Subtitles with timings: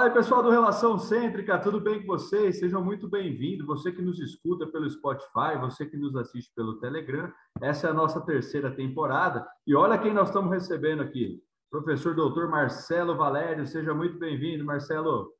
[0.00, 2.58] Fala aí, pessoal do Relação Cêntrica, tudo bem com vocês?
[2.58, 3.66] Sejam muito bem-vindos.
[3.66, 7.30] Você que nos escuta pelo Spotify, você que nos assiste pelo Telegram.
[7.60, 9.46] Essa é a nossa terceira temporada.
[9.66, 11.44] E olha quem nós estamos recebendo aqui.
[11.70, 15.34] Professor doutor Marcelo Valério, seja muito bem-vindo, Marcelo.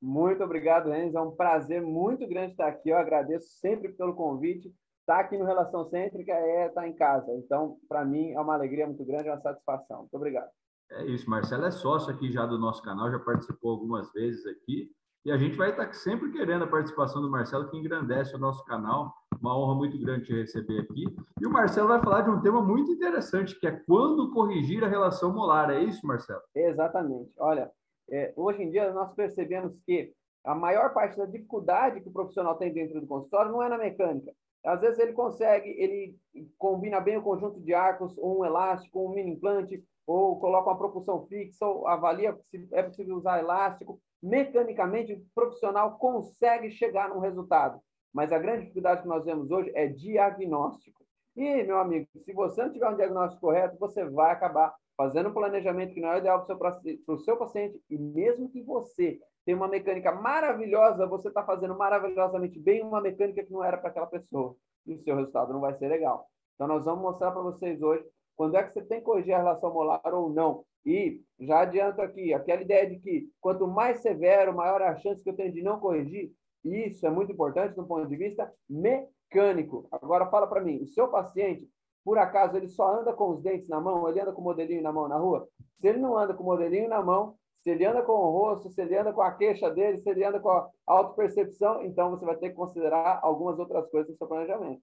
[0.00, 1.18] Muito obrigado, Enzo.
[1.18, 2.90] É um prazer muito grande estar aqui.
[2.90, 4.72] Eu agradeço sempre pelo convite.
[5.00, 7.28] Estar aqui no Relação Cêntrica é estar em casa.
[7.38, 10.02] Então, para mim, é uma alegria muito grande, é uma satisfação.
[10.02, 10.48] Muito obrigado.
[10.90, 14.90] É isso, Marcelo é sócio aqui já do nosso canal, já participou algumas vezes aqui.
[15.24, 18.62] E a gente vai estar sempre querendo a participação do Marcelo, que engrandece o nosso
[18.66, 19.10] canal.
[19.40, 21.04] Uma honra muito grande te receber aqui.
[21.40, 24.88] E o Marcelo vai falar de um tema muito interessante, que é quando corrigir a
[24.88, 25.70] relação molar.
[25.70, 26.42] É isso, Marcelo?
[26.54, 27.32] Exatamente.
[27.38, 27.70] Olha,
[28.10, 30.12] é, hoje em dia nós percebemos que
[30.44, 33.78] a maior parte da dificuldade que o profissional tem dentro do consultório não é na
[33.78, 34.30] mecânica.
[34.64, 36.16] Às vezes ele consegue, ele
[36.58, 41.26] combina bem o conjunto de arcos, um elástico, um mini implante, ou coloca uma propulsão
[41.26, 44.00] fixa, ou avalia se é possível usar elástico.
[44.22, 47.80] Mecanicamente, o profissional consegue chegar num resultado.
[48.12, 51.04] Mas a grande dificuldade que nós vemos hoje é diagnóstico.
[51.36, 55.34] E, meu amigo, se você não tiver um diagnóstico correto, você vai acabar fazendo um
[55.34, 57.82] planejamento que não é ideal para o seu paciente.
[57.90, 63.44] E mesmo que você tenha uma mecânica maravilhosa, você está fazendo maravilhosamente bem uma mecânica
[63.44, 64.54] que não era para aquela pessoa.
[64.86, 66.28] E o seu resultado não vai ser legal.
[66.54, 68.04] Então, nós vamos mostrar para vocês hoje
[68.36, 70.64] quando é que você tem que corrigir a relação molar ou não.
[70.84, 75.30] E já adianto aqui, aquela ideia de que quanto mais severo, maior a chance que
[75.30, 76.32] eu tenho de não corrigir,
[76.64, 79.86] isso é muito importante do ponto de vista mecânico.
[79.90, 81.68] Agora fala para mim, o seu paciente,
[82.04, 84.82] por acaso, ele só anda com os dentes na mão, ele anda com o modelinho
[84.82, 85.48] na mão na rua?
[85.80, 88.68] Se ele não anda com o modelinho na mão, se ele anda com o rosto,
[88.68, 92.24] se ele anda com a queixa dele, se ele anda com a autopercepção, então você
[92.26, 94.82] vai ter que considerar algumas outras coisas no seu planejamento.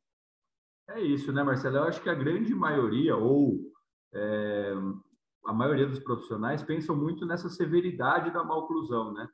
[0.89, 1.77] É isso, né, Marcelo?
[1.77, 3.59] Eu acho que a grande maioria, ou
[4.13, 4.73] é,
[5.45, 9.27] a maioria dos profissionais, pensam muito nessa severidade da malclusão, né?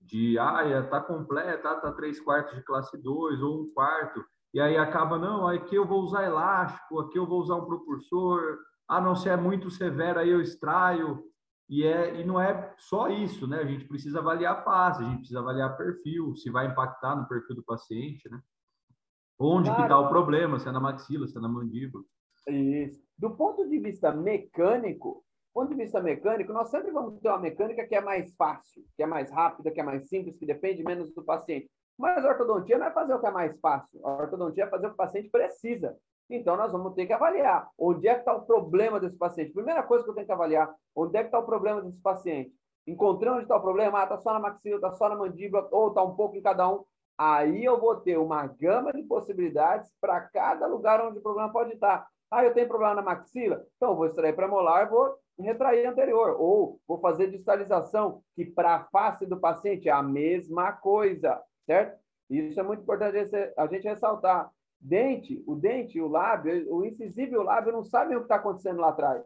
[0.00, 4.76] De, ah, tá completa, tá três quartos de classe 2 ou um quarto, e aí
[4.76, 9.14] acaba, não, aqui eu vou usar elástico, aqui eu vou usar um propulsor, ah, não,
[9.16, 11.22] se é muito severo, aí eu extraio,
[11.68, 13.58] e, é, e não é só isso, né?
[13.60, 17.26] A gente precisa avaliar a face, a gente precisa avaliar perfil, se vai impactar no
[17.26, 18.38] perfil do paciente, né?
[19.42, 19.76] Onde claro.
[19.76, 22.04] que está o problema, se é na maxila, se é na mandíbula.
[22.48, 23.00] Isso.
[23.18, 27.86] Do ponto de vista mecânico, ponto de vista mecânico, nós sempre vamos ter uma mecânica
[27.86, 31.12] que é mais fácil, que é mais rápida, que é mais simples, que depende menos
[31.12, 31.70] do paciente.
[31.98, 34.00] Mas a ortodontia não é fazer o que é mais fácil.
[34.04, 35.96] A ortodontia é fazer o que o paciente precisa.
[36.30, 39.52] Então, nós vamos ter que avaliar onde é que está o problema desse paciente.
[39.52, 42.52] Primeira coisa que eu tenho que avaliar, onde é que está o problema desse paciente.
[42.86, 45.88] Encontrando onde está o problema, ah, está só na maxila, está só na mandíbula, ou
[45.88, 46.82] está um pouco em cada um.
[47.16, 51.74] Aí eu vou ter uma gama de possibilidades para cada lugar onde o problema pode
[51.74, 52.06] estar.
[52.30, 53.64] Ah, eu tenho problema na maxila?
[53.76, 56.36] Então, eu vou extrair premolar e vou retrair anterior.
[56.40, 62.00] Ou vou fazer distalização, que para a face do paciente é a mesma coisa, certo?
[62.30, 63.18] Isso é muito importante
[63.56, 64.50] a gente ressaltar.
[64.80, 68.36] Dente, o dente, o lábio, o incisivo e o lábio não sabem o que está
[68.36, 69.22] acontecendo lá atrás.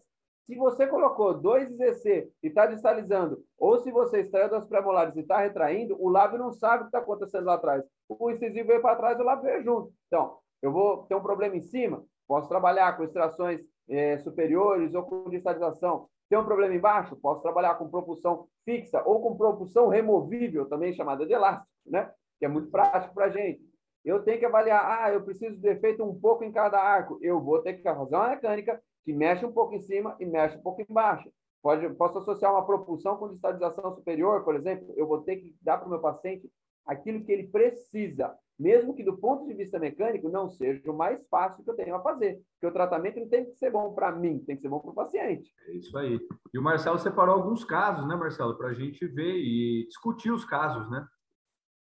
[0.47, 5.21] Se você colocou dois IZC e está distalizando, ou se você extraiu das premolares e
[5.21, 7.85] está retraindo, o lábio não sabe o que está acontecendo lá atrás.
[8.09, 9.93] O incisivo veio para trás, o lábio veio junto.
[10.07, 15.03] Então, eu vou ter um problema em cima, posso trabalhar com extrações é, superiores ou
[15.03, 16.09] com distalização.
[16.29, 21.27] Tem um problema embaixo, posso trabalhar com propulsão fixa ou com propulsão removível, também chamada
[21.27, 22.11] de elástico, né?
[22.39, 23.61] que é muito prático para a gente.
[24.05, 27.19] Eu tenho que avaliar, ah, eu preciso de efeito um pouco em cada arco.
[27.21, 30.59] Eu vou ter que fazer uma mecânica que mexe um pouco em cima e mexe
[30.59, 31.31] um pouco embaixo.
[31.63, 35.79] Pode, posso associar uma propulsão com distalização superior, por exemplo, eu vou ter que dar
[35.79, 36.51] para o meu paciente
[36.85, 41.25] aquilo que ele precisa, mesmo que do ponto de vista mecânico não seja o mais
[41.29, 44.11] fácil que eu tenho a fazer, porque o tratamento não tem que ser bom para
[44.13, 45.53] mim, tem que ser bom para o paciente.
[45.69, 46.19] É isso aí.
[46.53, 50.45] E o Marcelo separou alguns casos, né, Marcelo, para a gente ver e discutir os
[50.45, 51.07] casos, né?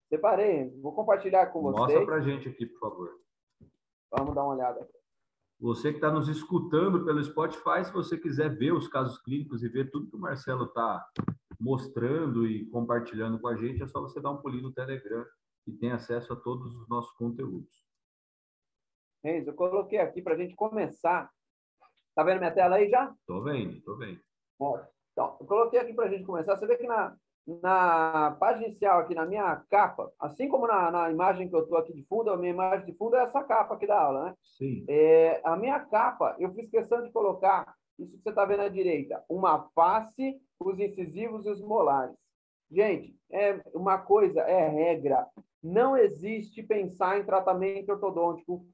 [0.09, 1.81] Separei, vou compartilhar com vocês.
[1.81, 3.21] Mostra para a gente aqui, por favor.
[4.13, 4.89] Vamos dar uma olhada.
[5.61, 9.69] Você que está nos escutando pelo Spotify, se você quiser ver os casos clínicos e
[9.69, 11.07] ver tudo que o Marcelo está
[11.61, 15.23] mostrando e compartilhando com a gente, é só você dar um pulinho no Telegram
[15.67, 17.85] e tem acesso a todos os nossos conteúdos.
[19.23, 21.31] Renzo, eu coloquei aqui para a gente começar.
[22.15, 23.15] Tá vendo minha tela aí já?
[23.27, 24.19] Tô vendo, tô vendo.
[24.59, 26.57] Bom, então, eu coloquei aqui para a gente começar.
[26.57, 27.15] Você vê que na,
[27.47, 31.79] na página inicial aqui, na minha capa, assim como na, na imagem que eu estou
[31.79, 34.35] aqui de fundo, a minha imagem de fundo é essa capa aqui da aula, né?
[34.59, 34.85] Sim.
[34.89, 38.69] É, a minha capa, eu fiz questão de colocar, isso que você está vendo à
[38.69, 42.17] direita, uma face, os incisivos e os molares.
[42.71, 45.27] Gente, é uma coisa, é regra.
[45.63, 48.65] Não existe pensar em tratamento ortodôntico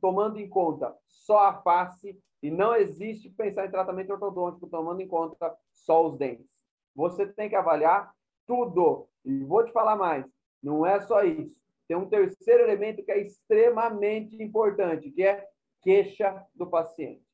[0.00, 5.08] tomando em conta só a face e não existe pensar em tratamento ortodôntico tomando em
[5.08, 6.59] conta só os dentes
[6.94, 8.12] você tem que avaliar
[8.46, 9.08] tudo.
[9.24, 10.24] E vou te falar mais,
[10.62, 11.60] não é só isso.
[11.86, 15.46] Tem um terceiro elemento que é extremamente importante, que é
[15.82, 17.24] queixa do paciente.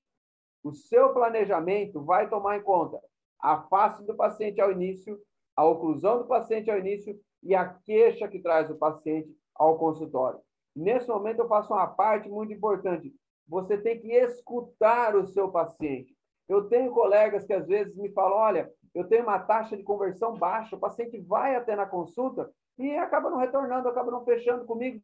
[0.62, 3.00] O seu planejamento vai tomar em conta
[3.38, 5.20] a face do paciente ao início,
[5.55, 10.41] a oclusão do paciente ao início e a queixa que traz o paciente ao consultório.
[10.75, 13.14] Nesse momento, eu faço uma parte muito importante.
[13.49, 16.14] Você tem que escutar o seu paciente.
[16.49, 20.35] Eu tenho colegas que às vezes me falam: olha, eu tenho uma taxa de conversão
[20.35, 25.03] baixa, o paciente vai até na consulta e acaba não retornando, acaba não fechando comigo.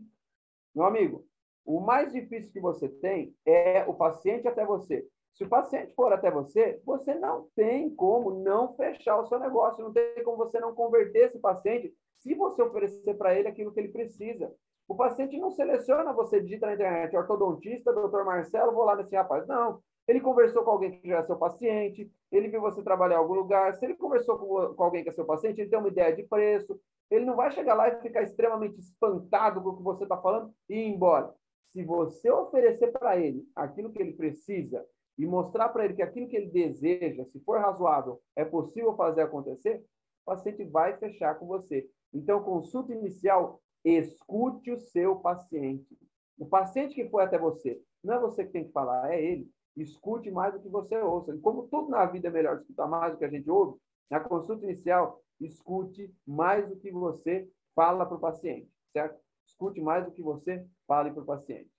[0.75, 1.27] Meu amigo,
[1.63, 5.07] o mais difícil que você tem é o paciente até você.
[5.35, 9.85] Se o paciente for até você, você não tem como não fechar o seu negócio,
[9.85, 13.81] não tem como você não converter esse paciente se você oferecer para ele aquilo que
[13.81, 14.51] ele precisa.
[14.89, 19.47] O paciente não seleciona, você digita na internet, ortodontista, doutor Marcelo, vou lá nesse rapaz.
[19.47, 19.83] Não.
[20.07, 23.35] Ele conversou com alguém que já é seu paciente, ele viu você trabalhar em algum
[23.35, 23.75] lugar.
[23.75, 26.25] Se ele conversou com, com alguém que é seu paciente, ele tem uma ideia de
[26.25, 26.79] preço.
[27.11, 30.53] Ele não vai chegar lá e ficar extremamente espantado com o que você está falando
[30.69, 31.33] e ir embora.
[31.73, 34.85] Se você oferecer para ele aquilo que ele precisa
[35.19, 39.23] e mostrar para ele que aquilo que ele deseja, se for razoável, é possível fazer
[39.23, 39.85] acontecer,
[40.25, 41.89] o paciente vai fechar com você.
[42.13, 45.99] Então, consulta inicial, escute o seu paciente.
[46.39, 49.49] O paciente que foi até você, não é você que tem que falar, é ele.
[49.77, 51.35] Escute mais do que você ouça.
[51.35, 53.79] E como tudo na vida é melhor escutar mais do que a gente ouve,
[54.11, 59.19] na consulta inicial, escute mais do que você fala para o paciente, certo?
[59.47, 61.71] Escute mais do que você fale para o paciente.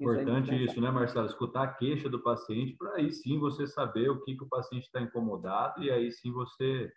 [0.00, 1.26] Importante isso, isso, né, Marcelo?
[1.26, 4.84] Escutar a queixa do paciente para aí sim você saber o que, que o paciente
[4.84, 6.90] está incomodado e aí sim você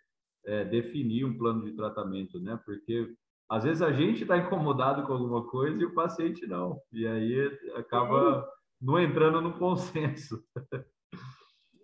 [0.46, 2.58] é, definir um plano de tratamento, né?
[2.64, 3.14] Porque
[3.48, 6.80] às vezes a gente está incomodado com alguma coisa e o paciente não.
[6.92, 8.48] E aí acaba
[8.80, 10.42] não entrando no consenso.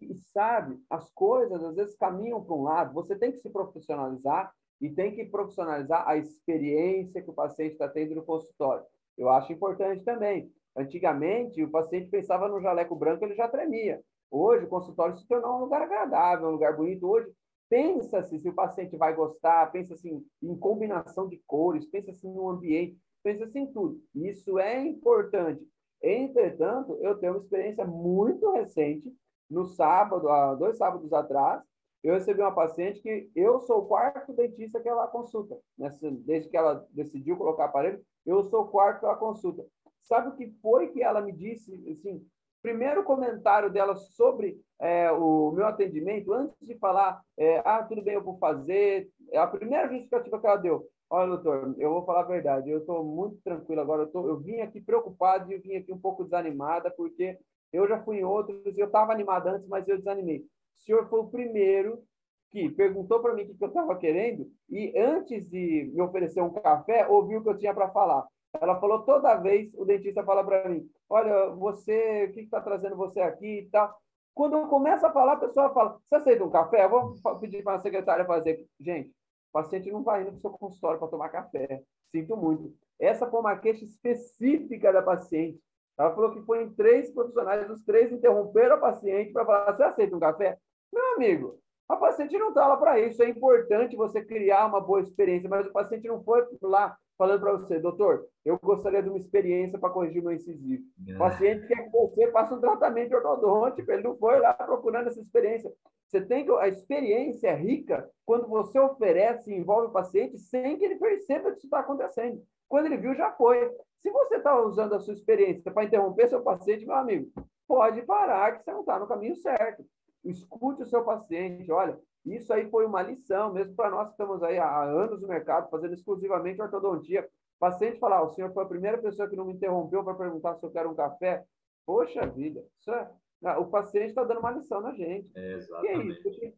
[0.00, 4.52] E sabe, as coisas às vezes caminham para um lado, você tem que se profissionalizar
[4.80, 8.84] e tem que profissionalizar a experiência que o paciente está tendo no consultório.
[9.16, 10.50] Eu acho importante também.
[10.76, 14.02] Antigamente, o paciente pensava no jaleco branco, ele já tremia.
[14.30, 17.06] Hoje, o consultório se tornou um lugar agradável, um lugar bonito.
[17.06, 17.30] Hoje,
[17.68, 22.98] pensa-se se o paciente vai gostar, pensa-se em, em combinação de cores, pensa-se no ambiente,
[23.22, 24.02] pensa-se em tudo.
[24.14, 25.62] Isso é importante.
[26.02, 29.12] Entretanto, eu tenho uma experiência muito recente.
[29.48, 31.62] No sábado, há dois sábados atrás,
[32.02, 35.56] eu recebi uma paciente que eu sou o quarto dentista que ela consulta.
[35.78, 39.64] Nessa, desde que ela decidiu colocar aparelho, eu sou o quarto que ela consulta.
[40.02, 41.72] Sabe o que foi que ela me disse?
[41.88, 42.26] Assim,
[42.60, 48.14] primeiro comentário dela sobre é, o meu atendimento, antes de falar, é, ah, tudo bem,
[48.14, 50.88] eu vou fazer, é a primeira justificativa que ela deu.
[51.14, 54.38] Olha, doutor, eu vou falar a verdade, eu estou muito tranquilo agora, eu, tô, eu
[54.38, 57.38] vim aqui preocupado e vim aqui um pouco desanimada, porque
[57.70, 60.38] eu já fui em outros, eu estava animada antes, mas eu desanimei.
[60.38, 62.02] O senhor foi o primeiro
[62.50, 66.48] que perguntou para mim o que eu estava querendo e antes de me oferecer um
[66.48, 68.26] café, ouviu o que eu tinha para falar.
[68.58, 72.96] Ela falou toda vez, o dentista fala para mim, olha, você, o que está trazendo
[72.96, 73.94] você aqui e tal.
[74.32, 76.86] Quando eu começo a falar, a pessoa fala, você aceita um café?
[76.86, 78.66] Eu vou pedir para a secretária fazer.
[78.80, 79.12] Gente,
[79.52, 81.82] o paciente não vai indo para o seu consultório para tomar café.
[82.10, 82.74] Sinto muito.
[82.98, 85.60] Essa foi uma queixa específica da paciente.
[85.98, 89.82] Ela falou que foi em três profissionais, os três interromperam a paciente para falar, você
[89.82, 90.56] aceita um café?
[90.90, 93.22] Meu amigo, a paciente não está lá para isso.
[93.22, 97.52] É importante você criar uma boa experiência, mas o paciente não foi lá falando para
[97.52, 100.82] você, doutor, eu gostaria de uma experiência para corrigir meu incisivo.
[101.06, 101.14] É.
[101.14, 105.20] O paciente quer que você faça um tratamento ortodôntico, ele não foi lá procurando essa
[105.20, 105.72] experiência.
[106.08, 110.76] Você tem que a experiência é rica quando você oferece e envolve o paciente sem
[110.76, 112.42] que ele perceba que isso está acontecendo.
[112.68, 113.70] Quando ele viu, já foi.
[114.00, 117.30] Se você está usando a sua experiência para interromper seu paciente, meu amigo,
[117.68, 119.84] pode parar que você não está no caminho certo.
[120.24, 121.70] Escute o seu paciente.
[121.70, 125.28] Olha, isso aí foi uma lição, mesmo para nós que estamos aí há anos no
[125.28, 127.22] mercado, fazendo exclusivamente ortodontia.
[127.22, 130.14] O paciente falar, ah, o senhor foi a primeira pessoa que não me interrompeu para
[130.14, 131.44] perguntar se eu quero um café.
[131.84, 133.56] Poxa vida, isso é...
[133.58, 135.28] o paciente está dando uma lição na gente.
[135.34, 135.98] É, exatamente.
[135.98, 136.54] E é isso, que.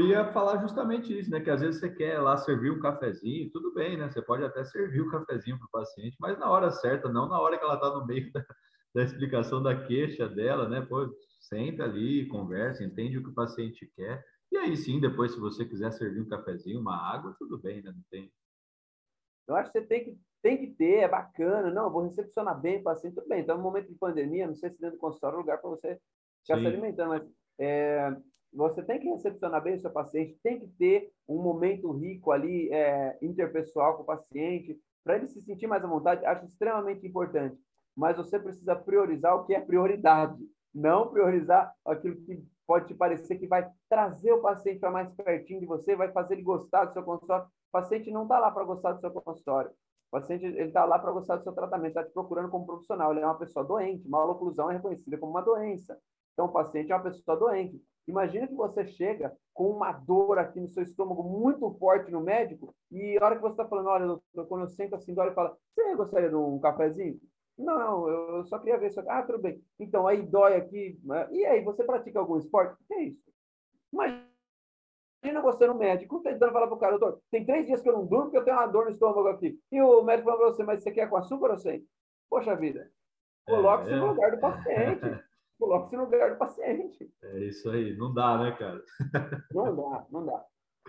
[0.00, 1.40] Eu ia falar justamente isso, né?
[1.40, 4.10] Que às vezes você quer lá servir um cafezinho, tudo bem, né?
[4.10, 7.28] Você pode até servir o um cafezinho para o paciente, mas na hora certa, não
[7.28, 8.44] na hora que ela está no meio da,
[8.92, 10.80] da explicação da queixa dela, né?
[10.80, 11.08] Pô,
[11.40, 14.24] senta ali, conversa, entende o que o paciente quer
[14.54, 17.90] e aí sim, depois, se você quiser servir um cafezinho, uma água, tudo bem, né?
[17.90, 18.32] Não tem.
[19.48, 21.72] Eu acho que você tem que, tem que ter, é bacana.
[21.72, 23.40] Não, vou recepcionar bem o paciente, tudo bem.
[23.40, 26.00] Então, no momento de pandemia, não sei se dentro do consultório é lugar para você
[26.40, 28.16] ficar se alimentando, mas é,
[28.52, 32.70] você tem que recepcionar bem o seu paciente, tem que ter um momento rico ali,
[32.72, 37.58] é, interpessoal com o paciente, para ele se sentir mais à vontade, acho extremamente importante.
[37.96, 40.38] Mas você precisa priorizar o que é prioridade,
[40.72, 45.60] não priorizar aquilo que pode te parecer que vai trazer o paciente para mais pertinho
[45.60, 47.46] de você, vai fazer ele gostar do seu consultório.
[47.46, 49.70] O paciente não está lá para gostar do seu consultório.
[49.70, 53.10] O paciente está lá para gostar do seu tratamento, está te procurando como profissional.
[53.10, 55.98] Ele é uma pessoa doente, uma oclusão é reconhecida como uma doença.
[56.32, 57.80] Então, o paciente é uma pessoa doente.
[58.06, 62.74] Imagina que você chega com uma dor aqui no seu estômago muito forte no médico
[62.90, 65.34] e a hora que você está falando, olha, doutor, quando eu sento assim, dói, ele
[65.34, 67.18] fala, você gostaria de um cafezinho?
[67.56, 69.00] Não, eu só queria ver isso.
[69.08, 69.62] Ah, tudo bem.
[69.78, 70.98] Então, aí dói aqui.
[71.04, 71.28] Né?
[71.30, 72.74] E aí, você pratica algum esporte?
[72.74, 73.32] O que é isso?
[73.92, 77.92] Imagina você no médico tentando falar para o cara, doutor, tem três dias que eu
[77.92, 79.58] não durmo porque eu tenho uma dor no estômago aqui.
[79.70, 81.86] E o médico falou para você, mas você quer com açúcar ou sem?
[82.28, 82.90] Poxa vida,
[83.46, 84.00] coloque-se é, é.
[84.00, 85.00] no lugar do paciente.
[85.56, 87.10] Coloque-se no lugar do paciente.
[87.22, 88.82] É isso aí, não dá, né, cara?
[89.54, 90.44] não dá, não dá.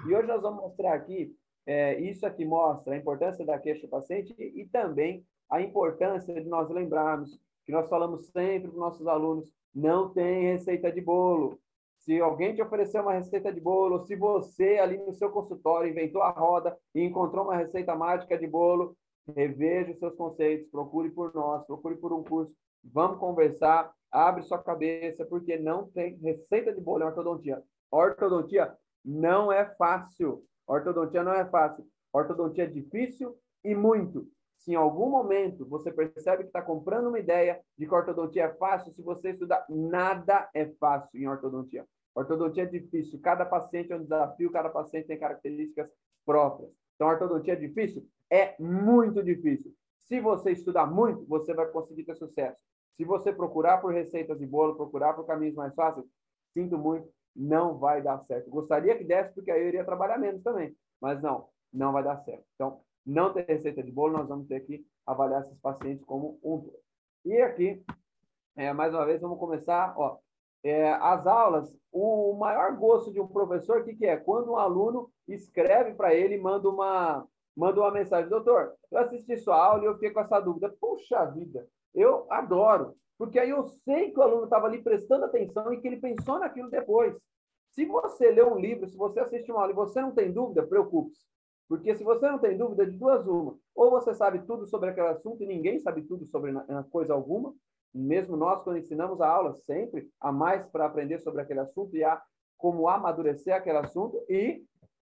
[0.07, 1.33] E hoje nós vamos mostrar aqui,
[1.67, 6.33] é, isso aqui mostra a importância da queixa do paciente e, e também a importância
[6.33, 11.01] de nós lembrarmos que nós falamos sempre para os nossos alunos, não tem receita de
[11.01, 11.59] bolo.
[11.97, 16.21] Se alguém te oferecer uma receita de bolo, se você ali no seu consultório inventou
[16.21, 18.95] a roda e encontrou uma receita mágica de bolo,
[19.35, 24.61] reveja os seus conceitos, procure por nós, procure por um curso, vamos conversar, abre sua
[24.61, 27.63] cabeça, porque não tem receita de bolo em ortodontia.
[27.91, 30.43] Ortodontia não é fácil.
[30.67, 31.85] Ortodontia não é fácil.
[32.13, 34.27] Ortodontia é difícil e muito.
[34.65, 38.53] Se em algum momento você percebe que está comprando uma ideia de que ortodontia é
[38.55, 41.85] fácil, se você estudar, nada é fácil em ortodontia.
[42.15, 45.87] Ortodontia é difícil, cada paciente é um desafio, cada paciente tem características
[46.25, 46.71] próprias.
[46.95, 48.07] Então, ortodontia é difícil?
[48.27, 49.71] É muito difícil.
[49.99, 52.57] Se você estudar muito, você vai conseguir ter sucesso.
[52.93, 56.07] Se você procurar por receitas de bolo, procurar por caminhos mais fáceis,
[56.55, 58.49] sinto muito, não vai dar certo.
[58.49, 60.75] Gostaria que desse, porque aí eu iria trabalhar menos também.
[60.99, 62.45] Mas não, não vai dar certo.
[62.55, 66.71] Então, não ter receita de bolo, nós vamos ter que avaliar esses pacientes como um.
[67.23, 67.83] E aqui,
[68.55, 69.93] é, mais uma vez, vamos começar.
[69.97, 70.17] Ó,
[70.63, 74.17] é, as aulas, o maior gosto de um professor, o que, que é?
[74.17, 79.63] Quando um aluno escreve para ele, manda uma, manda uma mensagem, doutor, eu assisti sua
[79.63, 80.75] aula e eu fiquei com essa dúvida.
[80.81, 85.71] Puxa vida, eu adoro, porque aí eu sei que o aluno estava ali prestando atenção
[85.71, 87.15] e que ele pensou naquilo depois.
[87.69, 90.65] Se você lê um livro, se você assiste uma aula e você não tem dúvida,
[90.65, 91.25] preocupe-se.
[91.67, 93.57] Porque se você não tem dúvida, de duas uma.
[93.75, 96.53] Ou você sabe tudo sobre aquele assunto e ninguém sabe tudo sobre
[96.91, 97.53] coisa alguma.
[97.93, 102.03] Mesmo nós, quando ensinamos a aula, sempre há mais para aprender sobre aquele assunto e
[102.03, 102.21] há
[102.57, 104.23] como amadurecer aquele assunto.
[104.29, 104.63] E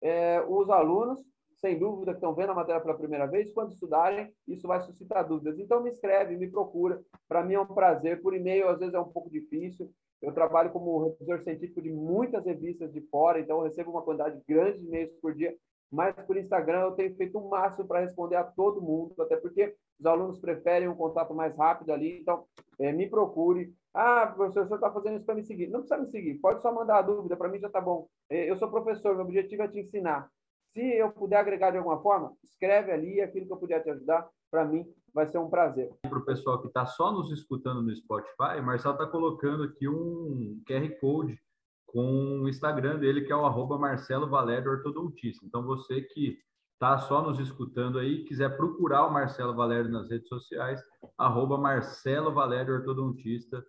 [0.03, 1.21] é, os alunos,
[1.55, 5.27] sem dúvida, que estão vendo a matéria pela primeira vez, quando estudarem, isso vai suscitar
[5.27, 5.59] dúvidas.
[5.59, 7.01] Então, me escreve, me procura.
[7.29, 8.21] Para mim é um prazer.
[8.21, 9.91] Por e-mail, às vezes, é um pouco difícil.
[10.21, 14.79] Eu trabalho como revisor científico de muitas revistas de fora, então recebo uma quantidade grande
[14.79, 15.57] de e-mails por dia
[15.93, 19.77] mas por Instagram eu tenho feito o máximo para responder a todo mundo, até porque
[20.01, 22.47] os alunos preferem um contato mais rápido ali, então
[22.79, 23.75] é, me procure.
[23.93, 25.69] Ah, professor, o senhor está fazendo isso para me seguir.
[25.69, 28.09] Não precisa me seguir, pode só mandar a dúvida, para mim já está bom.
[28.31, 30.31] É, eu sou professor, meu objetivo é te ensinar.
[30.73, 34.27] Se eu puder agregar de alguma forma, escreve ali, aquilo que eu puder te ajudar,
[34.51, 35.91] para mim vai ser um prazer.
[36.01, 40.63] Para o pessoal que está só nos escutando no Spotify, Marcelo está colocando aqui um
[40.67, 41.39] QR Code
[41.93, 45.45] com o Instagram dele, que é o arroba Marcelo Valério Ortodontista.
[45.45, 46.39] Então, você que
[46.73, 50.83] está só nos escutando aí, quiser procurar o Marcelo Valério nas redes sociais,
[51.19, 53.65] arroba Marcelo Valério Ortodontista,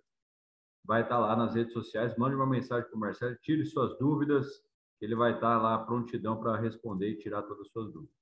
[0.85, 3.97] vai estar tá lá nas redes sociais, mande uma mensagem para o Marcelo, tire suas
[3.99, 4.47] dúvidas,
[5.01, 8.15] ele vai estar tá lá prontidão para responder e tirar todas as suas dúvidas.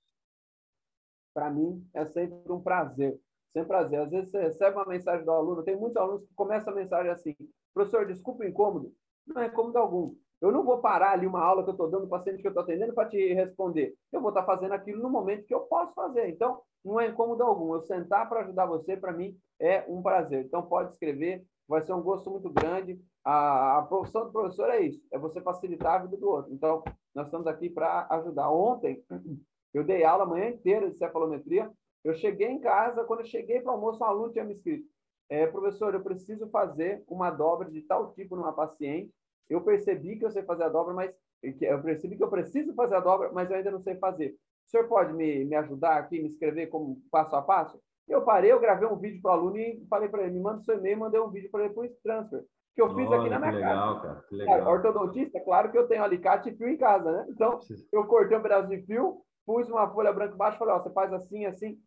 [1.33, 3.17] Para mim, é sempre um prazer,
[3.53, 3.99] sempre um prazer.
[4.01, 7.11] Às vezes você recebe uma mensagem do aluno, tem muitos alunos que começam a mensagem
[7.11, 7.35] assim,
[7.73, 8.93] professor, desculpa o incômodo,
[9.27, 10.15] não é cômodo algum.
[10.41, 12.63] Eu não vou parar ali uma aula que eu estou dando, paciente que eu estou
[12.63, 13.93] atendendo, para te responder.
[14.11, 16.29] Eu vou estar tá fazendo aquilo no momento que eu posso fazer.
[16.29, 17.75] Então, não é incômodo algum.
[17.75, 20.43] Eu sentar para ajudar você, para mim, é um prazer.
[20.43, 22.99] Então, pode escrever, vai ser um gosto muito grande.
[23.23, 26.51] A, a profissão do professor é isso, é você facilitar a vida do outro.
[26.51, 28.49] Então, nós estamos aqui para ajudar.
[28.49, 29.03] Ontem,
[29.75, 31.71] eu dei aula a manhã inteira de cefalometria.
[32.03, 34.87] Eu cheguei em casa, quando eu cheguei para o almoço, um aluno tinha me escrito:
[35.31, 39.11] é, professor, eu preciso fazer uma dobra de tal tipo numa paciente
[39.51, 41.13] eu percebi que eu sei fazer a dobra, mas
[41.61, 44.29] eu percebi que eu preciso fazer a dobra, mas eu ainda não sei fazer.
[44.65, 47.77] O senhor pode me, me ajudar aqui, me escrever como passo a passo?
[48.07, 50.61] Eu parei, eu gravei um vídeo para o aluno e falei para ele, me manda
[50.61, 53.39] seu e-mail, mandei um vídeo para ele por transfer, que eu fiz Olha, aqui na
[53.39, 54.07] minha legal, casa.
[54.07, 54.67] Cara, que legal.
[54.67, 57.25] ortodontista, claro que eu tenho alicate e fio em casa, né?
[57.29, 57.59] Então,
[57.91, 60.89] eu cortei um pedaço de fio, pus uma folha branca embaixo e falei, ó, você
[60.91, 61.77] faz assim, assim.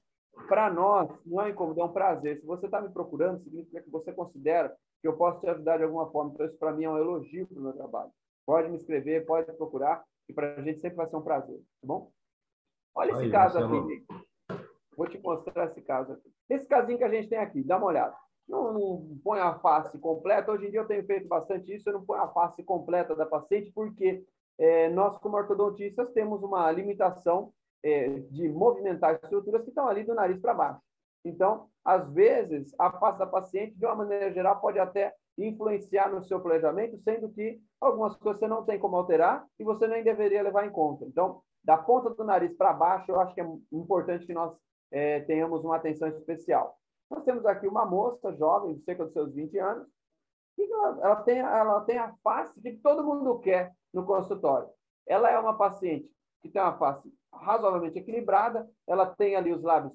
[0.49, 2.39] Para nós, não é incômodo, é um prazer.
[2.39, 5.85] Se você está me procurando, significa que você considera que eu posso te ajudar de
[5.85, 6.33] alguma forma.
[6.35, 8.11] Então, isso para mim é um elogio para o meu trabalho.
[8.47, 11.87] Pode me escrever, pode procurar, e para a gente sempre vai ser um prazer, tá
[11.87, 12.11] bom?
[12.95, 14.07] Olha Aí, esse caso aqui,
[14.97, 16.31] Vou te mostrar esse caso aqui.
[16.49, 18.17] Esse casinho que a gente tem aqui, dá uma olhada.
[18.49, 20.53] não, não põe a face completa.
[20.53, 23.27] Hoje em dia eu tenho feito bastante isso, eu não ponho a face completa da
[23.27, 24.25] paciente, porque
[24.59, 27.53] é, nós, como ortodontistas, temos uma limitação
[27.85, 30.81] é, de movimentar estruturas que estão ali do nariz para baixo.
[31.23, 36.25] Então, às vezes, a face da paciente, de uma maneira geral, pode até influenciar no
[36.25, 40.43] seu planejamento, sendo que algumas coisas você não tem como alterar e você nem deveria
[40.43, 41.05] levar em conta.
[41.05, 44.55] Então, da ponta do nariz para baixo, eu acho que é importante que nós
[44.91, 46.79] é, tenhamos uma atenção especial.
[47.11, 49.87] Nós temos aqui uma moça jovem, cerca dos seus 20 anos,
[50.57, 54.69] e ela, ela, tem, ela tem a face que todo mundo quer no consultório.
[55.07, 56.09] Ela é uma paciente
[56.45, 59.95] que tem uma face razoavelmente equilibrada, ela tem ali os lábios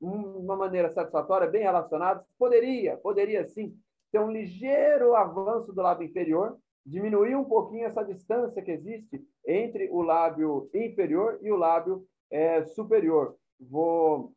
[0.00, 2.26] de uma maneira satisfatória, bem relacionados.
[2.36, 3.72] Poderia, poderia sim,
[4.10, 9.88] ter um ligeiro avanço do lábio inferior, diminuir um pouquinho essa distância que existe entre
[9.90, 13.36] o lábio inferior e o lábio é, superior.
[13.60, 14.32] Vou,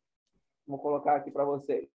[0.67, 1.89] vou colocar aqui para vocês.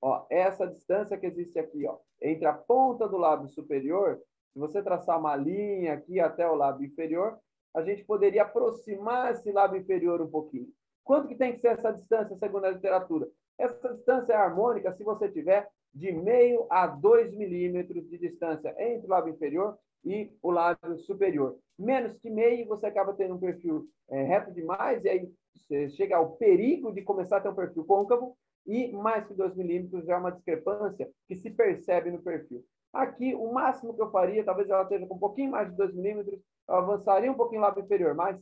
[0.00, 4.18] Ó, essa distância que existe aqui, ó, entre a ponta do lábio superior,
[4.54, 7.38] se você traçar uma linha aqui até o lábio inferior,
[7.74, 10.68] a gente poderia aproximar esse lábio inferior um pouquinho.
[11.02, 13.28] Quanto que tem que ser essa distância, segundo a literatura?
[13.58, 19.06] Essa distância é harmônica se você tiver de meio a 2 milímetros de distância entre
[19.06, 21.56] o lábio inferior e o lábio superior.
[21.78, 26.16] Menos que meio, você acaba tendo um perfil é, reto demais, e aí você chega
[26.16, 30.14] ao perigo de começar a ter um perfil côncavo, e mais que 2 milímetros já
[30.14, 32.64] é uma discrepância que se percebe no perfil.
[32.92, 35.94] Aqui, o máximo que eu faria, talvez ela esteja com um pouquinho mais de 2
[35.94, 38.40] milímetros, eu avançaria um pouquinho o lábio inferior, mas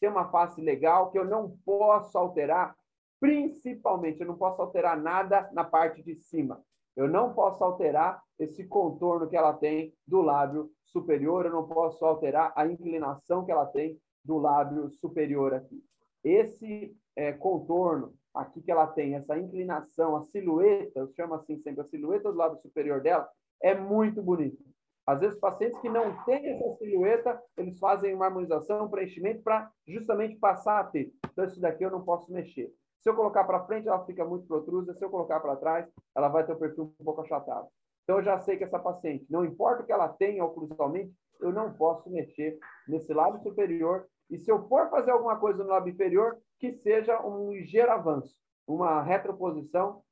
[0.00, 2.76] tem uma face legal que eu não posso alterar,
[3.20, 6.60] principalmente, eu não posso alterar nada na parte de cima.
[6.96, 12.04] Eu não posso alterar esse contorno que ela tem do lábio superior, eu não posso
[12.04, 15.82] alterar a inclinação que ela tem do lábio superior aqui.
[16.22, 21.80] Esse é, contorno aqui que ela tem, essa inclinação, a silhueta, eu chamo assim sempre,
[21.80, 23.28] a silhueta do lábio superior dela,
[23.62, 24.62] é muito bonito.
[25.06, 29.70] Às vezes, pacientes que não têm essa silhueta, eles fazem uma harmonização, um preenchimento para
[29.86, 31.12] justamente passar a ter.
[31.30, 32.72] Então, isso daqui eu não posso mexer.
[33.00, 34.94] Se eu colocar para frente, ela fica muito protrusa.
[34.94, 37.66] Se eu colocar para trás, ela vai ter o perfil um pouco achatado.
[38.04, 41.52] Então, eu já sei que essa paciente, não importa o que ela tenha oclusalmente, eu
[41.52, 44.06] não posso mexer nesse lado superior.
[44.30, 48.36] E se eu for fazer alguma coisa no lábio inferior, que seja um ligeiro avanço,
[48.66, 50.02] uma retroposição,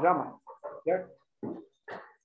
[0.00, 0.34] jamais.
[0.82, 1.10] Certo?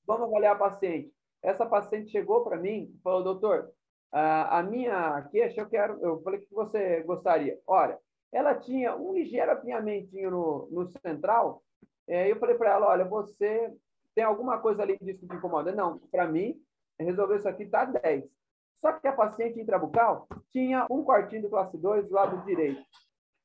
[0.08, 1.15] Vamos avaliar a paciente.
[1.46, 3.72] Essa paciente chegou para mim e falou, doutor,
[4.12, 7.60] a minha queixa, eu quero, eu falei que você gostaria.
[7.68, 8.00] Olha,
[8.32, 11.62] ela tinha um ligeiro apinhamentinho no, no central.
[12.08, 13.72] É, eu falei para ela, olha, você
[14.16, 15.72] tem alguma coisa ali disso que te incomoda?
[15.72, 16.60] Não, para mim,
[17.00, 18.24] resolver isso aqui está 10.
[18.78, 22.82] Só que a paciente intrabucal tinha um quartinho do classe 2 do lado direito.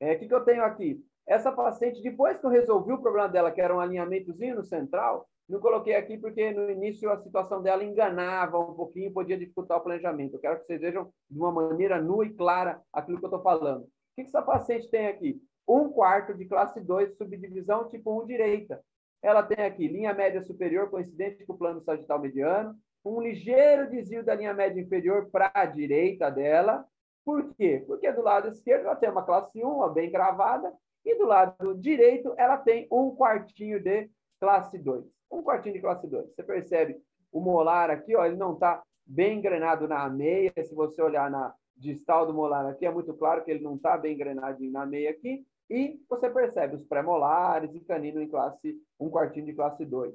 [0.00, 1.04] É, o é, que, que eu tenho aqui?
[1.26, 5.28] Essa paciente, depois que eu resolvi o problema dela, que era um alinhamentozinho no central,
[5.50, 9.82] não coloquei aqui porque no início a situação dela enganava um pouquinho, podia dificultar o
[9.82, 10.34] planejamento.
[10.34, 13.42] Eu quero que vocês vejam de uma maneira nua e clara aquilo que eu estou
[13.42, 13.86] falando
[14.20, 15.40] que, que essa paciente tem aqui?
[15.66, 18.82] Um quarto de classe 2, subdivisão tipo 1 direita.
[19.22, 24.24] Ela tem aqui linha média superior coincidente com o plano sagital mediano, um ligeiro desvio
[24.24, 26.84] da linha média inferior para a direita dela.
[27.24, 27.82] Por quê?
[27.86, 30.72] Porque do lado esquerdo ela tem uma classe 1, uma bem gravada,
[31.04, 35.04] e do lado direito ela tem um quartinho de classe 2.
[35.30, 36.34] Um quartinho de classe 2.
[36.34, 37.00] Você percebe
[37.32, 40.52] o molar aqui, ó, ele não está bem engrenado na meia.
[40.64, 43.96] Se você olhar na, distal do molar aqui, é muito claro que ele não está
[43.96, 49.08] bem engrenadinho na meia aqui, e você percebe os pré-molares e canino em classe, um
[49.08, 50.14] quartinho de classe 2.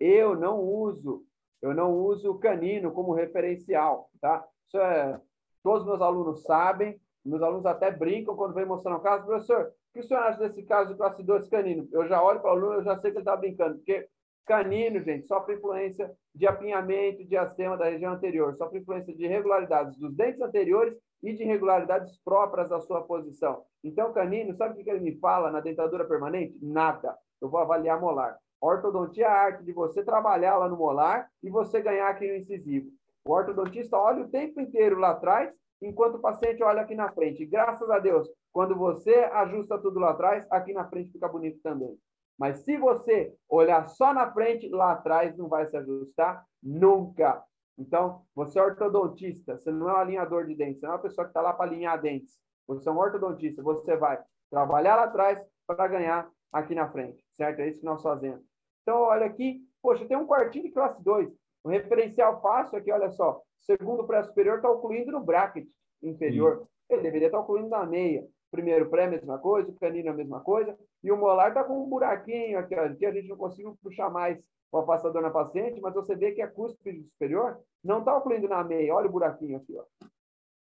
[0.00, 1.24] Eu não uso,
[1.60, 4.44] eu não uso o canino como referencial, tá?
[4.66, 5.20] Isso é,
[5.62, 9.66] todos os meus alunos sabem, meus alunos até brincam quando vem mostrar um caso, professor,
[9.66, 11.88] o que o senhor acha desse caso de classe 2 canino?
[11.92, 14.08] Eu já olho para o aluno, eu já sei que ele está brincando, porque
[14.46, 19.96] Canino, gente, sofre influência de apinhamento de acema da região anterior, sofre influência de irregularidades
[19.96, 23.64] dos dentes anteriores e de irregularidades próprias da sua posição.
[23.82, 26.58] Então, canino, sabe o que ele me fala na dentadura permanente?
[26.62, 27.16] Nada.
[27.40, 28.36] Eu vou avaliar molar.
[28.60, 32.36] Ortodontia é a arte de você trabalhar lá no molar e você ganhar aqui no
[32.36, 32.90] incisivo.
[33.24, 37.46] O ortodontista olha o tempo inteiro lá atrás, enquanto o paciente olha aqui na frente.
[37.46, 41.96] Graças a Deus, quando você ajusta tudo lá atrás, aqui na frente fica bonito também.
[42.38, 47.42] Mas se você olhar só na frente, lá atrás não vai se ajustar nunca.
[47.78, 51.02] Então, você é ortodontista, você não é um alinhador de dentes, você não é uma
[51.02, 52.38] pessoa que está lá para alinhar dentes.
[52.66, 57.60] Você é um ortodontista, você vai trabalhar lá atrás para ganhar aqui na frente, certo?
[57.60, 58.40] É isso que nós fazemos.
[58.82, 61.28] Então, olha aqui, poxa, tem um quartinho de classe 2.
[61.64, 63.40] Um referencial fácil aqui, olha só.
[63.60, 65.66] Segundo pré-superior está ocluindo no bracket
[66.02, 66.66] inferior.
[66.88, 68.26] Ele deveria estar tá ocluindo na meia.
[68.54, 71.88] Primeiro pré, mesma coisa, o canino, a mesma coisa, e o molar está com um
[71.88, 75.92] buraquinho aqui, ó, que a gente não conseguiu puxar mais o afastador na paciente, mas
[75.92, 78.94] você vê que a cúspide superior não está ocluindo na meia.
[78.94, 79.76] Olha o buraquinho aqui.
[79.76, 79.84] Ó.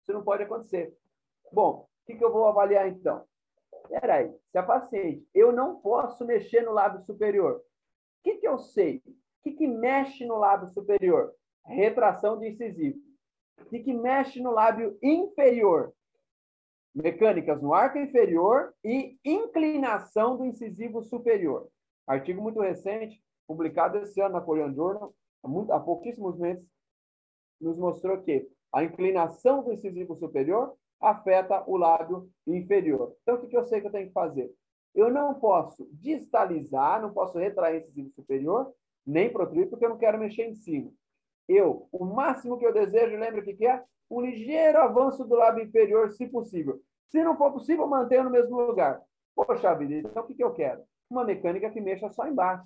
[0.01, 0.93] Isso não pode acontecer.
[1.53, 3.23] Bom, o que, que eu vou avaliar então?
[3.87, 7.57] Peraí, se a paciente, eu não posso mexer no lábio superior.
[7.57, 9.01] O que, que eu sei?
[9.07, 11.33] O que, que mexe no lábio superior?
[11.65, 12.99] Retração do incisivo.
[13.61, 15.93] O que, que mexe no lábio inferior?
[16.93, 21.69] Mecânicas no arco inferior e inclinação do incisivo superior.
[22.07, 26.65] Artigo muito recente, publicado esse ano na Korean Journal, há, muito, há pouquíssimos meses,
[27.61, 33.15] nos mostrou que a inclinação do incisivo superior afeta o lábio inferior.
[33.21, 34.51] Então, o que eu sei que eu tenho que fazer?
[34.93, 38.73] Eu não posso distalizar, não posso retrair o incisivo superior,
[39.05, 40.91] nem protruir, porque eu não quero mexer em cima.
[41.49, 43.83] Eu, o máximo que eu desejo, lembra o que, que é?
[44.09, 46.79] Um ligeiro avanço do lábio inferior, se possível.
[47.09, 49.01] Se não for possível, mantenha no mesmo lugar.
[49.35, 50.83] Poxa vida, então o que, que eu quero?
[51.09, 52.63] Uma mecânica que mexa só embaixo.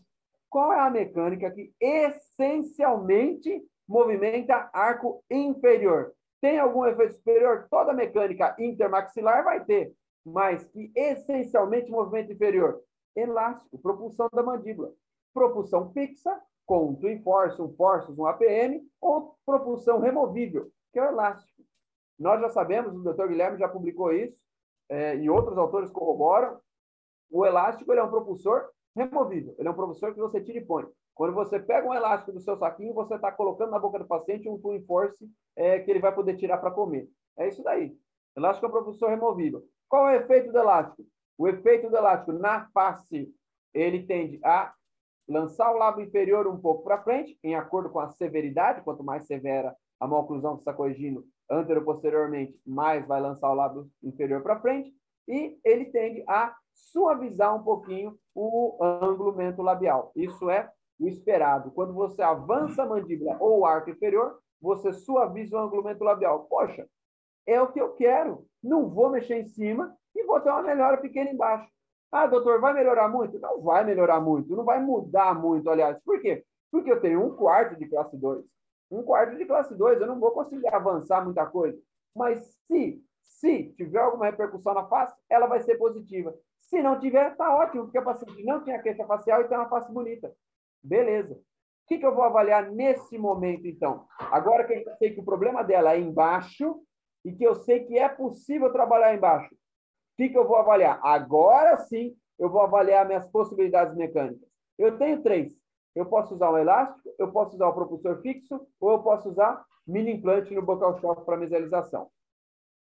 [0.50, 6.14] Qual é a mecânica que essencialmente movimenta arco inferior?
[6.42, 7.68] Tem algum efeito superior?
[7.70, 9.94] Toda mecânica intermaxilar vai ter,
[10.26, 12.82] mas que essencialmente movimento inferior.
[13.16, 14.92] Elástico, propulsão da mandíbula.
[15.34, 21.04] Propulsão fixa, com um twin force, um force, um APM, ou propulsão removível, que é
[21.04, 21.64] o elástico.
[22.18, 23.28] Nós já sabemos, o Dr.
[23.28, 24.38] Guilherme já publicou isso,
[24.90, 26.60] é, e outros autores corroboram,
[27.32, 29.56] o elástico ele é um propulsor removível.
[29.58, 30.86] Ele é um professor que você tira e põe.
[31.16, 34.50] Quando você pega um elástico do seu saquinho, você está colocando na boca do paciente
[34.50, 37.08] um twin force é, que ele vai poder tirar para comer.
[37.38, 37.96] É isso daí.
[38.36, 39.64] Elástico é um professor removível.
[39.88, 41.06] Qual é o efeito do elástico?
[41.38, 43.32] O efeito do elástico na face,
[43.74, 44.74] ele tende a
[45.28, 48.82] lançar o lábio inferior um pouco para frente, em acordo com a severidade.
[48.82, 54.42] Quanto mais severa a maloclusão que está corrigindo antero-posteriormente, mais vai lançar o lábio inferior
[54.42, 54.94] para frente.
[55.28, 60.12] E ele tende a suavizar um pouquinho o ângulo mento-labial.
[60.16, 61.72] Isso é o esperado.
[61.72, 66.46] Quando você avança a mandíbula ou o arco inferior, você suaviza o ângulo mento-labial.
[66.46, 66.88] Poxa,
[67.46, 68.46] é o que eu quero.
[68.62, 71.70] Não vou mexer em cima e vou ter uma melhora pequena embaixo.
[72.14, 73.40] Ah, doutor, vai melhorar muito?
[73.40, 75.98] Não vai melhorar muito, não vai mudar muito, aliás.
[76.06, 76.46] Por quê?
[76.72, 78.46] Porque eu tenho um quarto de classe 2.
[78.92, 81.76] Um quarto de classe 2, eu não vou conseguir avançar muita coisa.
[82.16, 86.36] Mas se, se tiver alguma repercussão na face, ela vai ser positiva.
[86.62, 89.68] Se não tiver, está ótimo, porque a paciente não tinha queixa facial e tem uma
[89.70, 90.32] face bonita.
[90.84, 91.34] Beleza.
[91.34, 94.06] O que, que eu vou avaliar nesse momento, então?
[94.20, 96.80] Agora que eu sei que o problema dela é embaixo
[97.26, 99.56] e que eu sei que é possível trabalhar embaixo,
[100.14, 101.00] o que, que eu vou avaliar?
[101.04, 104.48] Agora sim, eu vou avaliar minhas possibilidades mecânicas.
[104.78, 105.54] Eu tenho três.
[105.96, 109.64] Eu posso usar um elástico, eu posso usar o propulsor fixo, ou eu posso usar
[109.86, 112.10] mini implante no bocal shock para mesialização.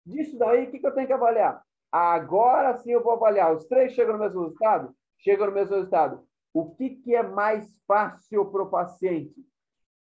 [0.04, 1.62] Disso daí, o que, que eu tenho que avaliar?
[1.90, 3.54] Agora sim eu vou avaliar.
[3.54, 4.94] Os três chegam no mesmo resultado?
[5.18, 6.26] Chegam no mesmo resultado.
[6.52, 9.34] O que, que é mais fácil para o paciente?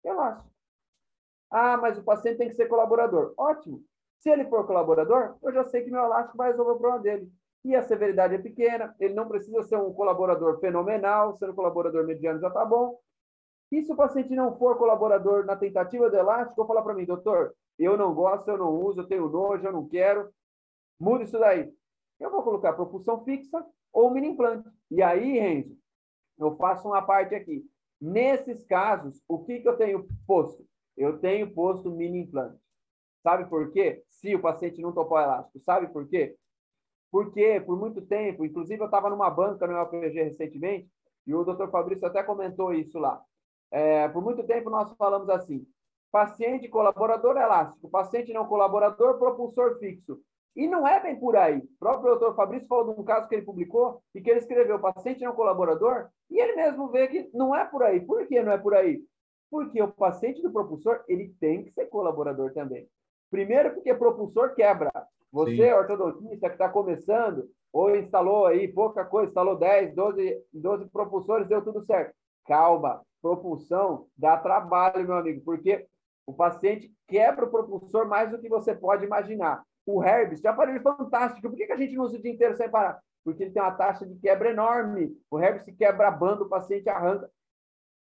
[0.04, 0.50] Elástico.
[1.50, 3.34] Ah, mas o paciente tem que ser colaborador.
[3.36, 3.82] Ótimo.
[4.20, 7.32] Se ele for colaborador, eu já sei que meu elástico vai resolver o problema dele.
[7.64, 12.40] E a severidade é pequena, ele não precisa ser um colaborador fenomenal, sendo colaborador mediano
[12.40, 12.98] já está bom.
[13.72, 17.04] E se o paciente não for colaborador na tentativa do elástico, eu falar para mim,
[17.04, 20.30] doutor, eu não gosto, eu não uso, eu tenho nojo, eu não quero,
[21.00, 21.72] Muda isso daí.
[22.20, 24.68] Eu vou colocar propulsão fixa ou mini implante.
[24.90, 25.74] E aí, Renzo,
[26.38, 27.64] eu faço uma parte aqui.
[27.98, 30.62] Nesses casos, o que, que eu tenho posto?
[30.94, 32.60] Eu tenho posto mini implante.
[33.22, 34.02] Sabe por quê?
[34.08, 35.60] Se o paciente não topou elástico.
[35.60, 36.36] Sabe por quê?
[37.10, 40.88] Porque por muito tempo, inclusive eu estava numa banca no LPG recentemente,
[41.26, 43.20] e o doutor Fabrício até comentou isso lá.
[43.70, 45.66] É, por muito tempo nós falamos assim:
[46.10, 50.20] paciente colaborador elástico, paciente não colaborador, propulsor fixo.
[50.56, 51.58] E não é bem por aí.
[51.58, 54.80] O próprio doutor Fabrício falou de um caso que ele publicou e que ele escreveu,
[54.80, 58.00] paciente não colaborador, e ele mesmo vê que não é por aí.
[58.00, 59.00] Por que não é por aí?
[59.48, 62.88] Porque o paciente do propulsor, ele tem que ser colaborador também.
[63.30, 64.90] Primeiro, porque propulsor quebra.
[65.32, 65.72] Você, Sim.
[65.72, 71.62] ortodontista, que está começando, ou instalou aí pouca coisa, instalou 10, 12, 12 propulsores, deu
[71.62, 72.12] tudo certo.
[72.46, 75.86] Calma, propulsão dá trabalho, meu amigo, porque
[76.26, 79.62] o paciente quebra o propulsor mais do que você pode imaginar.
[79.86, 81.48] O Herbst é um aparelho fantástico.
[81.48, 83.00] Por que, que a gente não usa o dia inteiro sem parar?
[83.24, 85.16] Porque ele tem uma taxa de quebra enorme.
[85.30, 87.30] O Herbst quebra a banda, o paciente arranca.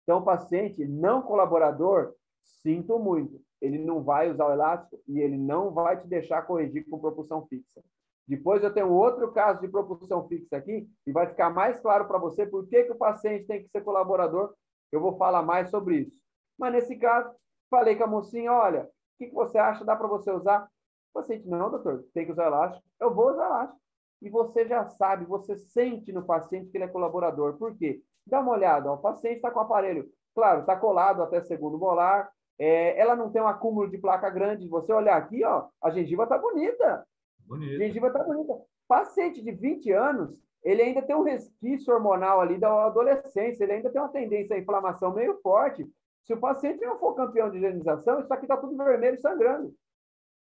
[0.02, 5.38] Então, o paciente não colaborador, sinto muito, ele não vai usar o elástico e ele
[5.38, 7.82] não vai te deixar corrigir com propulsão fixa.
[8.26, 12.18] Depois eu tenho outro caso de propulsão fixa aqui e vai ficar mais claro para
[12.18, 14.54] você por que, que o paciente tem que ser colaborador.
[14.90, 16.16] Eu vou falar mais sobre isso.
[16.58, 17.34] Mas nesse caso,
[17.70, 19.84] falei com a mocinha, olha, o que, que você acha?
[19.84, 20.64] Dá para você usar?
[21.12, 22.84] O paciente, não, doutor, tem que usar elástico.
[23.00, 23.80] Eu vou usar elástico.
[24.22, 27.58] E você já sabe, você sente no paciente que ele é colaborador.
[27.58, 28.02] Por quê?
[28.24, 31.78] Dá uma olhada, ó, o paciente está com o aparelho, claro, está colado até segundo
[31.78, 34.68] molar, é, ela não tem um acúmulo de placa grande.
[34.68, 37.06] Você olhar aqui, ó, a gengiva está bonita.
[37.46, 37.74] Bonita.
[37.74, 38.60] A gengiva está bonita.
[38.86, 43.90] Paciente de 20 anos, ele ainda tem um resquício hormonal ali da adolescência, ele ainda
[43.90, 45.88] tem uma tendência à inflamação meio forte.
[46.24, 49.74] Se o paciente não for campeão de higienização, isso aqui está tudo vermelho sangrando.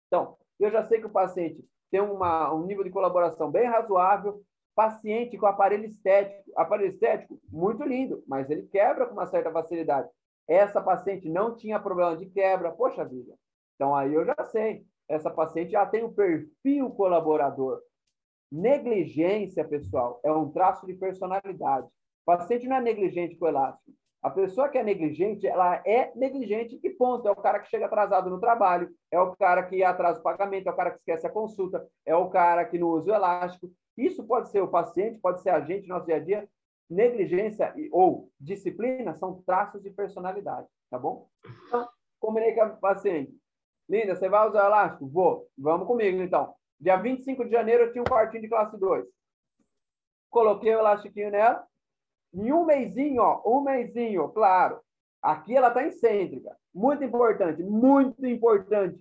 [0.06, 4.40] Então, eu já sei que o paciente tem uma, um nível de colaboração bem razoável,
[4.76, 10.08] paciente com aparelho estético, aparelho estético muito lindo, mas ele quebra com uma certa facilidade.
[10.46, 13.34] Essa paciente não tinha problema de quebra, poxa vida.
[13.74, 17.80] Então aí eu já sei, essa paciente já tem um perfil colaborador.
[18.52, 21.86] Negligência, pessoal, é um traço de personalidade.
[21.86, 23.90] O paciente não é negligente com elástico.
[24.22, 27.26] A pessoa que é negligente, ela é negligente e ponto.
[27.28, 30.68] É o cara que chega atrasado no trabalho, é o cara que atrasa o pagamento,
[30.68, 33.70] é o cara que esquece a consulta, é o cara que não usa o elástico.
[33.96, 36.48] Isso pode ser o paciente, pode ser a gente no nosso dia a dia.
[36.88, 41.28] Negligência ou disciplina são traços de personalidade, tá bom?
[41.66, 41.88] Então,
[42.20, 43.34] combinei com a paciente.
[43.88, 45.06] Linda, você vai usar elástico?
[45.08, 45.48] Vou.
[45.56, 46.54] Vamos comigo, então.
[46.78, 49.06] Dia 25 de janeiro eu tinha um quartinho de classe 2.
[50.30, 51.64] Coloquei o elastiquinho nela.
[52.34, 54.80] Em um mêsinho, ó, um mêsinho, claro.
[55.22, 56.56] Aqui ela está excêntrica.
[56.74, 58.98] Muito importante, muito importante.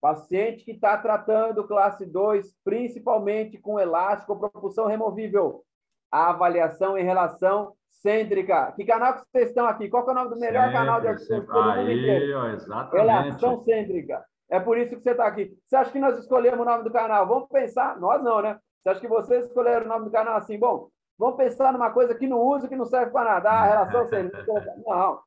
[0.00, 5.64] Paciente que está tratando classe 2, principalmente com elástico ou propulsão removível.
[6.10, 8.72] A avaliação em relação cêntrica.
[8.72, 9.88] Que canal que vocês estão aqui?
[9.88, 12.96] Qual é o nome do melhor sempre, canal de arquitetura do Aí, ó, exatamente.
[12.96, 14.24] Relação cêntrica.
[14.50, 15.52] É por isso que você está aqui.
[15.66, 17.26] Você acha que nós escolhemos o nome do canal?
[17.26, 17.98] Vamos pensar.
[18.00, 18.58] Nós não, né?
[18.82, 20.58] Você acha que vocês escolheram o nome do canal assim?
[20.58, 23.50] Bom, vamos pensar numa coisa que não usa, que não serve para nada.
[23.50, 24.46] Ah, relação cêntrica.
[24.86, 25.20] Não.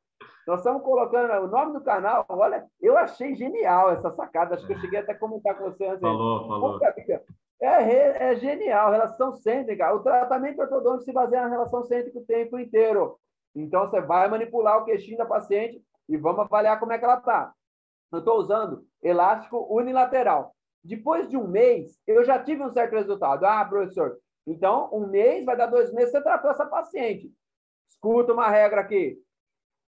[0.46, 2.24] Nós estamos colocando o nome do canal.
[2.28, 4.54] Olha, eu achei genial essa sacada.
[4.54, 6.00] Acho que eu cheguei até a comentar com você antes.
[6.00, 6.80] Falou, falou.
[7.60, 9.94] É, é genial, relação cêntrica.
[9.94, 13.16] O tratamento ortodôntico se baseia na relação cêntrica o tempo inteiro.
[13.54, 17.18] Então, você vai manipular o queixinho da paciente e vamos avaliar como é que ela
[17.18, 17.52] está.
[18.10, 20.54] Eu estou usando elástico unilateral.
[20.84, 23.44] Depois de um mês, eu já tive um certo resultado.
[23.44, 27.32] Ah, professor, então um mês vai dar dois meses, você tratou essa paciente.
[27.88, 29.16] Escuta uma regra aqui.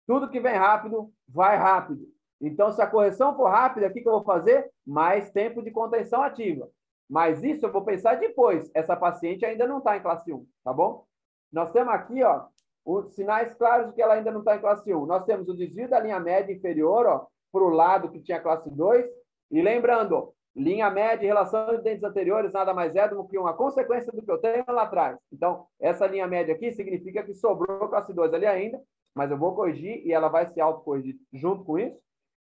[0.05, 2.07] Tudo que vem rápido, vai rápido.
[2.41, 4.69] Então, se a correção for rápida, o que, que eu vou fazer?
[4.85, 6.69] Mais tempo de contenção ativa.
[7.09, 8.69] Mas isso eu vou pensar depois.
[8.73, 11.05] Essa paciente ainda não está em classe 1, tá bom?
[11.51, 12.47] Nós temos aqui, ó,
[12.85, 15.05] os sinais claros de que ela ainda não está em classe 1.
[15.05, 18.69] Nós temos o desvio da linha média inferior, ó, para o lado que tinha classe
[18.69, 19.05] 2.
[19.51, 23.53] E lembrando, linha média em relação aos dentes anteriores nada mais é do que uma
[23.53, 25.17] consequência do que eu tenho lá atrás.
[25.31, 28.81] Então, essa linha média aqui significa que sobrou classe 2 ali ainda,
[29.15, 31.99] mas eu vou corrigir e ela vai se autocorrigir junto com isso.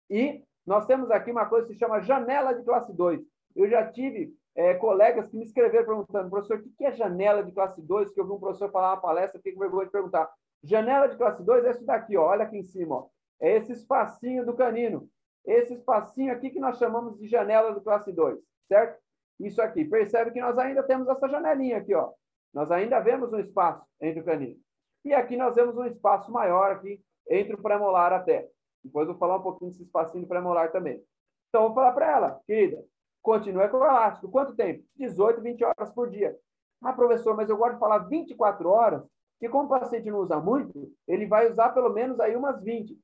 [0.08, 3.20] E nós temos aqui uma coisa que se chama janela de classe 2.
[3.54, 7.52] Eu já tive é, colegas que me escreveram perguntando, professor, o que é janela de
[7.52, 8.10] classe 2?
[8.10, 10.30] Que eu vi um professor falar uma palestra, fiquei com vergonha de perguntar.
[10.62, 12.96] Janela de classe 2 é isso daqui, ó, olha aqui em cima.
[12.96, 13.08] Ó.
[13.40, 15.08] É esse espacinho do canino.
[15.44, 19.00] Esse espacinho aqui que nós chamamos de janela do classe 2, certo?
[19.40, 19.84] Isso aqui.
[19.84, 22.12] Percebe que nós ainda temos essa janelinha aqui, ó.
[22.54, 24.56] Nós ainda vemos um espaço entre o canino.
[25.04, 28.48] E aqui nós vemos um espaço maior aqui entre o premolar até.
[28.84, 31.02] Depois eu vou falar um pouquinho desse espacinho premolar também.
[31.48, 32.84] Então, vou falar para ela, querida,
[33.22, 34.30] continue com o elástico.
[34.30, 34.84] Quanto tempo?
[34.96, 36.36] 18, 20 horas por dia.
[36.82, 39.04] Ah, professor, mas eu gosto de falar 24 horas,
[39.38, 42.98] que como o paciente não usa muito, ele vai usar pelo menos aí umas 20.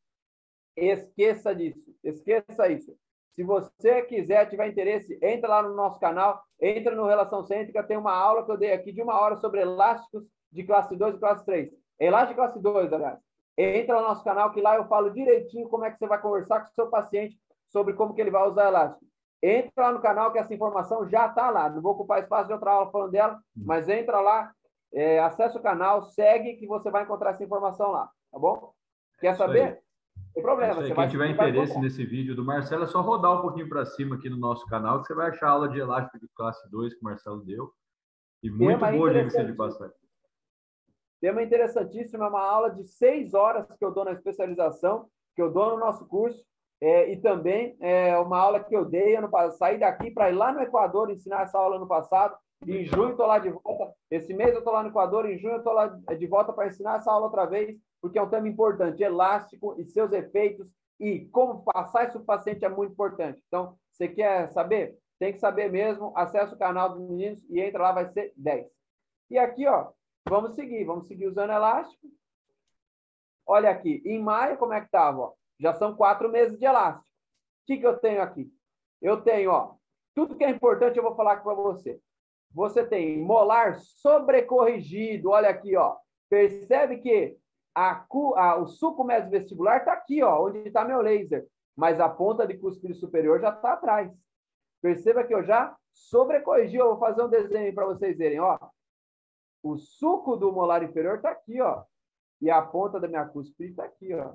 [0.77, 2.97] Esqueça disso, esqueça isso.
[3.35, 7.97] Se você quiser, tiver interesse, entra lá no nosso canal, entra no Relação Cêntrica, tem
[7.97, 11.19] uma aula que eu dei aqui de uma hora sobre elásticos de classe 2 e
[11.19, 11.71] classe 3.
[11.99, 13.19] Elástico de classe 2, aliás.
[13.57, 16.61] Entra no nosso canal que lá eu falo direitinho como é que você vai conversar
[16.61, 17.37] com o seu paciente
[17.69, 19.05] sobre como que ele vai usar elástico.
[19.43, 21.69] Entra lá no canal que essa informação já está lá.
[21.69, 23.63] Não vou ocupar espaço de outra aula falando dela, hum.
[23.67, 24.53] mas entra lá,
[24.93, 28.73] é, acessa o canal, segue que você vai encontrar essa informação lá, tá bom?
[29.21, 29.81] Quer saber?
[30.35, 30.75] Tem problema.
[30.75, 33.85] Você Quem vai, tiver interesse nesse vídeo do Marcelo, é só rodar um pouquinho para
[33.85, 36.69] cima aqui no nosso canal, que você vai achar a aula de elástico de classe
[36.71, 37.73] 2 que o Marcelo deu.
[38.43, 39.97] E muito boa, diga-se de passagem.
[41.21, 45.51] Tema interessantíssimo, é uma aula de seis horas que eu dou na especialização, que eu
[45.53, 46.45] dou no nosso curso,
[46.81, 50.35] é, e também é uma aula que eu dei ano passado, saí daqui para ir
[50.35, 53.93] lá no Equador ensinar essa aula no passado, e em junho estou lá de volta,
[54.11, 56.69] esse mês eu estou lá no Equador, em junho eu estou lá de volta para
[56.69, 61.27] ensinar essa aula outra vez, porque é um tema importante, elástico e seus efeitos, e
[61.27, 63.43] como passar isso para o paciente é muito importante.
[63.47, 64.97] Então, você quer saber?
[65.19, 68.67] Tem que saber mesmo, acessa o canal dos meninos e entra lá, vai ser 10.
[69.31, 69.91] E aqui, ó,
[70.29, 72.07] vamos seguir, vamos seguir usando elástico.
[73.47, 75.33] Olha aqui, em maio, como é que estava?
[75.59, 77.07] Já são quatro meses de elástico.
[77.63, 78.53] O que, que eu tenho aqui?
[79.01, 79.75] Eu tenho, ó,
[80.15, 81.99] Tudo que é importante eu vou falar para você.
[82.53, 85.31] Você tem molar sobrecorrigido.
[85.31, 85.97] Olha aqui, ó.
[86.29, 87.37] Percebe que
[87.75, 88.05] a,
[88.37, 91.47] a, o suco mesovestibular está aqui, ó, onde está meu laser.
[91.77, 94.13] Mas a ponta de cúspide superior já está atrás.
[94.83, 96.77] Perceba que eu já sobrecorrigi.
[96.77, 98.59] Eu vou fazer um desenho para vocês verem, ó.
[99.63, 101.85] O suco do molar inferior está aqui, ó.
[102.41, 104.35] E a ponta da minha cúspide está aqui, ó.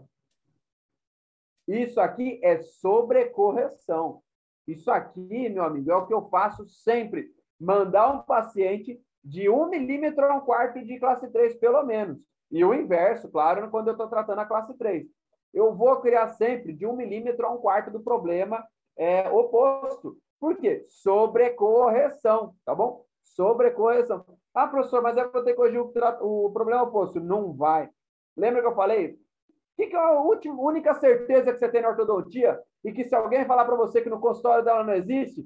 [1.68, 4.22] Isso aqui é sobrecorreção.
[4.68, 7.32] Isso aqui, meu amigo, é o que eu faço sempre.
[7.60, 12.20] Mandar um paciente de um milímetro a um quarto de classe 3, pelo menos.
[12.52, 15.08] E o inverso, claro, quando eu estou tratando a classe 3.
[15.54, 18.66] Eu vou criar sempre de um milímetro a um quarto do problema
[18.98, 20.18] é, oposto.
[20.40, 20.86] Por quê?
[20.90, 23.06] Sobrecorreção, tá bom?
[23.36, 24.24] Sobrecorreção.
[24.54, 27.20] Ah, professor, mas eu vou ter que corrigir o, o problema oposto.
[27.20, 27.90] Não vai.
[28.38, 29.14] Lembra que eu falei?
[29.14, 32.60] O que, que é a última, única certeza que você tem na ortodontia?
[32.84, 35.44] E que se alguém falar para você que no consultório dela não existe,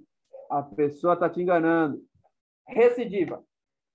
[0.49, 1.99] a pessoa está te enganando.
[2.67, 3.41] Recidiva.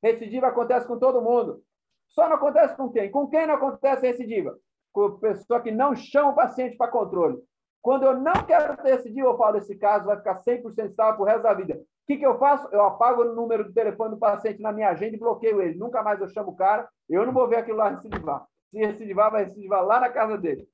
[0.03, 1.63] Recidiva acontece com todo mundo.
[2.09, 3.11] Só não acontece com quem?
[3.11, 4.57] Com quem não acontece recidiva?
[4.91, 7.39] Com a pessoa que não chama o paciente para controle.
[7.83, 11.27] Quando eu não quero recidiva, eu falo, esse caso vai ficar 100% estável para o
[11.27, 11.75] resto da vida.
[11.75, 12.69] O que, que eu faço?
[12.73, 15.79] Eu apago o número do telefone do paciente na minha agenda e bloqueio ele.
[15.79, 18.47] Nunca mais eu chamo o cara, eu não vou ver aquilo lá recidivar.
[18.71, 20.67] Se recidivar, vai recidivar lá na casa dele.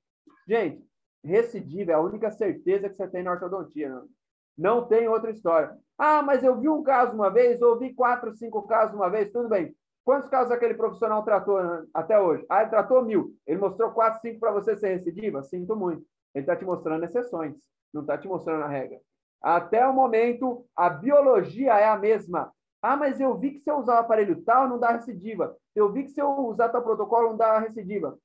[0.47, 0.85] Gente,
[1.25, 3.89] recidiva é a única certeza que você tem na ortodontia.
[3.89, 4.09] Não,
[4.57, 5.77] não tem outra história.
[5.97, 9.33] Ah, mas eu vi um caso uma vez, ou vi quatro, cinco casos uma vez,
[9.33, 9.75] tudo bem.
[10.05, 12.45] Quantos casos aquele profissional tratou né, até hoje?
[12.49, 13.35] Ah, ele tratou mil.
[13.47, 15.43] Ele mostrou quatro, cinco para você ser recidiva?
[15.43, 16.05] Sinto muito.
[16.39, 17.57] Ele está te mostrando exceções,
[17.93, 19.01] não está te mostrando a regra.
[19.43, 22.53] Até o momento, a biologia é a mesma.
[22.81, 25.57] Ah, mas eu vi que se eu usar o aparelho tal, não dá recidiva.
[25.75, 28.17] Eu vi que se eu usar tal protocolo, não dá recidiva.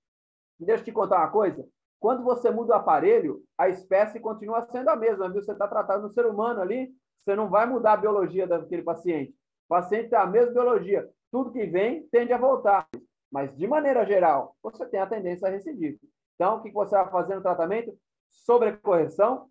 [0.60, 1.66] Deixa eu te contar uma coisa.
[2.00, 5.42] Quando você muda o aparelho, a espécie continua sendo a mesma, viu?
[5.42, 9.32] Você está tratando no ser humano ali, você não vai mudar a biologia daquele paciente.
[9.66, 11.10] O paciente tem a mesma biologia.
[11.32, 12.88] Tudo que vem tende a voltar.
[13.32, 15.98] Mas, de maneira geral, você tem a tendência a recidiva.
[16.36, 17.98] Então, o que você vai fazer no tratamento?
[18.32, 19.50] Sobrecorreção,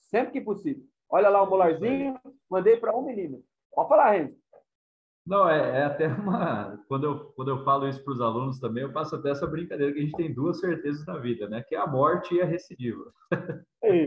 [0.00, 0.84] sempre que possível.
[1.08, 2.18] Olha lá o molarzinho,
[2.50, 3.44] mandei para um milímetro.
[3.72, 4.36] Pode falar, Renzo.
[5.26, 6.78] Não, é, é, até uma.
[6.86, 9.92] Quando eu, quando eu falo isso para os alunos também, eu faço até essa brincadeira
[9.92, 11.62] que a gente tem duas certezas na vida, né?
[11.62, 13.12] Que é a morte e a recidiva.
[13.82, 14.06] É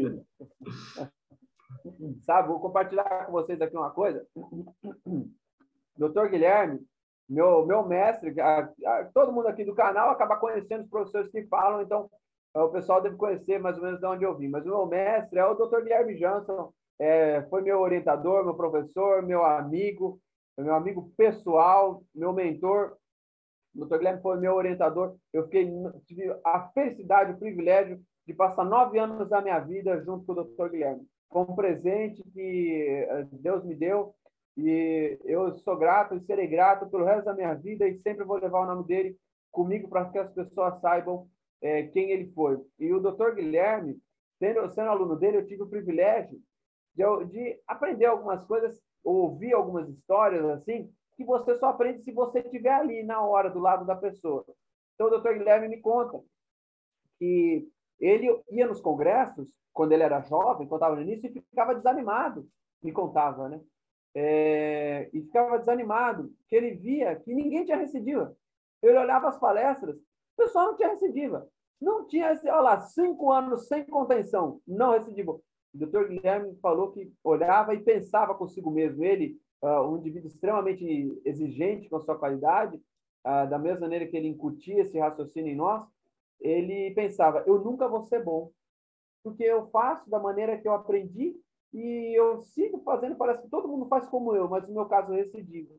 [2.22, 4.26] Sabe, vou compartilhar com vocês aqui uma coisa.
[5.98, 6.80] Doutor Guilherme,
[7.30, 11.46] meu, meu mestre, a, a, todo mundo aqui do canal acaba conhecendo os professores que
[11.48, 12.10] falam, então
[12.56, 14.48] o pessoal deve conhecer mais ou menos de onde eu vim.
[14.48, 19.22] Mas o meu mestre é o doutor Guilherme Jansson, é, foi meu orientador, meu professor,
[19.22, 20.20] meu amigo,
[20.58, 22.98] meu amigo pessoal, meu mentor.
[23.74, 23.98] O Dr.
[23.98, 25.16] Guilherme foi meu orientador.
[25.32, 25.72] Eu fiquei,
[26.06, 30.44] tive a felicidade, o privilégio de passar nove anos da minha vida junto com o
[30.44, 30.70] Dr.
[30.70, 31.08] Guilherme.
[31.32, 34.14] Foi um presente que eh, Deus me deu
[34.60, 38.38] e eu sou grato e serei grato pelo resto da minha vida e sempre vou
[38.38, 39.18] levar o nome dele
[39.52, 41.28] comigo para que as pessoas saibam
[41.62, 42.60] é, quem ele foi.
[42.78, 43.36] E o Dr.
[43.36, 44.00] Guilherme,
[44.38, 46.40] sendo, sendo aluno dele, eu tive o privilégio
[46.96, 52.40] de, de aprender algumas coisas, ouvir algumas histórias assim, que você só aprende se você
[52.40, 54.46] estiver ali na hora, do lado da pessoa.
[54.94, 56.22] Então, o doutor Guilherme me conta
[57.18, 57.68] que
[58.00, 62.48] ele ia nos congressos, quando ele era jovem, quando estava no início, e ficava desanimado,
[62.82, 63.62] me contava, né?
[64.16, 68.36] É, e ficava desanimado, que ele via que ninguém tinha recidiva.
[68.82, 71.48] Ele olhava as palestras, o pessoal não tinha recidiva.
[71.82, 75.32] Não tinha, olha lá, cinco anos sem contenção, não recidiva.
[75.32, 75.44] O
[75.74, 79.04] doutor Guilherme falou que olhava e pensava consigo mesmo.
[79.04, 82.76] Ele, uh, um indivíduo extremamente exigente com a sua qualidade,
[83.26, 85.88] uh, da mesma maneira que ele incutia esse raciocínio em nós,
[86.42, 88.52] ele pensava: eu nunca vou ser bom,
[89.24, 91.36] porque eu faço da maneira que eu aprendi
[91.74, 95.14] e eu sigo fazendo, parece que todo mundo faz como eu, mas no meu caso
[95.14, 95.70] é recidivo.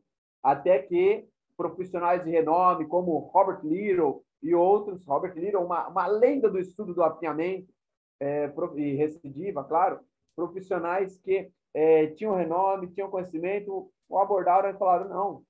[0.41, 1.27] Até que
[1.57, 6.93] profissionais de renome, como Robert Little e outros, Robert Little, uma, uma lenda do estudo
[6.93, 7.71] do apinhamento,
[8.19, 9.99] é, e recidiva, claro,
[10.35, 15.43] profissionais que é, tinham renome, tinham conhecimento, o abordaram e falaram, não,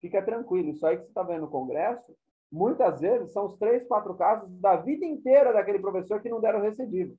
[0.00, 2.14] fica tranquilo, isso aí que você está vendo no Congresso,
[2.50, 6.60] muitas vezes são os três, quatro casos da vida inteira daquele professor que não deram
[6.60, 7.14] recidiva.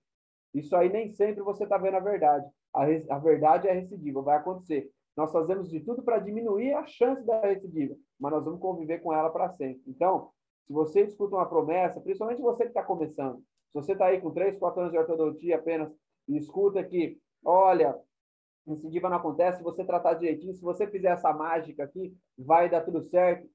[0.53, 2.49] Isso aí nem sempre você está vendo a verdade.
[2.73, 4.89] A, a verdade é recidiva, vai acontecer.
[5.15, 9.13] Nós fazemos de tudo para diminuir a chance da recidiva, mas nós vamos conviver com
[9.13, 9.81] ela para sempre.
[9.87, 10.31] Então,
[10.65, 13.39] se você escuta uma promessa, principalmente você que está começando,
[13.69, 15.91] se você está aí com 3, 4 anos de ortodontia apenas
[16.27, 17.97] e escuta que, olha,
[18.67, 22.81] recidiva não acontece se você tratar direitinho, se você fizer essa mágica aqui, vai dar
[22.81, 23.47] tudo certo.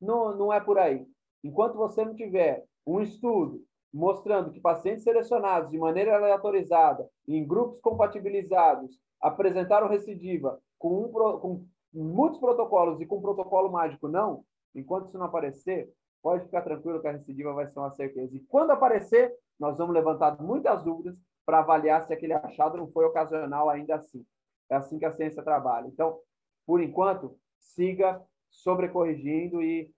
[0.00, 1.06] Não, não é por aí.
[1.44, 3.62] Enquanto você não tiver um estudo
[3.96, 11.66] mostrando que pacientes selecionados de maneira aleatorizada, em grupos compatibilizados, apresentaram recidiva com, um, com
[11.92, 14.44] muitos protocolos e com protocolo mágico não,
[14.74, 15.90] enquanto isso não aparecer,
[16.22, 18.36] pode ficar tranquilo que a recidiva vai ser uma certeza.
[18.36, 21.16] E quando aparecer, nós vamos levantar muitas dúvidas
[21.46, 24.26] para avaliar se aquele achado não foi ocasional ainda assim.
[24.68, 25.86] É assim que a ciência trabalha.
[25.86, 26.18] Então,
[26.66, 28.20] por enquanto, siga
[28.50, 29.90] sobrecorrigindo e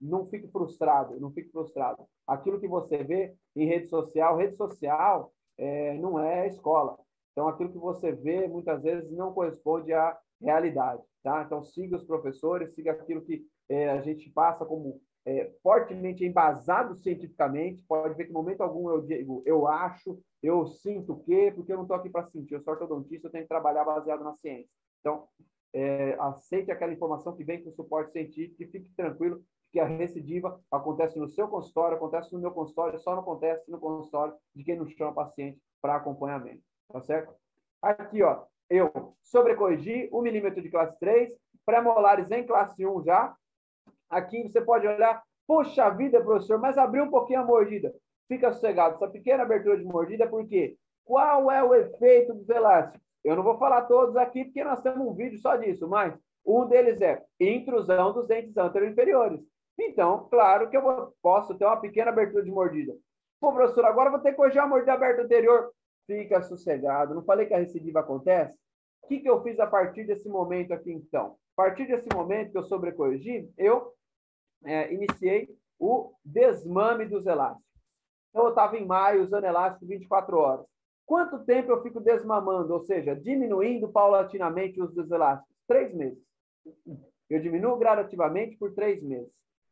[0.00, 2.04] não fique frustrado, não fique frustrado.
[2.26, 6.98] Aquilo que você vê em rede social, rede social é, não é escola.
[7.32, 11.42] Então, aquilo que você vê muitas vezes não corresponde à realidade, tá?
[11.42, 16.94] Então, siga os professores, siga aquilo que é, a gente passa como é, fortemente embasado
[16.94, 17.82] cientificamente.
[17.86, 21.72] Pode ver que, em momento algum, eu digo, eu acho, eu sinto o quê, porque
[21.72, 22.54] eu não estou aqui para sentir.
[22.54, 24.70] Eu sou ortodontista, eu tenho que trabalhar baseado na ciência.
[25.00, 25.28] Então,
[25.76, 30.58] é, aceite aquela informação que vem com suporte científico e fique tranquilo que a recidiva
[30.70, 34.76] acontece no seu consultório, acontece no meu consultório, só não acontece no consultório de quem
[34.76, 36.62] não chama paciente para acompanhamento.
[36.88, 37.34] Tá certo?
[37.82, 41.30] Aqui, ó, eu sobrecorrigi 1 milímetro de classe 3,
[41.66, 43.36] pré-molares em classe 1 já,
[44.08, 47.92] Aqui você pode olhar, poxa vida, professor, mas abriu um pouquinho a mordida.
[48.28, 50.76] Fica sossegado, essa pequena abertura de mordida, por quê?
[51.04, 53.05] Qual é o efeito dos elásticos?
[53.26, 56.16] Eu não vou falar todos aqui, porque nós temos um vídeo só disso, mas
[56.46, 59.40] um deles é intrusão dos dentes anterior-inferiores.
[59.76, 62.96] Então, claro que eu posso ter uma pequena abertura de mordida.
[63.40, 65.72] Pô, professor, agora vou ter que corrigir a mordida aberta anterior.
[66.06, 67.16] Fica sossegado.
[67.16, 68.56] Não falei que a recidiva acontece?
[69.02, 71.36] O que, que eu fiz a partir desse momento aqui, então?
[71.58, 73.92] A partir desse momento que eu sobrecorrigi, eu
[74.64, 75.48] é, iniciei
[75.80, 77.66] o desmame dos elásticos.
[78.30, 80.75] Então, eu estava em maio usando elástico 24 horas.
[81.06, 85.56] Quanto tempo eu fico desmamando, ou seja, diminuindo paulatinamente o uso dos elásticos?
[85.68, 86.18] Três meses.
[87.30, 89.30] Eu diminuo gradativamente por três meses.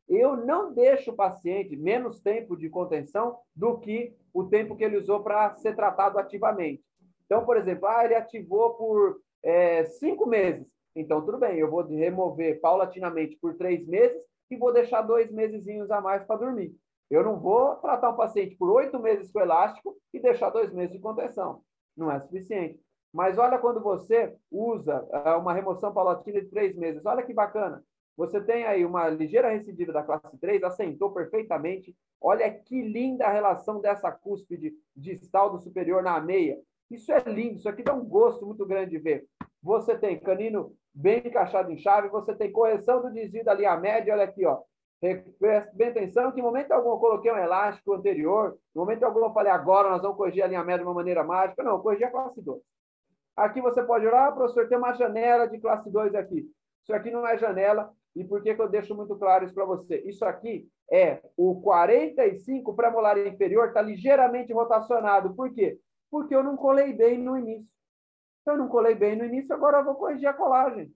[0.08, 4.98] Eu não deixo o paciente menos tempo de contenção do que o tempo que ele
[4.98, 6.84] usou para ser tratado ativamente.
[7.24, 10.66] Então, por exemplo, ah, ele ativou por é, cinco meses.
[10.94, 15.66] Então, tudo bem, eu vou remover paulatinamente por três meses e vou deixar dois meses
[15.90, 16.76] a mais para dormir.
[17.10, 20.92] Eu não vou tratar um paciente por oito meses com elástico e deixar dois meses
[20.92, 21.62] de contenção.
[21.96, 22.80] Não é suficiente.
[23.12, 27.06] Mas olha quando você usa é, uma remoção paulatina de três meses.
[27.06, 27.84] Olha que bacana.
[28.16, 31.94] Você tem aí uma ligeira recidiva da classe 3, assentou perfeitamente.
[32.20, 36.58] Olha que linda a relação dessa cúspide distal do superior na meia.
[36.90, 39.26] Isso é lindo, isso aqui dá um gosto muito grande de ver.
[39.62, 44.12] Você tem canino bem encaixado em chave, você tem correção do desvio da linha média,
[44.12, 44.60] olha aqui, ó.
[45.00, 49.20] Preste bem atenção que em momento algum eu coloquei um elástico anterior, em momento algum
[49.20, 51.62] eu falei agora nós vamos corrigir a linha média de uma maneira mágica.
[51.62, 52.60] Não, eu corrigi a classe 2.
[53.36, 56.48] Aqui você pode olhar, ah, professor, tem uma janela de classe 2 aqui.
[56.82, 59.64] Isso aqui não é janela, e por que, que eu deixo muito claro isso para
[59.64, 59.98] você?
[60.06, 65.34] Isso aqui é o 45 pré-molar inferior, está ligeiramente rotacionado.
[65.34, 65.78] Por quê?
[66.14, 67.66] porque eu não colei bem no início.
[68.46, 70.94] Eu não colei bem no início, agora eu vou corrigir a colagem.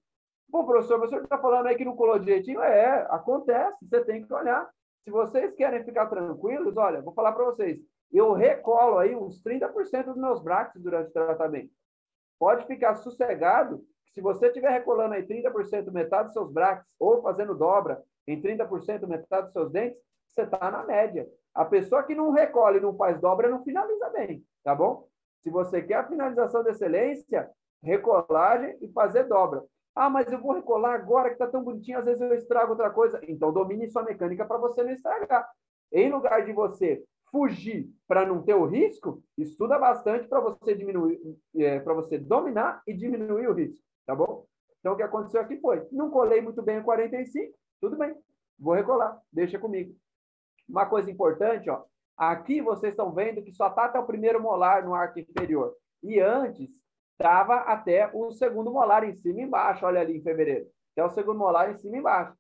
[0.51, 2.63] Pô, professor, você está falando aí que não colou direitinho?
[2.63, 4.69] É, acontece, você tem que olhar.
[5.05, 7.79] Se vocês querem ficar tranquilos, olha, vou falar para vocês,
[8.11, 11.71] eu recolo aí uns 30% dos meus brackets durante o tratamento.
[12.39, 13.85] Pode ficar sossegado
[14.15, 19.07] se você estiver recolando aí 30%, metade dos seus brackets, ou fazendo dobra em 30%,
[19.07, 21.29] metade dos seus dentes, você está na média.
[21.55, 25.07] A pessoa que não recolhe não faz dobra não finaliza bem, tá bom?
[25.43, 27.51] Se você quer a finalização de excelência,
[27.83, 29.63] recolagem e fazer dobra.
[29.99, 32.89] Ah, mas eu vou recolar agora que está tão bonitinho, às vezes eu estrago outra
[32.89, 33.21] coisa.
[33.27, 35.51] Então, domine sua mecânica para você não estragar.
[35.93, 41.21] Em lugar de você fugir para não ter o risco, estuda bastante para você diminuir,
[41.57, 44.47] é, para você dominar e diminuir o risco, tá bom?
[44.79, 48.15] Então, o que aconteceu aqui foi, não colei muito bem o 45, tudo bem,
[48.57, 49.93] vou recolar, deixa comigo.
[50.69, 51.83] Uma coisa importante, ó,
[52.17, 55.75] aqui vocês estão vendo que só está até o primeiro molar no arco inferior.
[56.05, 56.71] E antes
[57.19, 60.67] estava até o segundo molar em cima e embaixo, olha ali em fevereiro.
[60.93, 62.33] Até o segundo molar em cima e embaixo.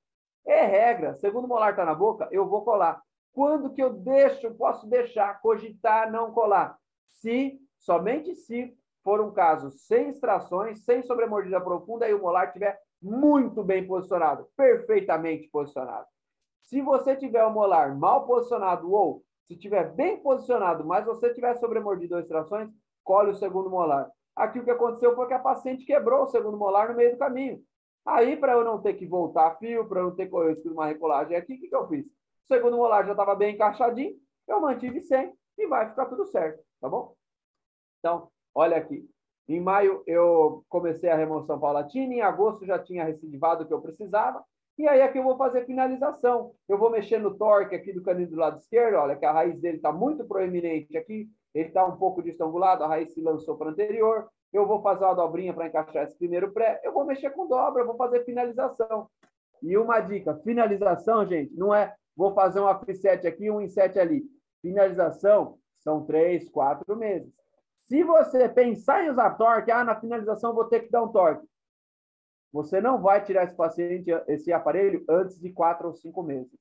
[0.46, 3.02] É regra, segundo molar está na boca, eu vou colar.
[3.32, 6.78] Quando que eu deixo, posso deixar, cogitar não colar?
[7.10, 12.78] Se, somente se for um caso sem extrações, sem sobremordida profunda e o molar estiver
[13.02, 16.06] muito bem posicionado, perfeitamente posicionado.
[16.62, 21.54] Se você tiver o molar mal posicionado ou se tiver bem posicionado, mas você tiver
[21.56, 22.70] sobremordido ou extrações,
[23.02, 24.10] colhe o segundo molar.
[24.38, 27.18] Aqui o que aconteceu foi que a paciente quebrou o segundo molar no meio do
[27.18, 27.60] caminho.
[28.06, 30.56] Aí, para eu não ter que voltar a fio, para eu não ter que correr
[30.66, 32.06] uma recolagem aqui, o que, que eu fiz?
[32.06, 34.14] O segundo molar já estava bem encaixadinho,
[34.46, 37.14] eu mantive 100 e vai ficar tudo certo, tá bom?
[37.98, 39.10] Então, olha aqui.
[39.48, 43.80] Em maio eu comecei a remoção paulatina, em agosto já tinha recidivado o que eu
[43.80, 44.44] precisava,
[44.78, 46.54] E aí aqui eu vou fazer finalização.
[46.68, 49.60] Eu vou mexer no torque aqui do canino do lado esquerdo, olha que a raiz
[49.60, 51.28] dele está muito proeminente aqui,
[51.58, 54.28] ele está um pouco distangulado, a raiz se lançou para anterior.
[54.52, 56.80] Eu vou fazer uma dobrinha para encaixar esse primeiro pré.
[56.84, 59.08] Eu vou mexer com dobra, vou fazer finalização.
[59.62, 64.24] E uma dica, finalização, gente, não é vou fazer um offset aqui um inset ali.
[64.62, 67.32] Finalização são três, quatro meses.
[67.86, 71.46] Se você pensar em usar torque, ah, na finalização vou ter que dar um torque.
[72.52, 76.52] Você não vai tirar esse paciente, esse aparelho, antes de quatro ou cinco meses.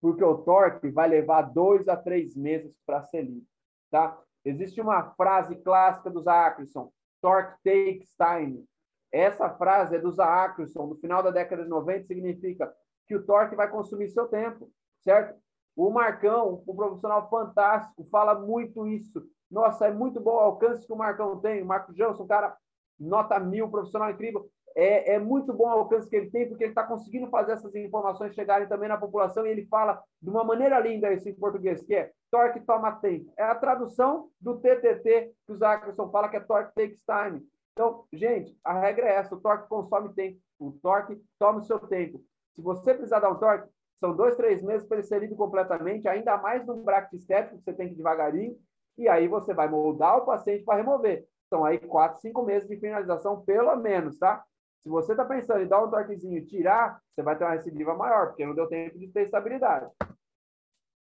[0.00, 3.46] Porque o torque vai levar dois a três meses para ser limpo.
[3.90, 4.18] Tá?
[4.44, 8.64] Existe uma frase clássica dos Ackerson, torque takes time.
[9.12, 12.72] Essa frase é dos Ackerson, no final da década de 90, significa
[13.06, 14.70] que o torque vai consumir seu tempo,
[15.00, 15.38] certo?
[15.76, 19.22] O Marcão, um profissional fantástico, fala muito isso.
[19.50, 21.62] Nossa, é muito bom o alcance que o Marcão tem.
[21.62, 22.56] O Marco Johnson, cara,
[22.98, 26.70] nota mil, profissional incrível é, é muito bom o alcance que ele tem, porque ele
[26.72, 30.78] está conseguindo fazer essas informações chegarem também na população, e ele fala de uma maneira
[30.78, 33.32] linda isso em português, que é torque toma tempo.
[33.36, 37.46] É a tradução do TTT que o Zackerson fala que é torque takes time.
[37.72, 41.78] Então, gente, a regra é essa, o torque consome tempo, o torque toma o seu
[41.78, 42.20] tempo.
[42.54, 43.68] Se você precisar dar um torque,
[43.98, 47.64] são dois, três meses para ele ser lido completamente, ainda mais no bracket estético, que
[47.64, 48.56] você tem que ir devagarinho,
[48.98, 51.24] e aí você vai moldar o paciente para remover.
[51.48, 54.44] São aí quatro, cinco meses de finalização, pelo menos, tá?
[54.82, 57.94] Se você está pensando em dar um torquezinho e tirar, você vai ter uma recidiva
[57.94, 59.88] maior, porque não deu tempo de ter estabilidade.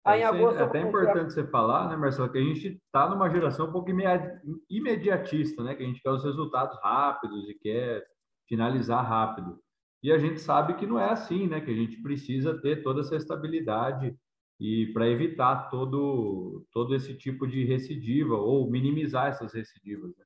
[0.04, 3.30] Aí, é, agosto, é até importante você falar, né, Marcelo, que a gente está numa
[3.30, 3.90] geração um pouco
[4.70, 5.76] imediatista, né?
[5.76, 8.06] Que a gente quer os resultados rápidos e quer
[8.48, 9.62] finalizar rápido.
[10.02, 11.62] E a gente sabe que não é assim, né?
[11.62, 14.18] Que a gente precisa ter toda essa estabilidade
[14.60, 20.12] e para evitar todo, todo esse tipo de recidiva ou minimizar essas recidivas.
[20.18, 20.26] Né?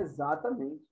[0.00, 0.82] Exatamente.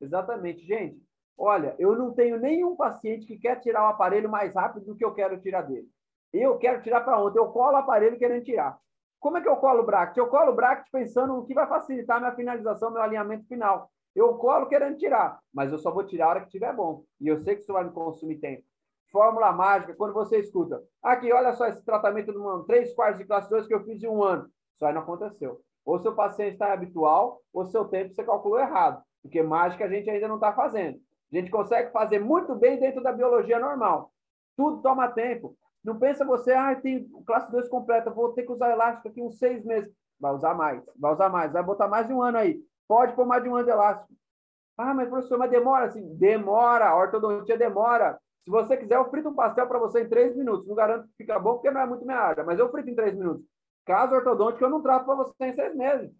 [0.00, 0.66] Exatamente.
[0.66, 1.02] Gente,
[1.42, 5.02] Olha, eu não tenho nenhum paciente que quer tirar o aparelho mais rápido do que
[5.02, 5.88] eu quero tirar dele.
[6.30, 8.78] Eu quero tirar para ontem, eu colo o aparelho querendo tirar.
[9.18, 10.18] Como é que eu colo o bracket?
[10.18, 13.90] Eu colo o bracket pensando no que vai facilitar minha finalização, meu alinhamento final.
[14.14, 17.04] Eu colo querendo tirar, mas eu só vó tirar a hora que estiver bom.
[17.18, 18.62] E eu sei que isso vai me consumir tempo.
[19.10, 23.48] Fórmula mágica, quando você escuta, aqui, olha só esse tratamento de três quartos de classe
[23.48, 24.46] 2 que eu fiz em um ano.
[24.74, 25.58] Isso aí não aconteceu.
[25.86, 29.02] Ou seu paciente está habitual, ou seu tempo você calculou errado.
[29.22, 31.00] Porque mágica a gente ainda não está fazendo.
[31.32, 34.12] A gente consegue fazer muito bem dentro da biologia normal.
[34.56, 35.56] Tudo toma tempo.
[35.82, 39.38] Não pensa você, ah, tem classe 2 completa, vou ter que usar elástico aqui uns
[39.38, 39.90] seis meses.
[40.18, 42.60] Vai usar mais, vai usar mais, vai botar mais de um ano aí.
[42.86, 44.12] Pode pôr mais de um ano de elástico.
[44.76, 46.14] Ah, mas professor, mas demora assim?
[46.16, 48.18] Demora, a ortodontia demora.
[48.44, 50.66] Se você quiser, eu frito um pastel para você em três minutos.
[50.66, 52.94] Não garanto que fica bom, porque não é muito minha área, mas eu frito em
[52.94, 53.44] três minutos.
[53.86, 56.10] Caso ortodôntico, eu não trato para você em seis meses.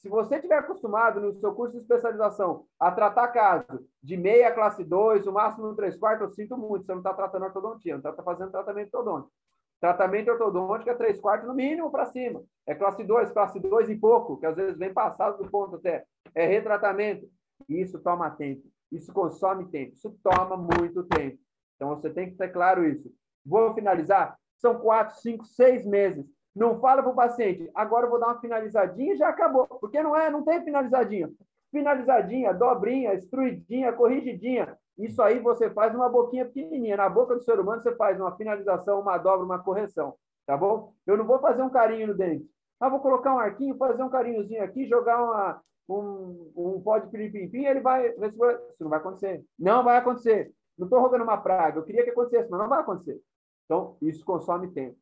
[0.00, 4.82] Se você tiver acostumado no seu curso de especialização a tratar caso de meia classe
[4.82, 8.22] 2, o máximo 3 quartos, eu sinto muito, você não está tratando ortodontia, não está
[8.22, 9.32] fazendo tratamento ortodôntico.
[9.78, 12.42] Tratamento ortodôntico é 3 quartos no mínimo para cima.
[12.66, 16.04] É classe 2, classe 2 e pouco, que às vezes vem passado do ponto até.
[16.34, 17.26] É retratamento.
[17.68, 18.62] Isso toma tempo.
[18.90, 19.92] Isso consome tempo.
[19.92, 21.38] Isso toma muito tempo.
[21.76, 23.10] Então você tem que ter claro isso.
[23.44, 24.38] Vou finalizar?
[24.58, 28.40] São 4, 5, 6 meses não fala para o paciente, agora eu vou dar uma
[28.40, 29.66] finalizadinha e já acabou.
[29.66, 31.30] Porque não é, não tem finalizadinha.
[31.70, 34.76] Finalizadinha, dobrinha, estruidinha, corrigidinha.
[34.98, 36.96] Isso aí você faz uma boquinha pequenininha.
[36.96, 40.14] Na boca do ser humano você faz uma finalização, uma dobra, uma correção.
[40.46, 40.92] Tá bom?
[41.06, 42.44] Eu não vou fazer um carinho no dente.
[42.80, 47.08] Ah, vou colocar um arquinho, fazer um carinhozinho aqui, jogar uma, um, um pó de
[47.08, 48.08] piripimpim, ele vai.
[48.08, 49.44] Isso não vai acontecer.
[49.58, 50.52] Não vai acontecer.
[50.76, 51.78] Não estou rogando uma praga.
[51.78, 53.20] Eu queria que acontecesse, mas não vai acontecer.
[53.64, 54.96] Então, isso consome tempo.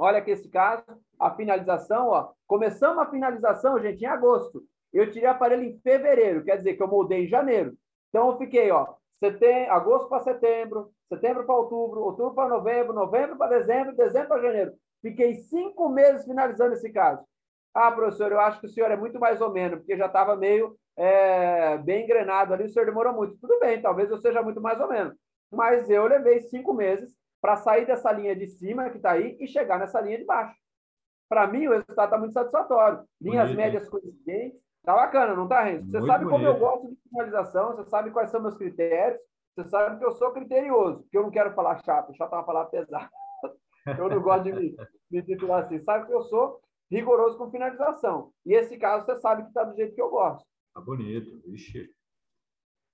[0.00, 0.82] Olha aqui esse caso,
[1.18, 2.32] a finalização, ó.
[2.46, 4.62] Começamos a finalização, gente, em agosto.
[4.90, 7.74] Eu tirei o aparelho em fevereiro, quer dizer que eu moldei em janeiro.
[8.08, 13.36] Então eu fiquei, ó, setembro, agosto para setembro, setembro para outubro, outubro para novembro, novembro
[13.36, 14.72] para dezembro, dezembro para janeiro.
[15.02, 17.22] Fiquei cinco meses finalizando esse caso.
[17.74, 20.34] Ah, professor, eu acho que o senhor é muito mais ou menos, porque já estava
[20.34, 23.36] meio é, bem engrenado ali, o senhor demorou muito.
[23.36, 25.14] Tudo bem, talvez eu seja muito mais ou menos.
[25.52, 29.46] Mas eu levei cinco meses para sair dessa linha de cima que está aí e
[29.46, 30.54] chegar nessa linha de baixo.
[31.28, 33.04] Para mim, o resultado está muito satisfatório.
[33.20, 33.56] Linhas bonito.
[33.56, 34.60] médias coincidentes.
[34.82, 35.90] Tá bacana, não tá, Renzo?
[35.90, 36.38] Você muito sabe bonito.
[36.38, 39.20] como eu gosto de finalização, você sabe quais são meus critérios,
[39.54, 42.44] você sabe que eu sou criterioso, que eu não quero falar chato, chato é uma
[42.44, 43.10] palavra pesada.
[43.98, 44.76] eu não gosto de me,
[45.10, 45.80] me titular assim.
[45.80, 46.60] Sabe que eu sou
[46.90, 48.32] rigoroso com finalização.
[48.44, 50.44] E esse caso, você sabe que está do jeito que eu gosto.
[50.74, 51.88] Tá bonito, vixe.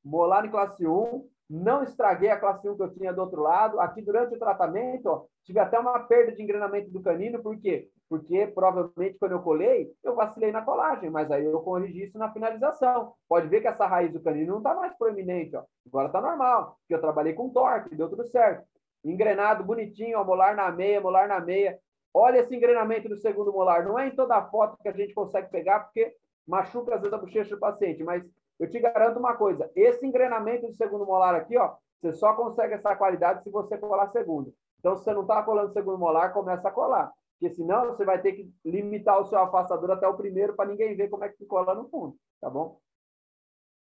[0.05, 3.79] Molar em classe 1, não estraguei a classe 1 que eu tinha do outro lado.
[3.81, 7.89] Aqui, durante o tratamento, ó, tive até uma perda de engrenamento do canino, por quê?
[8.09, 12.33] Porque provavelmente quando eu colei, eu vacilei na colagem, mas aí eu corrigi isso na
[12.33, 13.13] finalização.
[13.29, 15.65] Pode ver que essa raiz do canino não está mais proeminente, ó.
[15.87, 18.65] agora está normal, porque eu trabalhei com torque, deu tudo certo.
[19.05, 21.79] engrenado bonitinho, ó, molar na meia, molar na meia.
[22.13, 23.85] Olha esse engrenamento do segundo molar.
[23.85, 26.13] Não é em toda a foto que a gente consegue pegar, porque
[26.47, 28.25] machuca às vezes a bochecha do paciente, mas
[28.59, 32.75] eu te garanto uma coisa: esse engrenamento do segundo molar aqui, ó, você só consegue
[32.75, 34.53] essa qualidade se você colar segundo.
[34.79, 37.13] Então, se você não está colando segundo molar, começa a colar.
[37.39, 40.97] Porque senão você vai ter que limitar o seu afastador até o primeiro para ninguém
[40.97, 42.81] ver como é que cola no fundo, tá bom?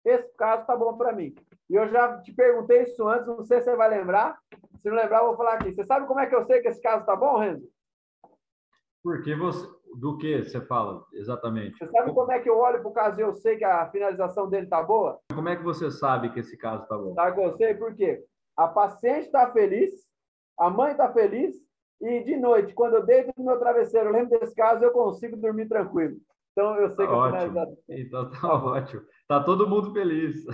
[0.05, 1.34] Esse caso tá bom para mim.
[1.70, 4.38] E eu já te perguntei isso antes, não sei se você vai lembrar.
[4.82, 5.74] Se não lembrar, eu vou falar aqui.
[5.74, 7.68] Você sabe como é que eu sei que esse caso tá bom, Renzo?
[9.01, 9.66] Porque você.
[10.00, 11.78] Do que você fala exatamente?
[11.78, 13.89] Você sabe como é que eu olho para o caso e eu sei que a
[13.89, 15.20] finalização dele tá boa?
[15.34, 17.16] Como é que você sabe que esse caso tá bom?
[17.38, 18.24] Eu sei por quê?
[18.58, 19.91] A paciente está feliz,
[20.58, 21.56] a mãe está feliz,
[22.02, 25.38] e de noite, quando eu deito no meu travesseiro, eu lembro desse caso, eu consigo
[25.38, 26.18] dormir tranquilo.
[26.52, 27.38] Então eu sei tá que ótimo.
[27.38, 27.78] a finalização.
[27.89, 29.02] Então tá ótimo.
[29.28, 30.46] Tá todo mundo feliz.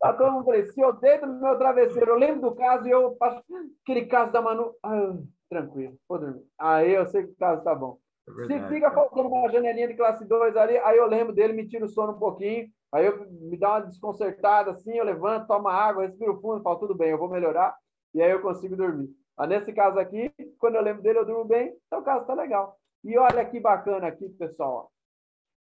[0.00, 0.72] Tá todo mundo feliz.
[0.72, 3.42] Se eu deito no meu travesseiro, eu lembro do caso e eu faço
[3.82, 4.74] aquele caso da Manu.
[4.82, 5.14] Ah,
[5.48, 6.42] tranquilo, vou dormir.
[6.58, 7.98] Aí eu sei que o caso tá bom.
[8.26, 11.52] É verdade, Se fica faltando uma janelinha de classe 2 ali, aí eu lembro dele,
[11.52, 15.46] me tiro o sono um pouquinho, aí eu me dá uma desconcertada assim, eu levanto,
[15.46, 17.76] tomo água, respiro fundo, falo, tudo bem, eu vou melhorar,
[18.14, 19.10] e aí eu consigo dormir.
[19.36, 22.34] Mas nesse caso aqui, quando eu lembro dele, eu durmo bem, então o caso tá
[22.34, 22.78] legal.
[23.02, 24.90] E olha que bacana aqui, pessoal.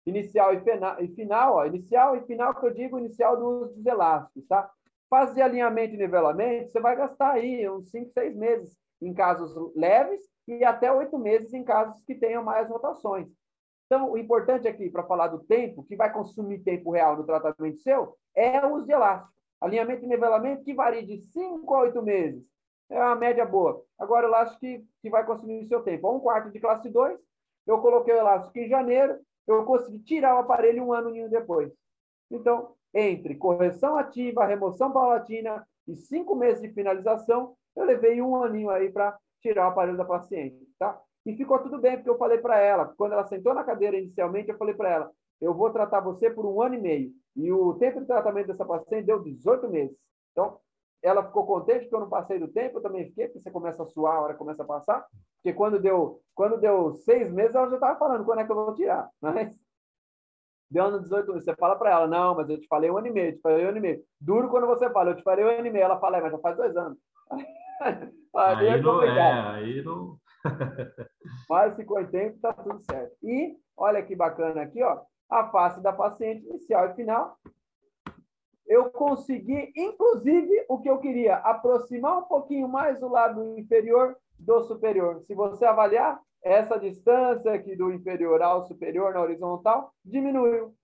[0.06, 1.64] Inicial e, final, e final, ó.
[1.64, 4.70] Inicial e final, que eu digo inicial do uso dos elásticos, tá?
[5.08, 9.54] Fase de alinhamento e nivelamento, você vai gastar aí uns 5, 6 meses em casos
[9.74, 13.28] leves e até oito meses em casos que tenham mais rotações.
[13.86, 17.78] Então, o importante aqui, para falar do tempo, que vai consumir tempo real no tratamento
[17.78, 19.32] seu, é o uso de elástico.
[19.60, 22.44] Alinhamento e nivelamento que varia de 5 a 8 meses.
[22.90, 23.82] É uma média boa.
[23.98, 26.10] Agora, elástico que, que vai consumir o seu tempo.
[26.10, 27.18] Um quarto de classe 2,
[27.66, 31.72] eu coloquei o elástico em janeiro, eu consegui tirar o aparelho um ano depois.
[32.30, 38.70] Então, entre correção ativa, remoção paulatina e cinco meses de finalização, eu levei um aninho
[38.70, 40.98] aí para tirar o aparelho da paciente, tá?
[41.26, 44.50] E ficou tudo bem, porque eu falei para ela, quando ela sentou na cadeira inicialmente,
[44.50, 47.12] eu falei para ela, eu vou tratar você por um ano e meio.
[47.36, 49.96] E o tempo de tratamento dessa paciente deu 18 meses.
[50.32, 50.58] Então,
[51.02, 53.82] ela ficou contente porque eu não passei do tempo, eu também fiquei, porque você começa
[53.82, 55.06] a suar, a hora começa a passar.
[55.36, 58.56] Porque quando deu, quando deu seis meses, ela já estava falando quando é que eu
[58.56, 59.10] vou tirar.
[59.20, 59.54] Mas
[60.70, 61.44] deu ano 18 meses.
[61.44, 63.40] Você fala para ela, não, mas eu te falei um ano e meio, eu te
[63.42, 64.04] falei um ano e meio.
[64.18, 65.84] Duro quando você fala, eu te falei um ano e meio.
[65.84, 66.98] Ela fala, é, mas já faz dois anos.
[68.36, 70.18] aí, aí não é, aí não.
[71.48, 73.16] Mas ficou em tempo, tá tudo certo.
[73.22, 77.38] E olha que bacana aqui, ó, a face da paciente inicial e final.
[78.66, 84.62] Eu consegui, inclusive, o que eu queria, aproximar um pouquinho mais o lado inferior do
[84.64, 85.22] superior.
[85.26, 90.74] Se você avaliar, essa distância aqui do inferior ao superior na horizontal diminuiu.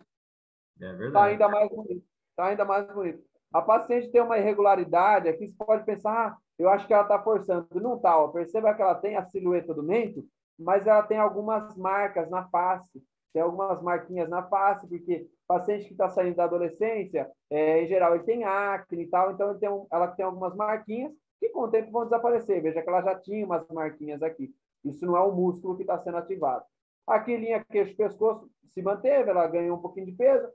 [0.81, 1.07] É verdade.
[1.07, 2.05] Está ainda mais bonito.
[2.31, 3.23] Está ainda mais bonito.
[3.53, 7.19] A paciente tem uma irregularidade aqui, você pode pensar, ah, eu acho que ela está
[7.23, 7.67] forçando.
[7.75, 10.25] Não está, perceba que ela tem a silhueta do mento,
[10.59, 13.03] mas ela tem algumas marcas na face,
[13.33, 18.15] tem algumas marquinhas na face, porque paciente que está saindo da adolescência, é, em geral,
[18.15, 21.71] ele tem acne e tal, então tem um, ela tem algumas marquinhas que com o
[21.71, 22.63] tempo vão desaparecer.
[22.63, 24.55] Veja que ela já tinha umas marquinhas aqui.
[24.85, 26.65] Isso não é o músculo que está sendo ativado.
[27.07, 30.49] Aqui, linha queixo-pescoço se manteve, ela ganhou um pouquinho de peso,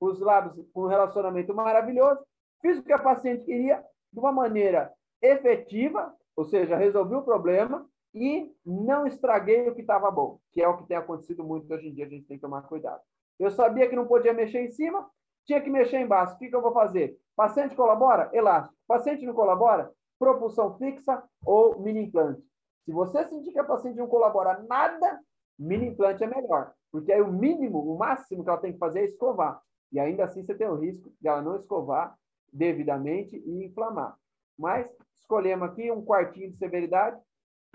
[0.00, 2.24] os lábios com um relacionamento maravilhoso,
[2.60, 4.92] Fiz o que a paciente queria de uma maneira
[5.22, 10.68] efetiva, ou seja, resolvi o problema e não estraguei o que estava bom, que é
[10.68, 13.00] o que tem acontecido muito hoje em dia, a gente tem que tomar cuidado.
[13.38, 15.08] Eu sabia que não podia mexer em cima,
[15.44, 16.34] tinha que mexer embaixo.
[16.34, 17.18] O que, que eu vou fazer?
[17.36, 18.28] Paciente colabora?
[18.32, 18.76] Elástico.
[18.86, 19.92] Paciente não colabora?
[20.18, 22.42] Propulsão fixa ou mini implante.
[22.84, 25.20] Se você sentir que a paciente não colabora nada,
[25.58, 26.72] mini implante é melhor.
[26.90, 29.60] Porque aí o mínimo, o máximo que ela tem que fazer é escovar.
[29.92, 32.18] E ainda assim você tem o risco de ela não escovar
[32.52, 34.16] devidamente e inflamar.
[34.58, 37.20] Mas escolhemos aqui um quartinho de severidade,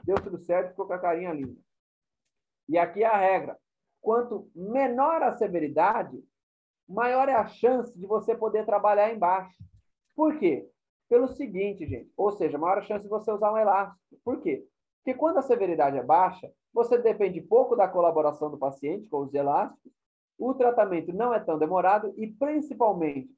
[0.03, 1.59] deu tudo certo, ficou com a carinha linda.
[2.67, 3.57] E aqui é a regra.
[4.01, 6.21] Quanto menor a severidade,
[6.87, 9.55] maior é a chance de você poder trabalhar embaixo.
[10.15, 10.67] Por quê?
[11.09, 14.01] Pelo seguinte, gente, ou seja, maior a chance de você usar um elástico.
[14.23, 14.65] Por quê?
[14.97, 19.33] Porque quando a severidade é baixa, você depende pouco da colaboração do paciente com os
[19.33, 19.91] elásticos,
[20.37, 23.29] o tratamento não é tão demorado e, principalmente,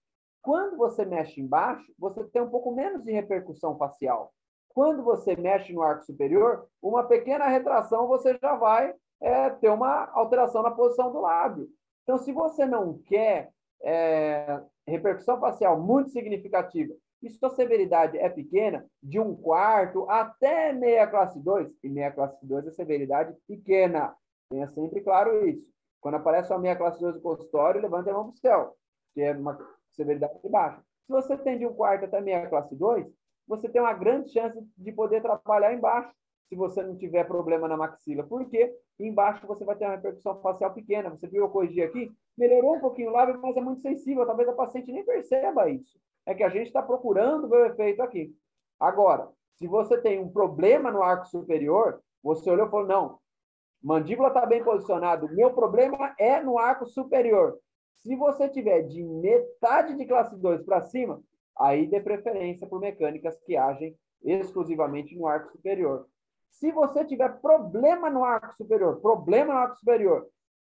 [0.45, 4.31] quando você mexe embaixo, você tem um pouco menos de repercussão facial.
[4.69, 10.05] Quando você mexe no arco superior, uma pequena retração você já vai é, ter uma
[10.11, 11.67] alteração na posição do lábio.
[12.03, 13.49] Então, se você não quer
[13.81, 16.93] é, repercussão facial muito significativa
[17.23, 22.45] e sua severidade é pequena, de um quarto até meia classe 2, e meia classe
[22.45, 24.15] 2 é severidade pequena.
[24.51, 25.67] Tenha sempre claro isso.
[25.99, 28.75] Quando aparece uma meia classe 2 no consultório, levanta a mão para o céu,
[29.15, 29.57] que é uma
[29.95, 30.81] severidade baixa.
[31.05, 33.05] Se você tem de um quarto até meia classe 2,
[33.47, 36.11] você tem uma grande chance de poder trabalhar embaixo,
[36.49, 38.23] se você não tiver problema na maxila.
[38.23, 41.09] Porque embaixo você vai ter uma repercussão facial pequena.
[41.09, 42.11] Você viu eu corrigir aqui?
[42.37, 44.25] Melhorou um pouquinho o lábio, mas é muito sensível.
[44.25, 45.99] Talvez a paciente nem perceba isso.
[46.25, 48.35] É que a gente está procurando ver o efeito aqui.
[48.79, 53.19] Agora, se você tem um problema no arco superior, você olhou e falou, não,
[53.81, 57.57] mandíbula está bem posicionada, meu problema é no arco superior.
[57.99, 61.21] Se você tiver de metade de classe 2 para cima,
[61.57, 66.07] aí dê preferência por mecânicas que agem exclusivamente no arco superior.
[66.49, 70.27] Se você tiver problema no arco superior, problema no arco superior,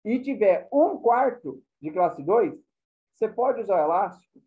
[0.06, 2.54] e tiver um quarto de classe 2,
[3.14, 4.40] você pode usar o elástico.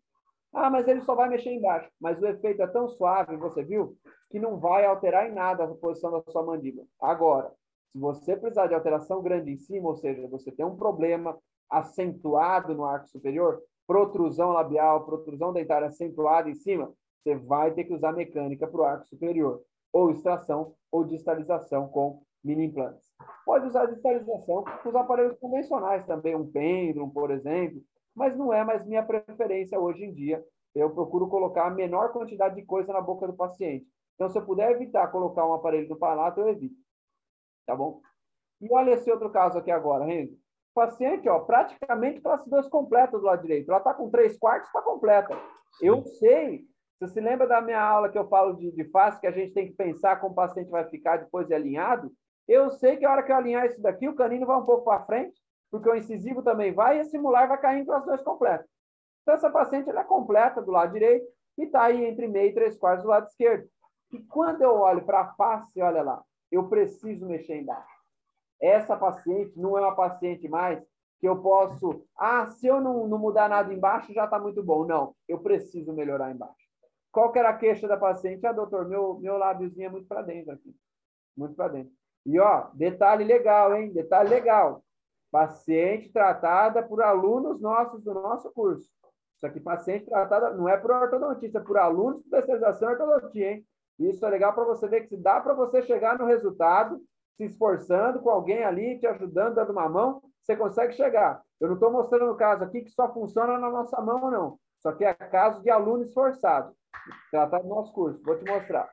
[0.53, 1.89] Ah, mas ele só vai mexer embaixo.
[1.99, 3.97] Mas o efeito é tão suave, você viu,
[4.29, 6.85] que não vai alterar em nada a posição da sua mandíbula.
[6.99, 7.51] Agora,
[7.91, 11.37] se você precisar de alteração grande em cima, ou seja, você tem um problema
[11.69, 16.91] acentuado no arco superior, protrusão labial, protrusão dentária acentuada em cima,
[17.23, 19.61] você vai ter que usar mecânica para o arco superior,
[19.91, 23.05] ou extração ou distalização com mini implantes.
[23.45, 27.81] Pode usar distalização com os aparelhos convencionais também, um pêndulo, por exemplo,
[28.15, 30.43] mas não é mais minha preferência hoje em dia.
[30.73, 33.87] Eu procuro colocar a menor quantidade de coisa na boca do paciente.
[34.15, 36.75] Então, se eu puder evitar colocar um aparelho no palato, eu evito.
[37.65, 38.01] Tá bom?
[38.61, 40.37] E olha esse outro caso aqui agora, Renzo.
[40.77, 43.67] Paciente, ó, praticamente classe 2 completa do lado direito.
[43.67, 45.35] Ela está com 3 quartos, está completa.
[45.81, 46.65] Eu sei.
[46.99, 49.55] Você se lembra da minha aula que eu falo de, de face, que a gente
[49.55, 52.11] tem que pensar como o paciente vai ficar depois de alinhado?
[52.47, 54.83] Eu sei que a hora que eu alinhar isso daqui, o canino vai um pouco
[54.83, 55.35] para frente,
[55.71, 58.63] porque o incisivo também vai e esse molar vai cair em classe 2 completa.
[59.23, 61.25] Então, essa paciente ela é completa do lado direito
[61.57, 63.67] e está aí entre meio e três quartos do lado esquerdo.
[64.13, 67.96] E quando eu olho para a face, olha lá, eu preciso mexer embaixo.
[68.61, 70.81] Essa paciente não é uma paciente mais
[71.19, 74.85] que eu posso, ah, se eu não, não mudar nada embaixo, já está muito bom.
[74.85, 76.67] Não, eu preciso melhorar embaixo.
[77.11, 78.45] Qual que era a queixa da paciente?
[78.45, 80.75] Ah, doutor, meu, meu lábiozinho é muito para dentro aqui.
[81.35, 81.91] Muito para dentro.
[82.25, 83.91] E, ó, detalhe legal, hein?
[83.91, 84.83] Detalhe legal.
[85.31, 88.89] Paciente tratada por alunos nossos do nosso curso.
[89.35, 93.51] Isso aqui, paciente tratada, não é por ortodontista, é por alunos de especialização em ortodontia,
[93.51, 93.65] hein?
[93.99, 96.99] Isso é legal para você ver que se dá para você chegar no resultado,
[97.37, 101.41] se esforçando com alguém ali, te ajudando, dando uma mão, você consegue chegar.
[101.59, 104.59] Eu não estou mostrando o caso aqui que só funciona na nossa mão, não.
[104.79, 106.75] Só que é caso de aluno esforçado.
[107.31, 108.21] Tratado no nosso curso.
[108.23, 108.89] Vou te mostrar.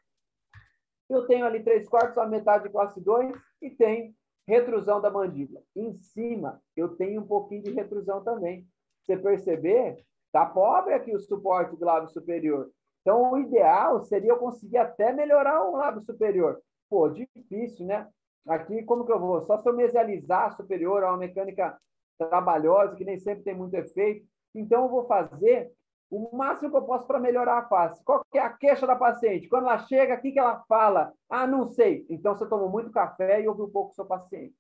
[1.09, 4.15] Eu tenho ali três quartos, a metade de classe 2 e tenho
[4.47, 5.63] retrusão da mandíbula.
[5.75, 8.67] Em cima, eu tenho um pouquinho de retrusão também.
[9.03, 12.71] Você perceber, tá pobre aqui o suporte do lábio superior.
[13.01, 16.61] Então, o ideal seria eu conseguir até melhorar o lábio superior.
[16.89, 18.09] Pô, difícil, né?
[18.47, 19.43] Aqui, como que eu vou?
[19.43, 21.79] Só se eu mesializar superior a uma mecânica
[22.19, 24.27] trabalhosa, que nem sempre tem muito efeito.
[24.55, 25.73] Então, eu vou fazer
[26.11, 28.05] o máximo que eu posso para melhorar a face.
[28.05, 29.49] Qual que é a queixa da paciente?
[29.49, 31.13] Quando ela chega, o que, que ela fala?
[31.29, 32.07] Ah, não sei.
[32.09, 34.55] Então, você tomou muito café e ouviu pouco o seu paciente.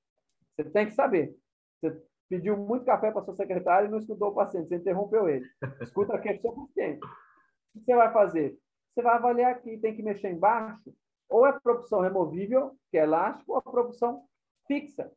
[0.57, 1.37] Você tem que saber.
[1.81, 5.47] Você pediu muito café para sua secretária e não escutou o paciente, você interrompeu ele.
[5.81, 7.05] Escuta a queixa do seu paciente.
[7.05, 8.59] O que você vai fazer?
[8.95, 10.95] Você vai avaliar aqui, tem que mexer embaixo,
[11.29, 14.25] ou é propulsão removível, que é elástico, ou a propulsão
[14.67, 15.11] fixa.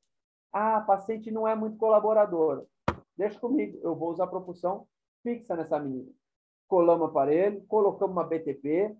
[0.51, 2.65] Ah, a paciente não é muito colaboradora.
[3.17, 4.87] Deixa comigo, eu vou usar propulsão
[5.23, 6.11] fixa nessa menina.
[6.67, 8.95] Colamos o aparelho, colocamos uma BTP.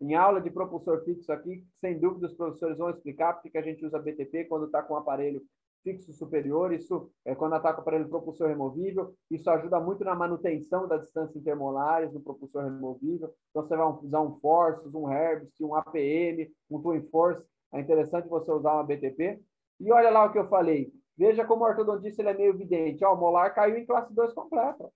[0.00, 3.62] Em aula de propulsor fixo aqui, sem dúvida os professores vão explicar porque que a
[3.62, 5.44] gente usa BTP quando está com o aparelho
[5.82, 10.86] fixo superior, isso é quando ataca o aparelho propulsor removível, isso ajuda muito na manutenção
[10.86, 13.32] da distância intermolares no propulsor removível.
[13.50, 17.44] Então, você vai usar um Force, um Herbst, um APM, um Twin Force.
[17.72, 19.40] É interessante você usar uma BTP.
[19.80, 20.92] E olha lá o que eu falei.
[21.16, 23.04] Veja como o ortodontista ele é meio evidente.
[23.04, 24.90] Ó, o molar caiu em classe 2 completa.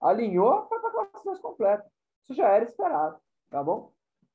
[0.00, 1.86] Alinhou, foi para classe 2 completa.
[2.24, 3.18] Isso já era esperado,
[3.50, 3.92] tá bom?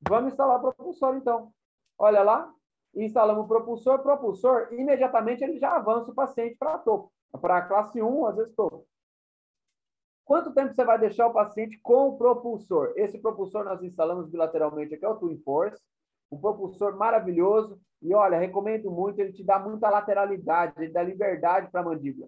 [0.08, 1.52] Vamos instalar o propulsor, então.
[1.98, 2.54] Olha lá,
[2.96, 8.26] instalamos o propulsor, propulsor, imediatamente ele já avança o paciente para topo, para classe 1,
[8.26, 8.88] às vezes topo.
[10.24, 12.94] Quanto tempo você vai deixar o paciente com o propulsor?
[12.96, 15.80] Esse propulsor nós instalamos bilateralmente aqui, é o Twin Force,
[16.32, 21.70] um propulsor maravilhoso, e olha, recomendo muito, ele te dá muita lateralidade, ele dá liberdade
[21.70, 22.28] para a mandíbula.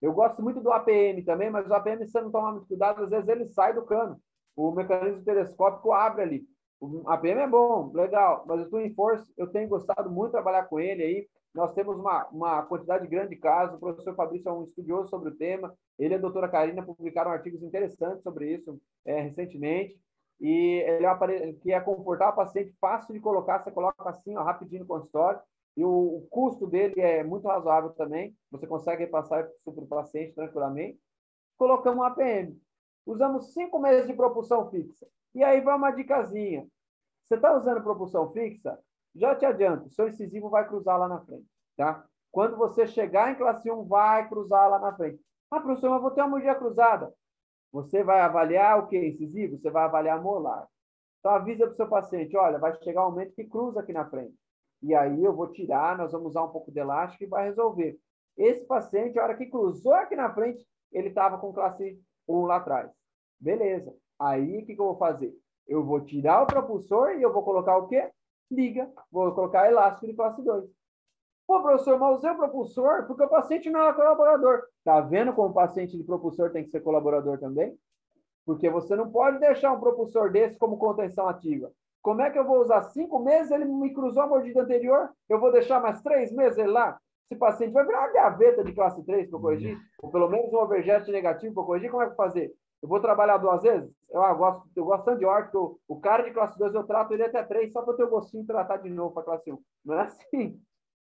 [0.00, 3.04] Eu gosto muito do APM também, mas o APM, se você não tomar muito cuidado,
[3.04, 4.20] às vezes ele sai do cano.
[4.54, 6.48] O mecanismo telescópico abre ali.
[6.80, 10.64] O APM é bom, legal, mas o Twin Force, eu tenho gostado muito de trabalhar
[10.64, 11.28] com ele aí.
[11.52, 13.76] Nós temos uma, uma quantidade grande de casos.
[13.76, 15.74] O professor Fabrício é um estudioso sobre o tema.
[15.98, 19.98] Ele e a doutora Karina publicaram artigos interessantes sobre isso é, recentemente.
[20.40, 23.58] E ele é um aparelho que é confortável, paciente, fácil de colocar.
[23.58, 25.40] Você coloca assim, ó, rapidinho no consultório.
[25.76, 28.36] E o, o, custo dele é muito razoável também.
[28.52, 31.00] Você consegue repassar isso para o paciente tranquilamente.
[31.56, 32.56] Colocamos um APM.
[33.04, 35.06] Usamos cinco meses de propulsão fixa.
[35.34, 36.66] E aí vai uma dicasinha.
[37.24, 38.78] Você está usando propulsão fixa?
[39.14, 42.04] Já te adianto, seu incisivo vai cruzar lá na frente, tá?
[42.30, 45.20] Quando você chegar em classe 1, vai cruzar lá na frente.
[45.50, 47.12] Ah, professor, mas vou ter uma mordida cruzada.
[47.72, 48.98] Você vai avaliar o que?
[48.98, 49.58] Incisivo?
[49.58, 50.66] Você vai avaliar molar.
[51.18, 54.08] Então, avisa para o seu paciente, olha, vai chegar um momento que cruza aqui na
[54.08, 54.34] frente.
[54.82, 57.98] E aí eu vou tirar, nós vamos usar um pouco de elástico e vai resolver.
[58.36, 62.56] Esse paciente, a hora que cruzou aqui na frente, ele estava com classe 1 lá
[62.56, 62.90] atrás.
[63.40, 63.92] Beleza.
[64.18, 65.32] Aí, o que, que eu vou fazer?
[65.66, 68.10] Eu vou tirar o propulsor e eu vou colocar o quê?
[68.50, 68.90] Liga.
[69.12, 70.64] Vou colocar elástico de classe 2.
[71.46, 74.64] Pô, professor, mas usei o propulsor porque o paciente não é colaborador.
[74.84, 77.78] Tá vendo como o paciente de propulsor tem que ser colaborador também?
[78.44, 81.70] Porque você não pode deixar um propulsor desse como contenção ativa.
[82.02, 83.50] Como é que eu vou usar cinco meses?
[83.50, 85.10] Ele me cruzou a mordida anterior.
[85.28, 86.98] Eu vou deixar mais três meses ele lá?
[87.30, 89.82] Esse paciente vai virar uma gaveta de classe 3 para corrigir, uhum.
[90.04, 91.90] ou pelo menos um overjet negativo para corrigir.
[91.90, 92.54] Como é que eu vou fazer?
[92.82, 93.92] Eu vou trabalhar duas vezes?
[94.10, 97.12] Eu, ah, gosto, eu gosto tanto de orto, o cara de classe 2 eu trato
[97.12, 99.58] ele até 3, só para ter o gostinho de tratar de novo para classe 1.
[99.84, 100.60] Não é assim.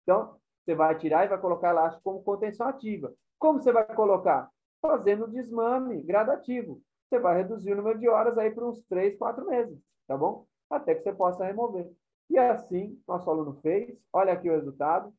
[0.03, 3.13] Então, você vai tirar e vai colocar elástico como contenção ativa.
[3.39, 4.51] Como você vai colocar?
[4.81, 6.81] Fazendo desmame gradativo.
[7.09, 10.47] Você vai reduzir o número de horas aí para uns 3, 4 meses, tá bom?
[10.71, 11.91] Até que você possa remover.
[12.31, 13.99] E assim, nosso aluno fez.
[14.13, 15.13] Olha aqui o resultado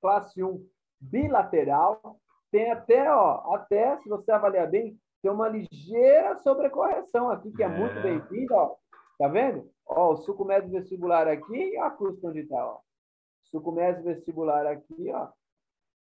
[0.00, 0.64] classe 1
[1.00, 2.18] bilateral,
[2.50, 7.66] tem até, ó, até, se você avaliar bem, tem uma ligeira sobrecorreção aqui, que é,
[7.66, 7.68] é.
[7.68, 8.76] muito bem-vinda, ó.
[9.18, 9.68] Tá vendo?
[9.86, 12.78] Ó, o suco médio vestibular aqui e a custo onde tá, ó.
[13.44, 15.28] Suco médio vestibular aqui, ó.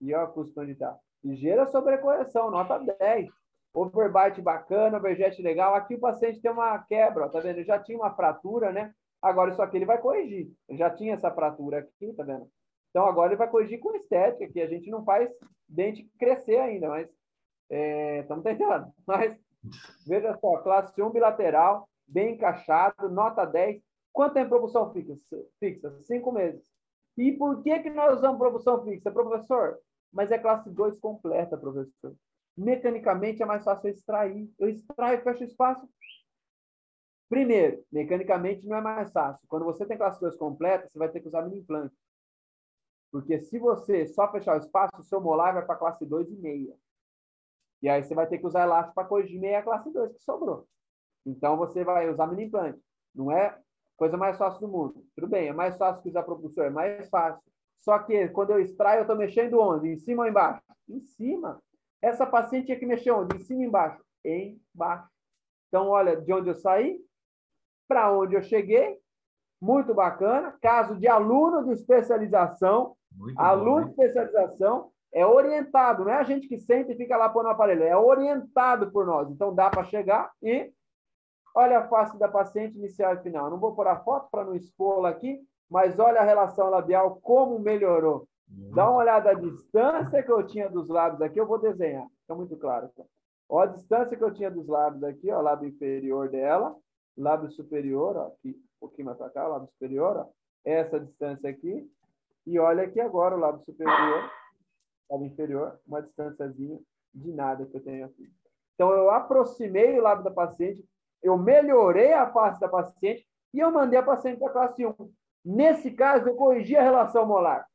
[0.01, 0.99] E ó, a custo onde tá.
[1.25, 3.29] Ligeira sobrecorreção, nota 10.
[3.75, 5.75] Overbite bacana, overjet legal.
[5.75, 7.57] Aqui o paciente tem uma quebra, ó, tá vendo?
[7.57, 8.93] Ele já tinha uma fratura, né?
[9.23, 10.53] Agora isso aqui ele vai corrigir.
[10.69, 12.49] Ele já tinha essa fratura aqui, tá vendo?
[12.91, 15.31] Então, agora ele vai corrigir com estética, que a gente não faz
[15.69, 17.09] dente crescer ainda, mas
[17.71, 18.93] estamos é, tentando.
[19.07, 19.37] Mas,
[20.07, 23.83] veja só, classe 1 bilateral, bem encaixado, nota 10.
[24.12, 25.17] Quanto tempo propulsão fixa?
[26.03, 26.64] Cinco meses.
[27.17, 29.79] E por que, que nós usamos propulsão fixa, professor?
[30.12, 32.14] Mas é classe 2 completa, professor.
[32.57, 34.51] Mecanicamente é mais fácil extrair.
[34.59, 35.87] Eu extraio, fecho espaço.
[37.29, 39.47] Primeiro, mecanicamente não é mais fácil.
[39.49, 41.95] Quando você tem classe 2 completa, você vai ter que usar mini implante.
[43.11, 46.75] Porque se você só fechar o espaço, o seu molar vai para classe 2,5.
[47.83, 50.66] E aí você vai ter que usar elástico para corrigir meia classe 2 que sobrou.
[51.24, 52.81] Então você vai usar mini implante.
[53.14, 53.59] Não é
[53.97, 55.05] coisa mais fácil do mundo.
[55.14, 57.43] Tudo bem, é mais fácil que usar propulsor, é mais fácil.
[57.79, 59.89] Só que quando eu extraio, eu estou mexendo onde?
[59.89, 60.62] Em cima ou embaixo?
[60.89, 61.62] Em cima.
[62.01, 63.37] Essa paciente tinha que mexer onde?
[63.37, 64.03] Em cima ou embaixo?
[64.24, 65.09] Embaixo.
[65.68, 67.01] Então, olha, de onde eu saí,
[67.89, 68.99] para onde eu cheguei,
[69.61, 70.57] muito bacana.
[70.61, 76.22] Caso de aluno de especialização, muito aluno bom, de especialização é orientado, não é a
[76.22, 79.30] gente que senta e fica lá pondo o aparelho, é orientado por nós.
[79.30, 80.70] Então dá para chegar e
[81.54, 83.50] olha a face da paciente inicial e final.
[83.50, 85.40] Não vou pôr a foto para não expô-la aqui,
[85.70, 88.28] mas olha a relação labial, como melhorou.
[88.48, 92.34] Dá uma olhada à distância que eu tinha dos lábios aqui, eu vou desenhar, fica
[92.34, 92.88] muito claro.
[93.48, 96.76] Olha a distância que eu tinha dos lábios aqui, ó, lábio inferior dela,
[97.16, 100.26] lábio superior, ó, aqui, um pouquinho mais para cá, lábio superior, ó,
[100.64, 101.90] essa distância aqui,
[102.46, 104.30] e olha aqui agora o lábio superior,
[105.11, 106.78] lábio inferior, uma distânciazinha
[107.14, 108.30] de nada que eu tenho aqui.
[108.74, 110.84] Então, eu aproximei o lábio da paciente,
[111.22, 114.94] eu melhorei a face da paciente e eu mandei a paciente para a classe 1.
[115.44, 117.66] Nesse caso, eu corrigi a relação molar.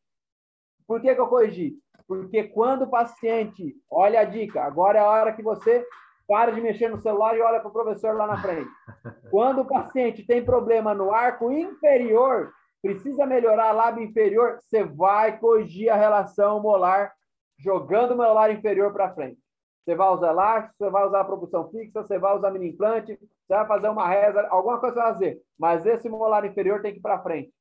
[0.85, 1.77] Por que, que eu corrigi?
[2.07, 5.85] Porque quando o paciente, olha a dica, agora é a hora que você
[6.27, 8.69] para de mexer no celular e olha para o professor lá na frente.
[9.29, 15.37] Quando o paciente tem problema no arco inferior, precisa melhorar a lábio inferior, você vai
[15.37, 17.13] corrigir a relação molar
[17.61, 19.39] jogando o molar inferior para frente.
[19.83, 23.55] Você vai usar elástico, você vai usar propulsão fixa, você vai usar mini implante, você
[23.55, 25.41] vai fazer uma reza, alguma coisa você vai fazer.
[25.57, 27.51] Mas esse molar inferior tem que ir para frente.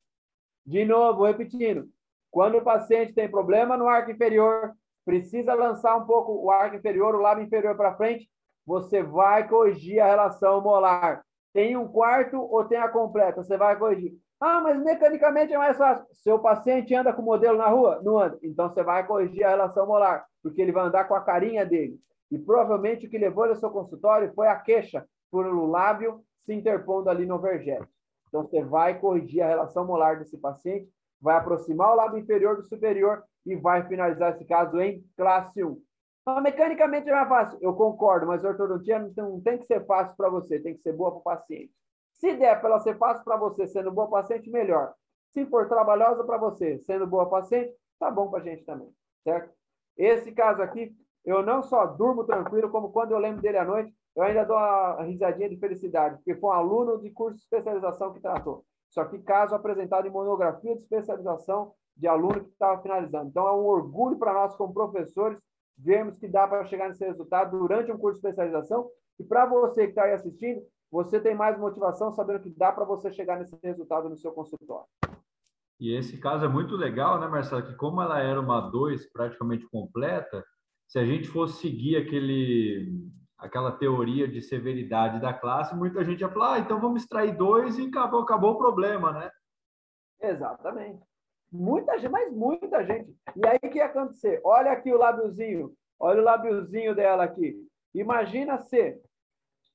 [0.67, 1.89] De novo, repetindo.
[2.31, 4.73] Quando o paciente tem problema no arco inferior,
[5.05, 8.31] precisa lançar um pouco o arco inferior, o lábio inferior para frente,
[8.65, 11.25] você vai corrigir a relação molar.
[11.53, 13.43] Tem um quarto ou tem a completa?
[13.43, 14.15] Você vai corrigir.
[14.41, 16.07] Ah, mas mecanicamente é mais fácil.
[16.15, 18.01] Seu paciente anda com o modelo na rua?
[18.03, 18.39] Não anda.
[18.43, 22.01] Então você vai corrigir a relação molar, porque ele vai andar com a carinha dele.
[22.31, 26.25] E provavelmente o que levou ele ao seu consultório foi a queixa por o lábio
[26.47, 27.87] se interpondo ali no vergete.
[28.29, 30.89] Então você vai corrigir a relação molar desse paciente,
[31.21, 35.83] vai aproximar o lábio inferior do superior e vai finalizar esse caso em classe 1.
[36.23, 37.59] Então, mecanicamente é mais fácil.
[37.61, 41.11] Eu concordo, mas ortodontia não tem que ser fácil para você, tem que ser boa
[41.11, 41.73] para o paciente.
[42.21, 44.93] Se der para ela ser fácil para você, sendo boa paciente, melhor.
[45.33, 48.93] Se for trabalhosa para você, sendo boa paciente, tá bom para a gente também,
[49.25, 49.51] certo?
[49.97, 50.95] Esse caso aqui,
[51.25, 54.55] eu não só durmo tranquilo, como quando eu lembro dele à noite, eu ainda dou
[54.55, 58.67] uma risadinha de felicidade, porque foi um aluno de curso de especialização que tratou.
[58.91, 63.31] Isso aqui, caso apresentado em monografia de especialização de aluno que estava finalizando.
[63.31, 65.39] Então, é um orgulho para nós, como professores,
[65.79, 68.91] vermos que dá para chegar nesse resultado durante um curso de especialização.
[69.19, 72.85] E para você que está aí assistindo, você tem mais motivação sabendo que dá para
[72.85, 74.87] você chegar nesse resultado no seu consultório.
[75.79, 77.63] E esse caso é muito legal, né, Marcelo?
[77.63, 80.45] Que como ela era uma 2 praticamente completa,
[80.87, 83.01] se a gente fosse seguir aquele,
[83.39, 87.79] aquela teoria de severidade da classe, muita gente ia falar, ah, então vamos extrair dois
[87.79, 89.31] e acabou, acabou o problema, né?
[90.21, 91.01] Exatamente.
[91.51, 93.15] Muita gente, mas muita gente.
[93.35, 94.41] E aí o que ia acontecer?
[94.45, 97.57] Olha aqui o lábiozinho, olha o lábiozinho dela aqui.
[97.95, 99.01] Imagina se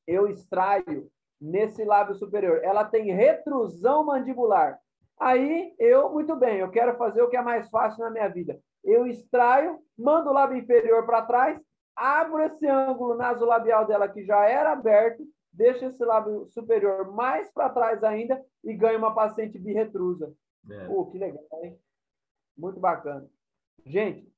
[0.08, 4.80] eu extraio nesse lábio superior, ela tem retrusão mandibular.
[5.20, 8.60] Aí eu, muito bem, eu quero fazer o que é mais fácil na minha vida.
[8.84, 11.60] Eu extraio, mando o lábio inferior para trás,
[11.95, 17.70] abro esse ângulo nasolabial dela que já era aberto, deixo esse lábio superior mais para
[17.70, 20.34] trás ainda e ganho uma paciente birretrusa.
[20.70, 20.88] É.
[20.88, 21.80] Pô, que legal, hein?
[22.58, 23.28] Muito bacana.
[23.86, 24.30] Gente,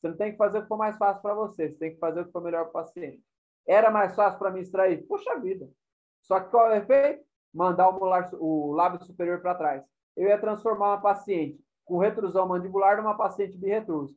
[0.00, 1.98] você não tem que fazer o que for mais fácil para você, você tem que
[1.98, 3.22] fazer o que for melhor para o paciente.
[3.66, 5.06] Era mais fácil para mim extrair?
[5.06, 5.68] Puxa vida.
[6.22, 7.24] Só que qual é o efeito?
[7.52, 9.84] Mandar o, molar, o lábio superior para trás.
[10.16, 14.14] Eu ia transformar uma paciente com retrusão mandibular numa paciente birretrusa.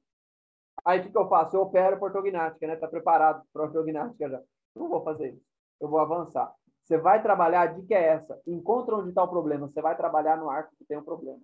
[0.84, 1.56] Aí o que, que eu faço?
[1.56, 2.74] Eu opero por ortognática, né?
[2.74, 4.42] Está preparado para ortognática já.
[4.76, 5.46] Não vou fazer isso.
[5.80, 6.54] Eu vou avançar.
[6.84, 8.40] Você vai trabalhar, a dica é essa.
[8.46, 9.68] Encontra onde está o problema.
[9.68, 11.40] Você vai trabalhar no arco que tem um problema.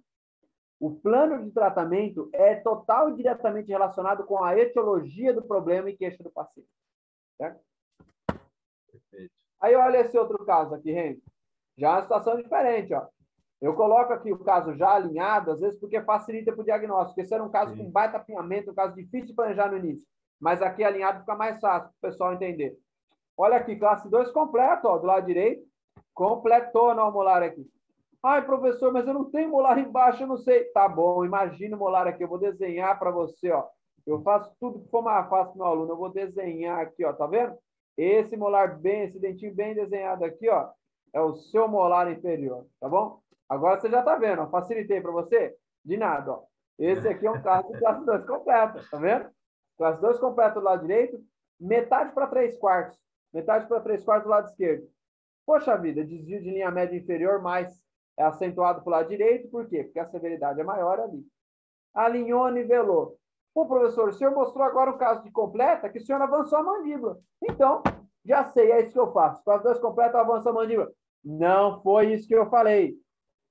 [0.79, 5.97] O plano de tratamento é total e diretamente relacionado com a etiologia do problema e
[5.97, 6.69] queixa do paciente.
[7.37, 7.59] Certo?
[8.91, 9.31] Perfeito.
[9.59, 11.21] Aí olha esse outro caso aqui, Renzo.
[11.77, 13.07] Já é uma situação diferente, ó.
[13.61, 17.21] Eu coloco aqui o caso já alinhado, às vezes porque facilita para o diagnóstico.
[17.21, 17.83] Esse era um caso Sim.
[17.85, 20.03] com baita apinhamento, um caso difícil de planejar no início.
[20.39, 22.75] Mas aqui alinhado fica mais fácil para o pessoal entender.
[23.37, 25.63] Olha aqui, classe 2 completo, ó, do lado direito.
[26.13, 27.65] Completou no molar aqui.
[28.23, 30.65] Ai, professor, mas eu não tenho molar embaixo, eu não sei.
[30.65, 32.23] Tá bom, imagina o molar aqui.
[32.23, 33.67] Eu vou desenhar para você, ó.
[34.05, 35.91] Eu faço tudo que for mais fácil no aluno.
[35.91, 37.13] Eu vou desenhar aqui, ó.
[37.13, 37.55] Tá vendo?
[37.97, 40.69] Esse molar bem, esse dentinho bem desenhado aqui, ó,
[41.13, 43.21] é o seu molar inferior, tá bom?
[43.49, 44.47] Agora você já tá vendo, ó.
[44.47, 45.55] Facilitei para você?
[45.83, 46.43] De nada, ó.
[46.79, 49.29] Esse aqui é um caso de classe 2 completa, tá vendo?
[49.77, 51.21] Classe 2 completa do lado direito,
[51.59, 52.99] metade para 3 quartos.
[53.33, 54.87] Metade para 3 quartos do lado esquerdo.
[55.45, 57.81] Poxa vida, desvio de linha média inferior mais
[58.17, 59.83] é acentuado para o lado direito, por quê?
[59.83, 61.25] Porque a severidade é maior ali.
[61.93, 63.17] Alinhou, nivelou.
[63.53, 66.63] Pô, professor, o senhor mostrou agora o caso de completa que o senhor avançou a
[66.63, 67.19] mandíbula.
[67.43, 67.83] Então,
[68.25, 69.43] já sei, é isso que eu faço.
[69.43, 70.91] Caso dois completo, avança a mandíbula.
[71.23, 72.95] Não foi isso que eu falei.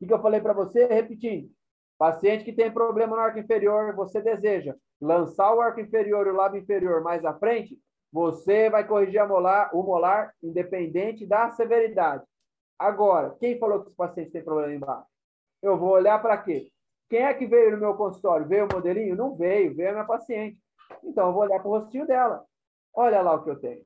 [0.01, 0.87] O que eu falei para você?
[0.87, 1.51] Repetindo.
[1.99, 6.37] Paciente que tem problema no arco inferior, você deseja lançar o arco inferior e o
[6.37, 7.79] lábio inferior mais à frente,
[8.13, 12.25] você vai corrigir molar, o molar independente da severidade.
[12.79, 15.07] Agora, quem falou que esse paciente tem problema embaixo?
[15.63, 16.71] Eu vou olhar para quê?
[17.11, 18.47] Quem é que veio no meu consultório?
[18.47, 19.17] Veio o modelinho?
[19.17, 20.57] Não veio, veio a minha paciente.
[21.03, 22.45] Então, eu vou olhar para o rostinho dela.
[22.95, 23.85] Olha lá o que eu tenho.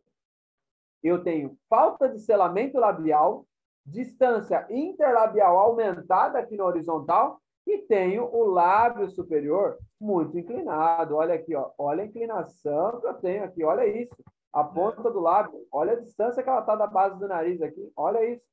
[1.03, 3.47] Eu tenho falta de selamento labial,
[3.85, 11.17] distância interlabial aumentada aqui na horizontal e tenho o lábio superior muito inclinado.
[11.17, 11.71] Olha aqui, ó.
[11.79, 14.15] olha a inclinação que eu tenho aqui, olha isso.
[14.53, 17.91] A ponta do lábio, olha a distância que ela está da base do nariz aqui,
[17.97, 18.45] olha isso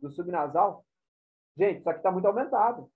[0.00, 0.84] do subnasal.
[1.56, 2.88] Gente, isso aqui está muito aumentado.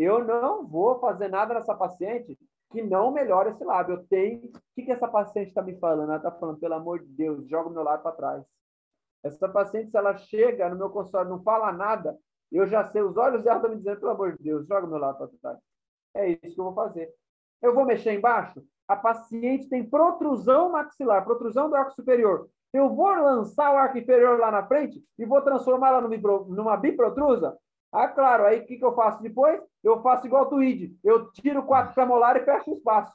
[0.00, 2.38] Eu não vou fazer nada nessa paciente
[2.70, 3.96] que não melhore esse lábio.
[3.96, 4.46] Eu tenho.
[4.46, 6.08] O que, que essa paciente está me falando?
[6.08, 8.44] Ela está falando, pelo amor de Deus, joga o meu lábio para trás.
[9.22, 12.16] Essa paciente, se ela chega no meu consultório não fala nada,
[12.50, 14.88] eu já sei, os olhos dela estão me dizendo, pelo amor de Deus, joga o
[14.88, 15.58] meu lábio para trás.
[16.14, 17.12] É isso que eu vou fazer.
[17.60, 18.64] Eu vou mexer embaixo?
[18.88, 22.48] A paciente tem protrusão maxilar, protrusão do arco superior.
[22.72, 27.54] Eu vou lançar o arco inferior lá na frente e vou transformá-la numa biprotrusa?
[27.92, 29.60] Ah, claro, aí o que, que eu faço depois?
[29.82, 30.96] Eu faço igual o Tweed.
[31.02, 33.12] Eu tiro quatro premolares e fecho o espaço.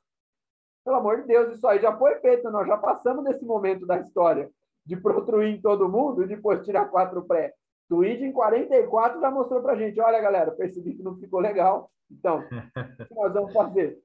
[0.84, 2.50] Pelo amor de Deus, isso aí já foi feito.
[2.52, 4.50] Nós já passamos nesse momento da história
[4.86, 7.54] de protruir em todo mundo e depois tirar quatro pré.
[7.88, 10.00] Tweed em 44 já mostrou para gente.
[10.00, 11.90] Olha, galera, percebi que não ficou legal.
[12.12, 14.00] Então, o que nós vamos fazer?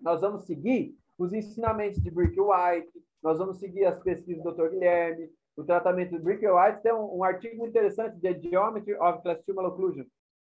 [0.00, 2.92] Nós vamos seguir os ensinamentos de Brick White,
[3.22, 4.70] nós vamos seguir as pesquisas do Dr.
[4.70, 6.82] Guilherme, o tratamento de Brick White.
[6.82, 10.04] Tem um, um artigo interessante, The Geometry of Classical Occlusion.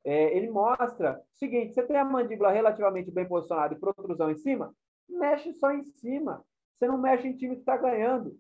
[0.04, 4.36] É, ele mostra o seguinte: você tem a mandíbula relativamente bem posicionada e protrusão em
[4.36, 4.74] cima,
[5.10, 6.44] mexe só em cima.
[6.78, 8.38] Você não mexe em time que está ganhando.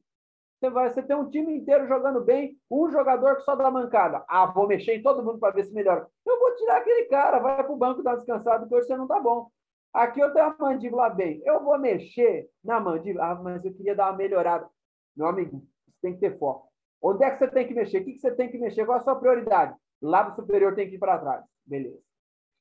[0.60, 4.24] Você, vai, você tem um time inteiro jogando bem, um jogador que só dá mancada.
[4.28, 6.08] Ah, vou mexer em todo mundo para ver se melhora.
[6.26, 9.03] Eu vou tirar aquele cara, vai para o banco dar descansado, porque hoje você não
[9.03, 9.49] está bom.
[9.93, 11.41] Aqui eu tenho a mandíbula bem.
[11.45, 13.26] Eu vou mexer na mandíbula.
[13.26, 14.68] Ah, mas eu queria dar uma melhorada.
[15.16, 15.64] Meu amigo,
[15.98, 16.68] você tem que ter foco.
[17.02, 18.02] Onde é que você tem que mexer?
[18.02, 18.86] O que você tem que mexer?
[18.86, 19.76] Qual é a sua prioridade?
[20.02, 21.45] Lábio superior tem que ir para trás.
[21.66, 22.00] Beleza.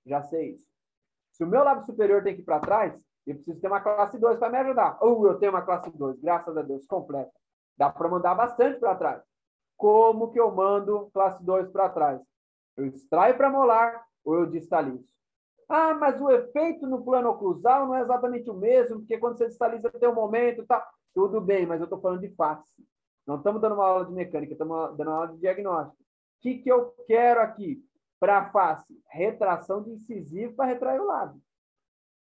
[0.05, 0.67] Já sei isso.
[1.33, 4.19] Se o meu lábio superior tem que ir para trás, eu preciso ter uma classe
[4.19, 4.99] 2 para me ajudar.
[5.01, 7.33] Ou eu tenho uma classe 2, graças a Deus, completa.
[7.77, 9.23] Dá para mandar bastante para trás.
[9.77, 12.21] Como que eu mando classe 2 para trás?
[12.77, 15.05] Eu extraio para molar ou eu distalizo?
[15.69, 19.49] Ah, mas o efeito no plano oclusal não é exatamente o mesmo, porque quando você
[19.49, 20.87] distaliza tem um momento, tá?
[21.13, 22.87] Tudo bem, mas eu estou falando de face.
[23.27, 25.97] Não estamos dando uma aula de mecânica, estamos dando uma aula de diagnóstico.
[25.97, 27.83] O que, que eu quero aqui
[28.21, 28.95] para a face?
[29.09, 31.41] Retração de incisivo para retrair o lábio.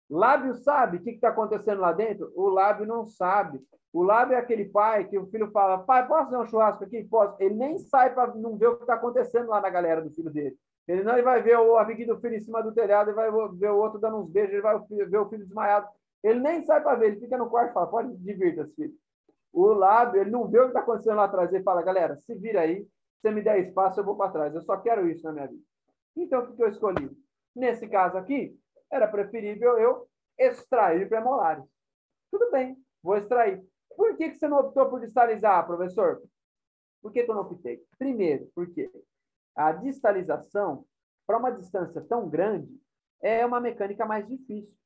[0.10, 2.32] Lábio sabe o que está acontecendo lá dentro?
[2.36, 3.62] O lábio não sabe.
[3.94, 7.04] O lábio é aquele pai que o filho fala: pai, posso fazer um churrasco aqui?
[7.06, 7.36] Posso.
[7.40, 10.30] Ele nem sai para não ver o que está acontecendo lá na galera do filho
[10.30, 10.58] dele.
[10.88, 13.32] Ele não ele vai ver o amiguinho do filho em cima do telhado, ele vai
[13.54, 15.88] ver o outro dando uns beijos, ele vai ver o filho desmaiado.
[16.24, 18.94] Ele nem sai para ver, ele fica no quarto e fala: pode divirta-se, filho.
[19.54, 21.52] O lábio, ele não vê o que está acontecendo lá atrás.
[21.52, 22.88] Ele fala: galera, se vira aí,
[23.22, 24.56] você me der espaço, eu vou para trás.
[24.56, 25.64] Eu só quero isso na minha vida.
[26.16, 27.10] Então, o que eu escolhi?
[27.56, 28.58] Nesse caso aqui,
[28.90, 31.66] era preferível eu extrair premolares.
[32.32, 33.64] Tudo bem, vou extrair.
[33.96, 36.22] Por que, que você não optou por distalizar, professor?
[37.02, 37.84] Por que, que eu não optei?
[37.98, 38.90] Primeiro, porque
[39.56, 40.86] a distalização,
[41.28, 42.70] para uma distância tão grande,
[43.22, 44.78] é uma mecânica mais difícil.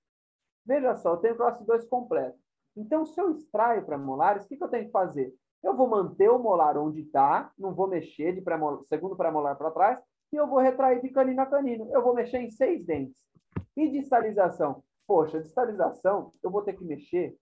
[0.66, 2.38] Veja só, eu tenho classe 2 completo.
[2.76, 5.34] Então, se eu extraio premolares, o que, que eu tenho que fazer?
[5.64, 8.56] Eu vou manter o molar onde está, não vou mexer de pré
[8.88, 10.00] segundo pré-molar para trás,
[10.32, 11.90] e eu vou retrair de canino a canino.
[11.92, 13.24] Eu vou mexer em seis dentes.
[13.76, 14.84] E distalização?
[15.08, 17.36] Poxa, distalização, eu vou ter que mexer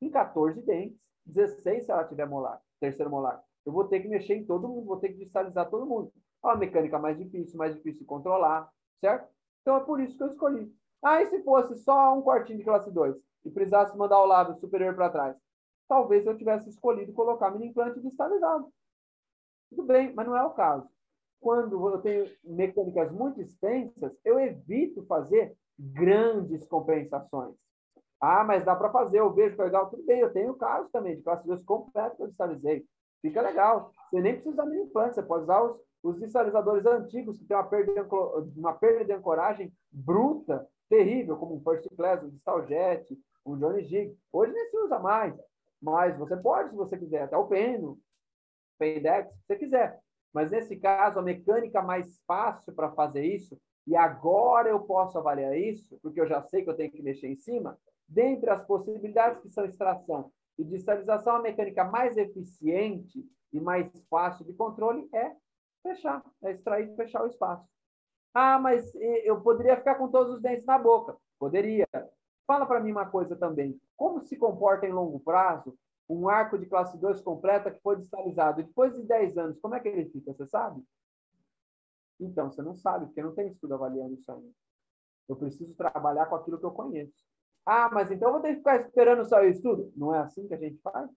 [0.00, 3.42] em 14 dentes, 16 se ela tiver molar, terceiro molar.
[3.64, 6.12] Eu vou ter que mexer em todo mundo, vou ter que distalizar todo mundo.
[6.42, 8.68] É uma mecânica mais difícil, mais difícil de controlar,
[9.00, 9.28] certo?
[9.60, 10.74] Então é por isso que eu escolhi.
[11.02, 14.56] Ah, e se fosse só um quartinho de classe 2 e precisasse mandar o lábio
[14.56, 15.36] superior para trás?
[15.88, 18.68] Talvez eu tivesse escolhido colocar mini implante distalizado.
[19.70, 20.88] Tudo bem, mas não é o caso.
[21.40, 27.54] Quando eu tenho mecânicas muito extensas, eu evito fazer grandes compensações.
[28.20, 29.88] Ah, mas dá para fazer, eu vejo que é legal.
[29.88, 32.84] Tudo bem, eu tenho casos também de classe 2 completo que eu distalizei.
[33.22, 33.90] Fica legal.
[34.10, 37.56] Você nem precisa usar mini implante, você pode usar os, os distalizadores antigos que tem
[37.56, 43.18] uma perda, de, uma perda de ancoragem bruta, terrível, como um First Class, um Distaljet,
[43.44, 44.16] um Johnny Jig.
[44.32, 45.34] Hoje nem se usa mais,
[45.80, 47.98] mas você pode, se você quiser, até o Peno,
[48.78, 49.98] Paydex, se você quiser.
[50.32, 55.56] Mas nesse caso, a mecânica mais fácil para fazer isso, e agora eu posso avaliar
[55.56, 57.78] isso, porque eu já sei que eu tenho que mexer em cima,
[58.08, 64.44] dentre as possibilidades que são extração e distalização, a mecânica mais eficiente e mais fácil
[64.44, 65.32] de controle é
[65.82, 67.66] fechar, é extrair e fechar o espaço.
[68.32, 71.16] Ah, mas eu poderia ficar com todos os dentes na boca.
[71.38, 71.88] Poderia.
[72.50, 73.80] Fala para mim uma coisa também.
[73.96, 75.78] Como se comporta em longo prazo
[76.08, 78.60] um arco de classe 2 completa que foi distalizado?
[78.60, 80.32] Depois de 10 anos, como é que ele fica?
[80.32, 80.82] Você sabe?
[82.18, 84.50] Então, você não sabe, porque não tem estudo avaliando isso ainda.
[85.28, 87.24] Eu preciso trabalhar com aquilo que eu conheço.
[87.64, 89.92] Ah, mas então eu vou ter que ficar esperando sair o estudo?
[89.94, 91.08] Não é assim que a gente faz?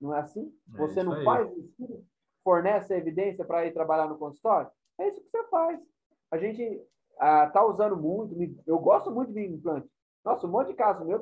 [0.00, 0.56] Não é assim?
[0.74, 1.24] É você não aí.
[1.24, 2.06] faz o estudo?
[2.44, 4.70] Fornece a evidência para ir trabalhar no consultório?
[4.96, 5.80] É isso que você faz.
[6.30, 9.95] A gente está ah, usando muito, eu gosto muito de implante.
[10.26, 11.20] Nossa, um monte de caso meu,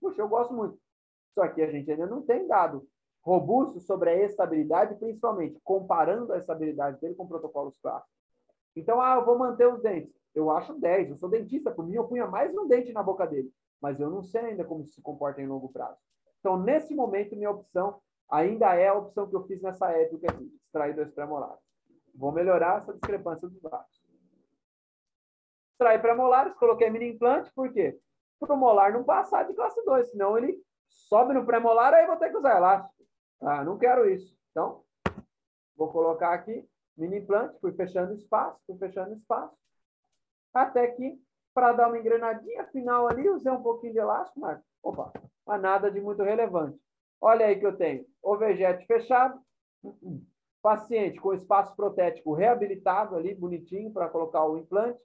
[0.00, 0.78] puxa, eu gosto muito.
[1.34, 2.88] Só que a gente ainda não tem dado
[3.20, 8.16] robusto sobre a estabilidade, principalmente comparando a estabilidade dele com protocolos clássicos.
[8.74, 10.14] Então, ah, eu vou manter os dentes.
[10.34, 11.10] Eu acho 10.
[11.10, 13.52] Eu sou dentista, por mim, eu punha mais um dente na boca dele.
[13.78, 15.98] Mas eu não sei ainda como se comporta em longo prazo.
[16.40, 20.50] Então, nesse momento, minha opção ainda é a opção que eu fiz nessa época aqui,
[20.64, 21.60] extrair dois pré-molares.
[22.14, 24.02] Vou melhorar essa discrepância dos dados.
[25.72, 28.00] Extrair pré-molares, coloquei mini implante, por quê?
[28.38, 32.16] Para o molar não passar de classe 2, senão ele sobe no pré-molar, aí vou
[32.16, 32.94] ter que usar elástico.
[33.40, 34.36] Ah, não quero isso.
[34.50, 34.82] Então,
[35.76, 39.54] vou colocar aqui mini implante, fui fechando espaço, fui fechando espaço,
[40.54, 41.20] até que,
[41.54, 45.12] para dar uma engrenadinha final ali, usei um pouquinho de elástico, mas, opa,
[45.46, 46.78] mas nada de muito relevante.
[47.20, 49.38] Olha aí que eu tenho overjet fechado,
[50.62, 54.98] paciente com espaço protético reabilitado ali, bonitinho, para colocar o implante,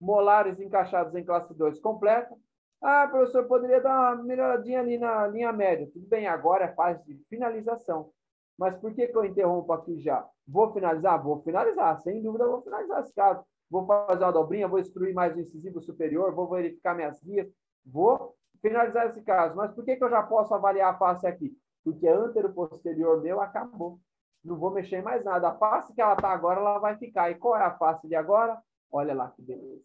[0.00, 2.36] molares encaixados em classe 2 completa.
[2.80, 5.88] Ah, professor, poderia dar uma melhoradinha ali na linha média.
[5.92, 8.10] Tudo bem, agora é fase de finalização.
[8.56, 10.26] Mas por que, que eu interrompo aqui já?
[10.46, 11.22] Vou finalizar?
[11.22, 13.44] Vou finalizar, sem dúvida vou finalizar esse caso.
[13.70, 17.48] Vou fazer uma dobrinha, vou instruir mais o incisivo superior, vou verificar minhas guias,
[17.84, 19.56] vou finalizar esse caso.
[19.56, 21.52] Mas por que, que eu já posso avaliar a face aqui?
[21.84, 24.00] Porque antero posterior meu acabou.
[24.44, 25.48] Não vou mexer em mais nada.
[25.48, 27.30] A face que ela está agora, ela vai ficar.
[27.30, 28.58] E qual é a face de agora?
[28.90, 29.82] Olha lá que beleza.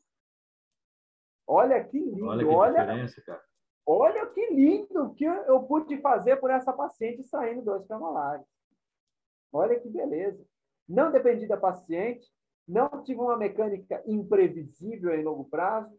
[1.48, 2.26] Olha que lindo.
[2.26, 3.42] Olha que olha, diferença, cara.
[3.86, 8.46] Olha que lindo que eu pude fazer por essa paciente saindo dois premolares.
[9.52, 10.44] Olha que beleza.
[10.88, 12.28] Não dependi da paciente,
[12.68, 15.94] Não tive uma mecânica imprevisível em longo prazo.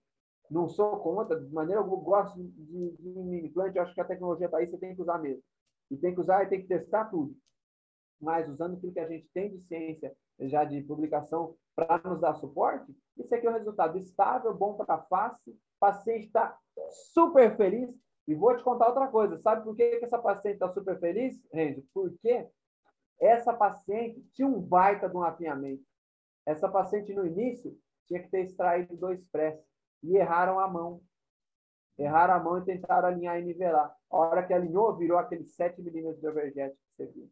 [0.50, 4.58] Não sou contra, de maneira eu gosto de, de implante, acho que a tecnologia está
[4.58, 5.42] aí, você tem que usar mesmo.
[5.90, 7.34] E tem que usar e tem que testar tudo.
[8.20, 12.34] Mas usando aquilo que a gente tem de ciência, já de publicação, para nos dar
[12.34, 16.56] suporte, isso aqui é um resultado estável, bom para a face, o paciente está
[17.12, 17.94] super feliz.
[18.26, 19.36] E vou te contar outra coisa.
[19.36, 21.84] Sabe por que, que essa paciente está super feliz, Renzo?
[21.92, 22.48] Porque
[23.20, 25.82] essa paciente tinha um baita de um afinhamento.
[26.46, 29.62] Essa paciente, no início, tinha que ter extraído dois press
[30.02, 31.02] e erraram a mão.
[31.98, 33.94] Erraram a mão e tentaram alinhar e nivelar.
[34.10, 37.30] A hora que alinhou, virou aquele 7 milímetros de overjet que você viu.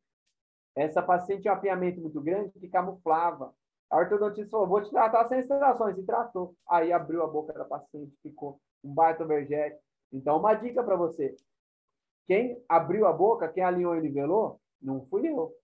[0.74, 3.55] Essa paciente tinha um apiamento muito grande que camuflava.
[3.90, 5.99] A ortodontista falou, vou te tratar sem extrações.
[5.99, 6.55] E tratou.
[6.69, 9.78] Aí abriu a boca da paciente, ficou um baita overjet.
[10.12, 11.36] Então, uma dica para você.
[12.27, 15.55] Quem abriu a boca, quem alinhou e nivelou, não fui eu.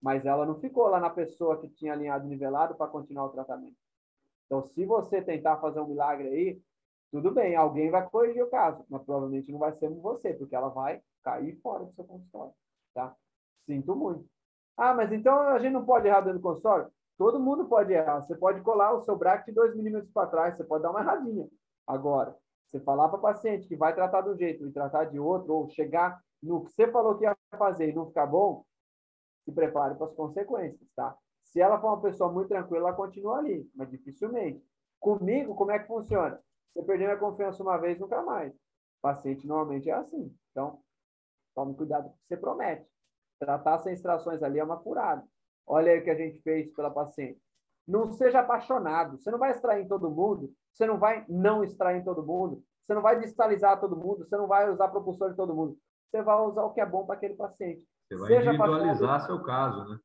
[0.00, 3.30] Mas ela não ficou lá na pessoa que tinha alinhado e nivelado para continuar o
[3.30, 3.76] tratamento.
[4.46, 6.62] Então, se você tentar fazer um milagre aí,
[7.10, 10.68] tudo bem, alguém vai corrigir o caso, mas provavelmente não vai ser você, porque ela
[10.68, 12.52] vai cair fora do seu consultório,
[12.94, 13.14] tá?
[13.66, 14.28] Sinto muito.
[14.78, 16.88] Ah, mas então a gente não pode errar dentro do consultório?
[17.18, 18.20] Todo mundo pode errar.
[18.22, 21.48] Você pode colar o seu bracket dois milímetros para trás, você pode dar uma erradinha.
[21.84, 22.36] Agora,
[22.70, 25.52] você falar para o paciente que vai tratar de um jeito e tratar de outro,
[25.52, 28.64] ou chegar no que você falou que ia fazer e não ficar bom,
[29.44, 31.16] se prepare para as consequências, tá?
[31.42, 34.62] Se ela for uma pessoa muito tranquila, ela continua ali, mas dificilmente.
[35.00, 36.40] Comigo, como é que funciona?
[36.72, 38.52] Você perdeu a confiança uma vez, nunca mais.
[38.54, 40.32] O paciente normalmente é assim.
[40.50, 40.80] Então,
[41.54, 42.86] tome cuidado com o que você promete.
[43.38, 45.24] Tratar sem extrações ali é uma furada.
[45.66, 47.40] Olha aí o que a gente fez pela paciente.
[47.86, 49.18] Não seja apaixonado.
[49.18, 50.52] Você não vai extrair em todo mundo.
[50.72, 52.62] Você não vai não extrair em todo mundo.
[52.86, 54.24] Você não vai distalizar todo mundo.
[54.24, 55.78] Você não vai usar propulsor em todo mundo.
[56.10, 57.86] Você vai usar o que é bom para aquele paciente.
[58.08, 59.98] Você vai seja individualizar seu caso, né?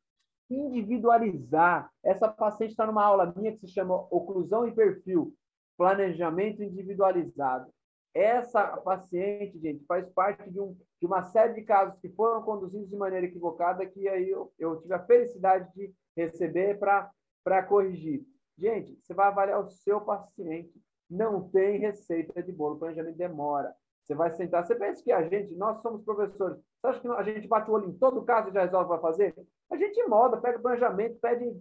[0.50, 1.90] Individualizar.
[2.04, 5.34] Essa paciente está numa aula minha que se chama Oclusão e Perfil.
[5.78, 7.72] Planejamento individualizado.
[8.14, 12.90] Essa paciente, gente, faz parte de, um, de uma série de casos que foram conduzidos
[12.90, 18.26] de maneira equivocada que aí eu, eu tive a felicidade de receber para corrigir.
[18.58, 20.82] Gente, você vai avaliar o seu paciente.
[21.10, 22.76] Não tem receita de bolo.
[22.76, 23.76] O planejamento demora.
[24.02, 24.66] Você vai sentar.
[24.66, 26.58] Você pensa que a gente, nós somos professores.
[26.58, 29.02] Você acha que a gente bate o olho em todo caso e já resolve para
[29.02, 29.36] fazer?
[29.70, 31.54] A gente moda, pega planejamento, pede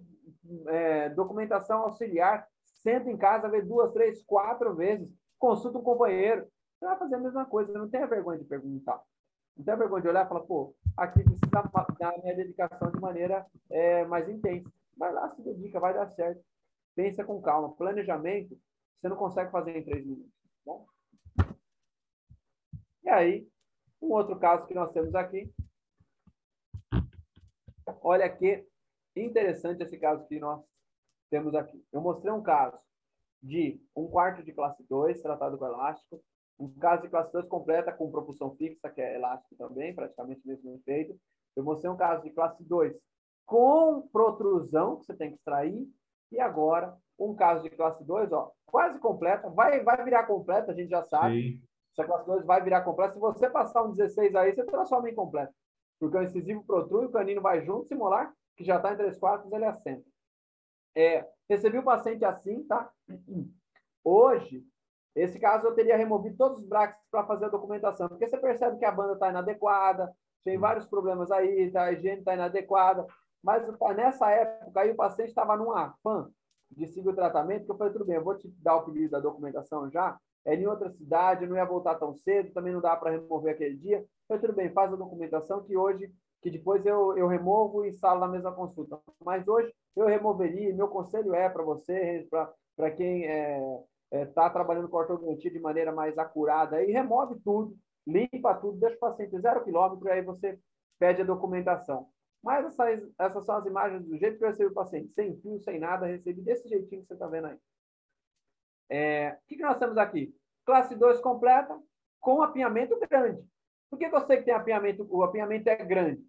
[0.69, 6.47] é, documentação auxiliar, senta em casa, vê duas, três, quatro vezes consulta um companheiro.
[6.79, 9.03] Você vai fazer a mesma coisa, não tenha vergonha de perguntar.
[9.57, 11.49] Não tenha vergonha de olhar e falar, pô, aqui precisa
[11.99, 14.71] dar minha dedicação de maneira é, mais intensa.
[14.97, 16.43] Vai lá, se dedica, vai dar certo.
[16.95, 17.75] Pensa com calma.
[17.75, 18.59] Planejamento,
[19.01, 20.33] você não consegue fazer em três minutos.
[20.33, 20.87] Tá bom?
[23.05, 23.49] E aí,
[24.01, 25.53] um outro caso que nós temos aqui.
[28.01, 28.67] Olha que
[29.15, 30.63] interessante esse caso que nós
[31.31, 31.85] temos aqui.
[31.93, 32.79] Eu mostrei um caso
[33.43, 36.23] de um quarto de classe 2, tratado com elástico,
[36.65, 40.49] um caso de classe 2 completa com propulsão fixa, que é elástico também, praticamente o
[40.49, 41.19] mesmo efeito.
[41.57, 42.97] Eu mostrei um caso de classe 2
[43.45, 45.87] com protrusão, que você tem que extrair,
[46.31, 50.75] e agora um caso de classe 2, ó, quase completa, vai, vai virar completa, a
[50.75, 51.43] gente já sabe.
[51.43, 51.63] Sim.
[51.93, 53.13] Essa classe 2 vai virar completa.
[53.13, 55.53] Se você passar um 16 aí, você transforma em completa.
[56.01, 59.19] Porque o incisivo protrui, o canino vai junto, se molar, que já está em 3
[59.19, 60.05] quartos, ele assenta.
[60.97, 62.91] É, recebi o paciente assim, tá?
[64.03, 64.65] Hoje,
[65.15, 68.79] esse caso eu teria removido todos os brackets para fazer a documentação, porque você percebe
[68.79, 70.13] que a banda está inadequada,
[70.45, 71.85] tem vários problemas aí, tá?
[71.85, 73.07] a higiene está inadequada,
[73.43, 73.63] mas
[73.97, 76.29] nessa época aí o paciente estava num afã
[76.71, 79.11] de seguir o tratamento, que eu falei, tudo bem, eu vou te dar o pedido
[79.11, 82.97] da documentação já, é em outra cidade, não ia voltar tão cedo, também não dá
[82.97, 83.99] para remover aquele dia.
[83.99, 86.11] Eu falei, tudo bem, faz a documentação que hoje
[86.43, 88.99] que depois eu, eu removo e instalo na mesma consulta.
[89.25, 92.27] Mas hoje eu removeria, meu conselho é para você,
[92.77, 93.25] para quem
[94.13, 97.77] está é, tá trabalhando com ortodontia de maneira mais acurada, aí remove tudo,
[98.07, 100.59] limpa tudo, deixa o paciente zero quilômetro, aí você
[100.99, 102.09] pede a documentação.
[102.43, 105.59] Mas essas, essas são as imagens do jeito que eu recebi o paciente, sem fio,
[105.61, 107.59] sem nada, recebi desse jeitinho que você está vendo aí.
[108.91, 110.35] É, o que, que nós temos aqui?
[110.67, 111.81] Classe 2 completa,
[112.21, 113.43] com apinhamento grande.
[113.89, 116.23] Por que, que eu sei que tem apinhamento, o apinhamento é grande?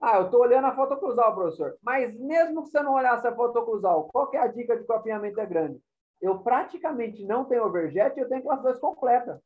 [0.00, 1.76] Ah, eu estou olhando a foto cruzal, professor.
[1.82, 4.92] Mas mesmo que você não olhasse a foto cruzal, qual é a dica de que
[4.92, 5.80] o apinhamento é grande?
[6.20, 9.42] Eu praticamente não tenho overjet e eu tenho classe 2 completa.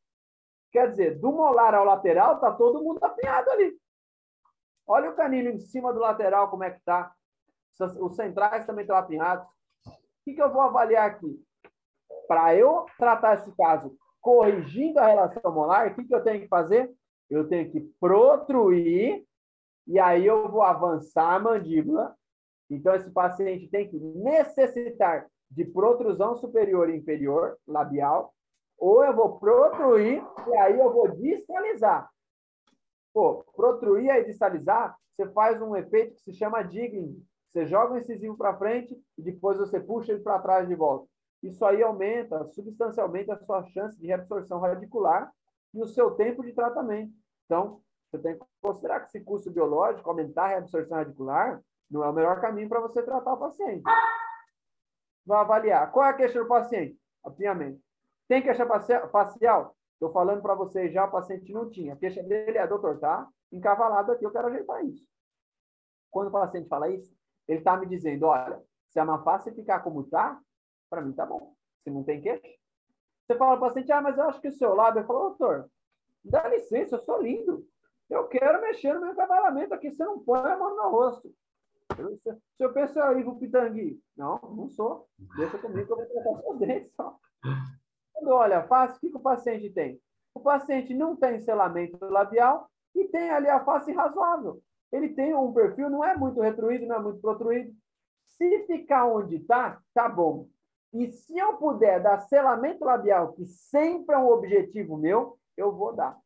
[0.71, 3.77] Quer dizer, do molar ao lateral, está todo mundo apinhado ali.
[4.87, 7.13] Olha o canino em cima do lateral, como é que está.
[7.99, 9.45] Os centrais também estão apinhados.
[9.85, 11.43] O que, que eu vou avaliar aqui?
[12.27, 16.47] Para eu tratar esse caso corrigindo a relação molar, o que, que eu tenho que
[16.47, 16.93] fazer?
[17.29, 19.25] Eu tenho que protruir
[19.87, 22.15] e aí eu vou avançar a mandíbula
[22.69, 28.33] Então, esse paciente tem que necessitar de protrusão superior e inferior labial,
[28.77, 32.09] ou eu vou protruir e aí eu vou distalizar.
[33.13, 37.21] Pô, protruir e distalizar, você faz um efeito que se chama digging.
[37.49, 41.05] Você joga o incisivo para frente e depois você puxa ele para trás de volta.
[41.43, 45.31] Isso aí aumenta substancialmente a sua chance de reabsorção radicular
[45.73, 47.11] e o seu tempo de tratamento.
[47.45, 52.09] Então, você tem que considerar que esse curso biológico, aumentar a reabsorção radicular, não é
[52.09, 53.83] o melhor caminho para você tratar o paciente.
[55.31, 55.89] Vai avaliar.
[55.93, 56.99] Qual é a queixa do paciente?
[57.23, 57.81] Apinhamento.
[58.27, 58.65] Tem queixa
[59.09, 59.73] facial?
[59.93, 61.93] Estou falando para vocês já, o paciente não tinha.
[61.93, 65.07] A queixa dele é, doutor, tá encavalado aqui, eu quero ajeitar isso.
[66.09, 67.15] Quando o paciente fala isso,
[67.47, 70.37] ele está me dizendo, olha, se a má face ficar como está,
[70.89, 71.55] para mim tá bom.
[71.81, 72.59] Se não tem queixa.
[73.25, 74.99] Você fala para o paciente, ah, mas eu acho que o seu lábio...
[75.01, 75.71] Eu doutor,
[76.25, 77.65] dá licença, eu sou lindo.
[78.09, 81.33] Eu quero mexer no meu cavalamento aqui, você não põe a mão no meu rosto.
[81.95, 85.07] Se eu penso aí, Ivo Pitangui, não, não sou.
[85.35, 87.17] Deixa comigo que eu vou tratar seus dentes só.
[88.13, 89.99] Quando olha face, o que, que o paciente tem?
[90.33, 94.61] O paciente não tem selamento labial e tem ali a face razoável.
[94.91, 97.73] Ele tem um perfil, não é muito retruído, não é muito protruído.
[98.25, 100.47] Se ficar onde está, tá bom.
[100.93, 105.93] E se eu puder dar selamento labial, que sempre é um objetivo meu, eu vou
[105.93, 106.17] dar.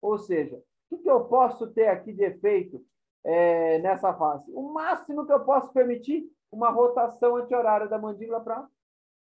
[0.00, 2.84] Ou seja, o que, que eu posso ter aqui de efeito
[3.24, 4.50] é, nessa face?
[4.52, 8.68] O máximo que eu posso permitir, uma rotação anti-horária da mandíbula para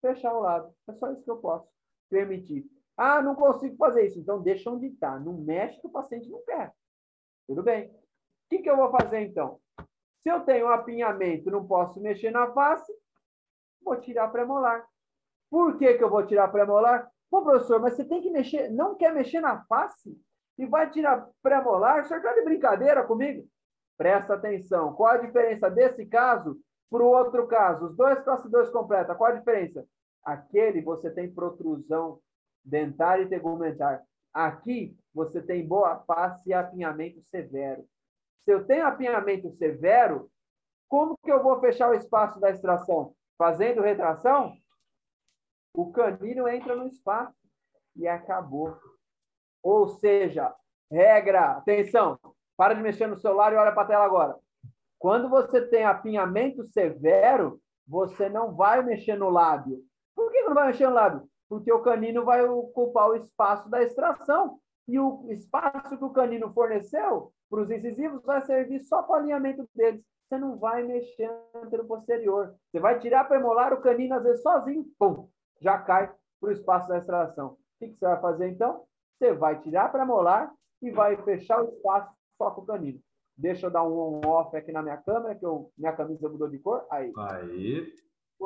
[0.02, 0.74] fechar o lado.
[0.88, 1.68] É só isso que eu posso
[2.10, 2.66] permitir.
[2.96, 4.20] Ah, não consigo fazer isso.
[4.20, 5.20] Então, deixa onde está.
[5.20, 6.74] Não mexe que o paciente não quer.
[7.48, 7.88] Tudo bem.
[7.88, 7.94] O
[8.50, 9.60] que, que eu vou fazer, então?
[10.22, 12.92] Se eu tenho apinhamento não posso mexer na face,
[13.82, 14.86] vou tirar premolar.
[15.50, 17.10] Por que, que eu vou tirar premolar?
[17.30, 20.20] Pô, professor, mas você tem que mexer, não quer mexer na face?
[20.58, 22.02] E vai tirar premolar?
[22.02, 23.48] O senhor está de brincadeira comigo?
[24.00, 24.94] Presta atenção.
[24.94, 26.58] Qual a diferença desse caso
[26.90, 27.88] para o outro caso?
[27.88, 29.14] Os dois classe 2 completa.
[29.14, 29.86] Qual a diferença?
[30.24, 32.22] Aquele você tem protrusão
[32.64, 34.02] dentária e tegumentar.
[34.34, 37.86] Aqui você tem boa face e apinhamento severo.
[38.46, 40.32] Se eu tenho apinhamento severo,
[40.88, 43.14] como que eu vou fechar o espaço da extração?
[43.38, 44.56] Fazendo retração?
[45.76, 47.36] O canino entra no espaço
[47.98, 48.80] e acabou.
[49.62, 50.56] Ou seja,
[50.90, 52.18] regra, atenção,
[52.60, 54.36] para de mexer no celular e olha para a tela agora.
[55.00, 57.58] Quando você tem apinhamento severo,
[57.88, 59.80] você não vai mexer no lábio.
[60.14, 61.26] Por que não vai mexer no lábio?
[61.48, 64.60] Porque o canino vai ocupar o espaço da extração.
[64.90, 69.16] E o espaço que o canino forneceu para os incisivos vai servir só para o
[69.20, 70.04] alinhamento deles.
[70.28, 72.54] Você não vai mexer no posterior.
[72.70, 75.30] Você vai tirar premolar, o canino às vezes sozinho, pum,
[75.62, 77.52] já cai para o espaço da extração.
[77.52, 78.84] O que, você vai fazer então?
[79.18, 82.98] Você vai tirar premolar e vai fechar o espaço só com o canino.
[83.38, 86.58] Deixa eu dar um on-off aqui na minha câmera, que eu, minha camisa mudou de
[86.58, 86.86] cor.
[86.90, 87.12] Aí.
[87.18, 87.94] Aí.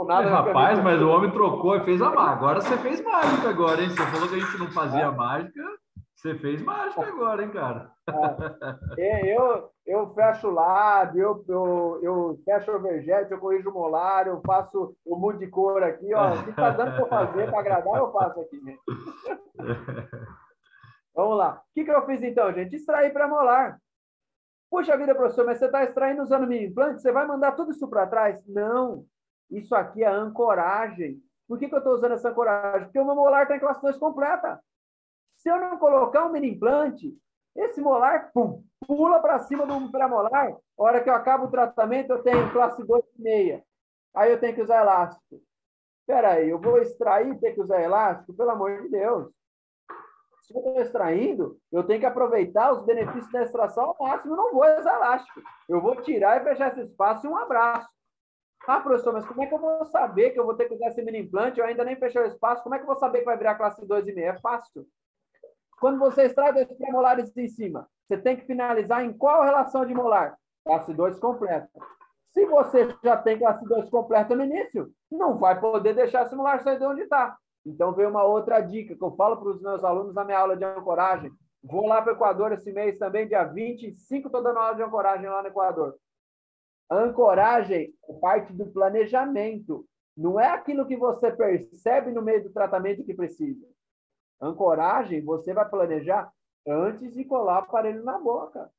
[0.08, 2.32] Nada, é, rapaz, mas o homem trocou e fez a mágica.
[2.32, 3.90] Agora você fez mágica agora, hein?
[3.90, 5.12] Você falou que a gente não fazia é.
[5.12, 5.62] mágica.
[6.16, 7.92] Você fez mágica agora, hein, cara?
[8.98, 13.74] É, eu, eu fecho o lábio, eu, eu, eu fecho o vergete, eu corrijo o
[13.74, 16.34] molar, eu faço o mundo de cor aqui, ó.
[16.34, 18.78] O que tá dando para fazer para agradar, eu faço aqui, né?
[21.14, 21.56] Vamos lá.
[21.56, 22.76] O que, que eu fiz então, gente?
[22.76, 23.80] Extrair para molar.
[24.70, 27.02] Puxa vida, professor, mas você está extraindo usando mini implante?
[27.02, 28.44] Você vai mandar tudo isso para trás?
[28.48, 29.06] Não.
[29.52, 31.22] Isso aqui é ancoragem.
[31.48, 32.86] Por que, que eu estou usando essa ancoragem?
[32.86, 34.60] Porque o meu molar está em classe 2 completa.
[35.38, 37.16] Se eu não colocar um mini implante,
[37.56, 40.52] esse molar pum, pula para cima do premolar.
[40.52, 43.64] A hora que eu acabo o tratamento, eu tenho classe 2,5.
[44.16, 45.42] Aí eu tenho que usar elástico.
[46.02, 48.34] Espera aí, eu vou extrair e ter que usar elástico?
[48.34, 49.32] Pelo amor de Deus.
[50.44, 54.34] Se eu estou extraindo, eu tenho que aproveitar os benefícios da extração ao máximo.
[54.34, 55.42] Eu não vou usar elástico.
[55.70, 57.88] Eu vou tirar e fechar esse espaço e um abraço.
[58.68, 60.88] Ah, professor, mas como é que eu vou saber que eu vou ter que usar
[60.88, 61.60] esse mini implante?
[61.60, 62.62] Eu ainda nem fechei o espaço.
[62.62, 64.18] Como é que eu vou saber que vai virar classe 2,5?
[64.18, 64.86] É fácil.
[65.80, 69.94] Quando você extrai dois premolares em cima, você tem que finalizar em qual relação de
[69.94, 70.38] molar?
[70.66, 71.70] Classe 2 completa.
[72.34, 76.62] Se você já tem classe 2 completa no início, não vai poder deixar esse molar
[76.64, 77.38] sair de onde está.
[77.66, 80.58] Então, veio uma outra dica que eu falo para os meus alunos na minha aula
[80.58, 81.32] de ancoragem.
[81.64, 85.30] Vou lá para o Equador esse mês também, dia 25, estou dando aula de ancoragem
[85.30, 85.98] lá no Equador.
[86.92, 89.88] Ancoragem é parte do planejamento.
[90.16, 93.66] Não é aquilo que você percebe no meio do tratamento que precisa.
[94.42, 96.32] Ancoragem, você vai planejar
[96.68, 98.70] antes de colar o aparelho na boca.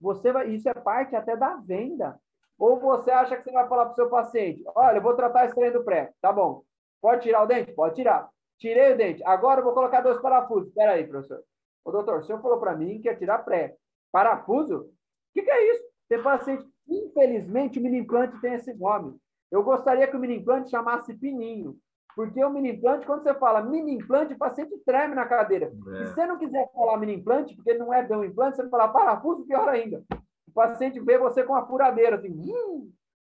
[0.00, 2.20] Você vai, isso é parte até da venda.
[2.58, 5.46] Ou você acha que você vai falar para o seu paciente: olha, eu vou tratar
[5.46, 6.12] esse trem do pré.
[6.20, 6.62] Tá bom.
[7.00, 7.72] Pode tirar o dente?
[7.72, 8.28] Pode tirar.
[8.58, 9.22] Tirei o dente.
[9.24, 10.68] Agora eu vou colocar dois parafusos.
[10.68, 11.42] Espera aí, professor.
[11.84, 13.74] Ô, doutor, o senhor falou para mim que ia tirar pré.
[14.12, 14.80] Parafuso?
[14.80, 14.90] O
[15.32, 15.82] que, que é isso?
[16.08, 16.64] Tem paciente.
[16.88, 19.16] Infelizmente, o mini implante tem esse nome.
[19.50, 21.76] Eu gostaria que o mini implante chamasse pininho,
[22.14, 25.66] porque o mini implante, quando você fala mini implante, o paciente treme na cadeira.
[25.66, 26.06] É.
[26.06, 28.88] Se você não quiser falar mini implante, porque não é bem um implante, você fala
[28.88, 30.04] parafuso, pior ainda.
[30.46, 32.92] O paciente vê você com a furadeira, assim, hum,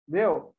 [0.07, 0.54] meu,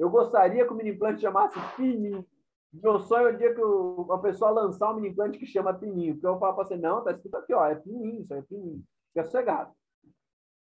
[0.00, 2.26] eu gostaria que o mini implante chamasse pininho.
[2.72, 5.74] Meu sonho é o dia que o, a pessoa lançar um mini implante que chama
[5.74, 6.14] pininho.
[6.14, 8.82] Porque eu falo para você, não, tá escrito aqui, ó, é pininho, isso é pininho.
[9.08, 9.74] Fica sossegado.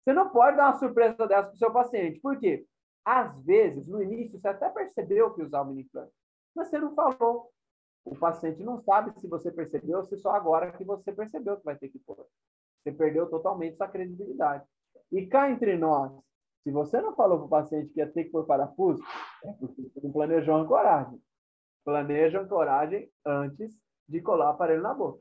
[0.04, 2.20] Você não pode dar uma surpresa dessa para o seu paciente.
[2.20, 2.66] Por quê?
[3.02, 6.12] Às vezes, no início, você até percebeu que usar o mini implante,
[6.54, 7.50] mas você não falou.
[8.04, 11.64] O paciente não sabe se você percebeu ou se só agora que você percebeu que
[11.64, 12.26] vai ter que pôr.
[12.82, 14.66] Você perdeu totalmente sua credibilidade.
[15.10, 16.12] E cá entre nós,
[16.64, 19.02] se você não falou para o paciente que ia ter que pôr parafuso,
[19.44, 21.22] é porque você não planejou a ancoragem.
[21.84, 23.78] Planeja a ancoragem antes
[24.08, 25.20] de colar o aparelho na boca.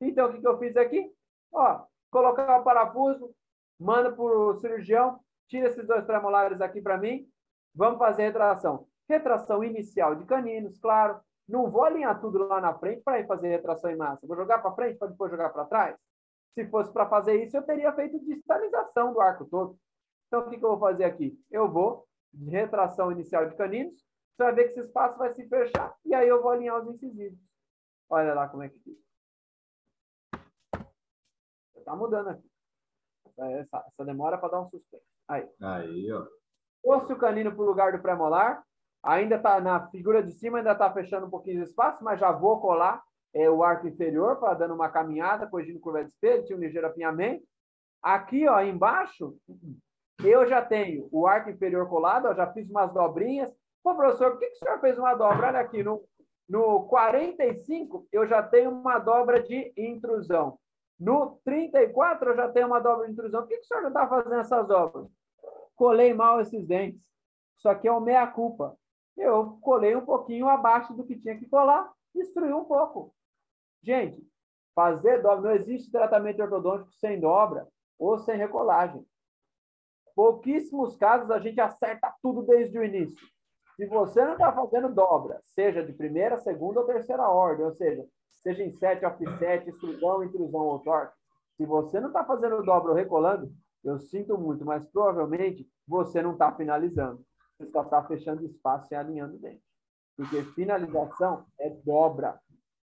[0.00, 1.12] Então, o que, que eu fiz aqui?
[1.52, 3.34] Ó, colocar o parafuso,
[3.78, 5.18] manda para o cirurgião,
[5.48, 7.28] tira esses dois premolares aqui para mim,
[7.74, 8.86] vamos fazer retração.
[9.08, 11.20] Retração inicial de caninos, claro.
[11.48, 14.26] Não vou alinhar tudo lá na frente para ir fazer retração em massa.
[14.28, 15.96] Vou jogar para frente para depois jogar para trás.
[16.54, 19.76] Se fosse para fazer isso, eu teria feito distalização do arco todo.
[20.26, 21.38] Então, o que, que eu vou fazer aqui?
[21.50, 23.94] Eu vou de retração inicial de caninos,
[24.36, 26.92] você vai ver que esse espaço vai se fechar, e aí eu vou alinhar os
[26.92, 27.38] incisivos.
[28.10, 29.00] Olha lá como é que fica.
[31.76, 32.50] Está mudando aqui.
[33.38, 35.04] Essa, essa demora para dar um suspense.
[35.28, 35.48] Aí.
[35.60, 36.26] Aí, ó.
[36.82, 38.64] Trouxe o canino para o lugar do pré-molar.
[39.02, 42.32] Ainda está na figura de cima, ainda está fechando um pouquinho de espaço, mas já
[42.32, 43.02] vou colar
[43.34, 46.86] é, o arco inferior para dando uma caminhada, corrigindo curva de espelho, tinha um ligeiro
[46.86, 47.44] apinhamento.
[48.02, 49.36] Aqui, ó, embaixo,
[50.28, 53.52] eu já tenho o arco inferior colado, ó, já fiz umas dobrinhas.
[53.82, 55.48] Pô, professor, por que, que o senhor fez uma dobra?
[55.48, 56.02] Olha aqui, no,
[56.48, 60.58] no 45, eu já tenho uma dobra de intrusão.
[60.98, 63.42] No 34, eu já tenho uma dobra de intrusão.
[63.42, 65.06] Por que, que o senhor já está fazendo essas dobras?
[65.76, 67.00] Colei mal esses dentes.
[67.58, 68.76] Isso aqui é o meia-culpa.
[69.16, 73.14] Eu colei um pouquinho abaixo do que tinha que colar, destruí um pouco.
[73.82, 74.22] Gente,
[74.74, 77.68] fazer dobra, não existe tratamento ortodôntico sem dobra
[77.98, 79.04] ou sem recolagem
[80.14, 83.26] pouquíssimos casos a gente acerta tudo desde o início.
[83.76, 88.04] Se você não está fazendo dobra, seja de primeira, segunda ou terceira ordem, ou seja,
[88.30, 91.16] seja em sete, offset, extrusão, intrusão ou torque,
[91.56, 93.50] se você não está fazendo dobra ou recolando,
[93.82, 97.24] eu sinto muito, mas provavelmente você não está finalizando.
[97.56, 99.62] Você só está fechando espaço e alinhando dentro.
[100.16, 102.40] Porque finalização é dobra.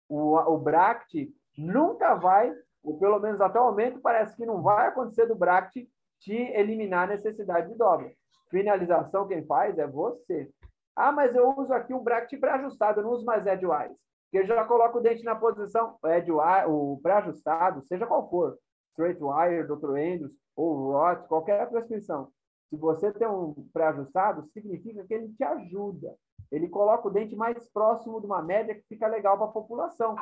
[0.09, 2.53] O, o Bract nunca vai,
[2.83, 5.89] ou pelo menos até o momento, parece que não vai acontecer do Bract
[6.21, 8.13] te eliminar a necessidade de dobra.
[8.51, 10.51] Finalização, quem faz é você.
[10.97, 13.95] Ah, mas eu uso aqui um bracket pré-ajustado, eu não uso mais edgewise.
[14.31, 18.59] Porque já coloco o dente na posição edgewise, o pré-ajustado, seja qual for.
[18.91, 19.91] Straight wire, Dr.
[19.91, 22.33] Andrews, ou Roth, qualquer prescrição.
[22.69, 26.15] Se você tem um pré-ajustado, significa que ele te ajuda.
[26.51, 30.17] Ele coloca o dente mais próximo de uma média que fica legal para a população.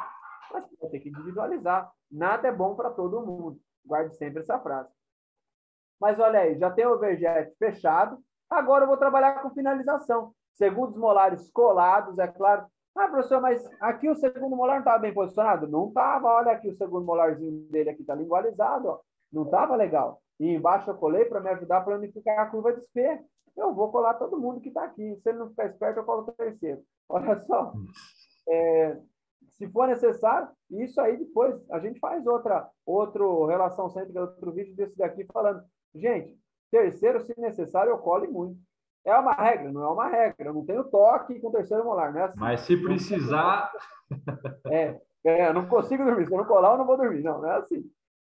[0.53, 1.91] Mas você ter que individualizar.
[2.11, 3.59] Nada é bom para todo mundo.
[3.85, 4.91] Guarde sempre essa frase.
[6.01, 8.19] Mas olha aí, já tem o overjet fechado.
[8.49, 10.33] Agora eu vou trabalhar com finalização.
[10.55, 12.67] Segundos molares colados, é claro.
[12.97, 15.69] Ah, professor, mas aqui o segundo molar não estava bem posicionado?
[15.69, 16.29] Não estava.
[16.29, 18.89] Olha aqui o segundo molarzinho dele aqui está lingualizado.
[18.89, 19.01] Ó.
[19.31, 20.23] Não estava legal.
[20.41, 23.21] E embaixo eu colei para me ajudar a planificar a curva de espelho.
[23.55, 25.17] Eu vou colar todo mundo que está aqui.
[25.23, 26.83] Se ele não ficar esperto, eu colo o terceiro.
[27.09, 27.73] Olha só.
[28.49, 28.99] É,
[29.53, 34.75] se for necessário, isso aí depois a gente faz outra, outro relação sempre, outro vídeo
[34.75, 35.63] desse daqui falando
[35.99, 36.37] Gente,
[36.71, 38.59] terceiro, se necessário, eu cole muito.
[39.05, 39.71] É uma regra?
[39.71, 40.49] Não é uma regra.
[40.49, 42.39] Eu não tenho toque com terceiro molar, não é assim.
[42.39, 43.71] Mas se precisar.
[44.71, 46.27] É, é, eu não consigo dormir.
[46.27, 47.25] Se eu não colar, eu não vou dormir.
[47.25, 47.85] Não, não é assim.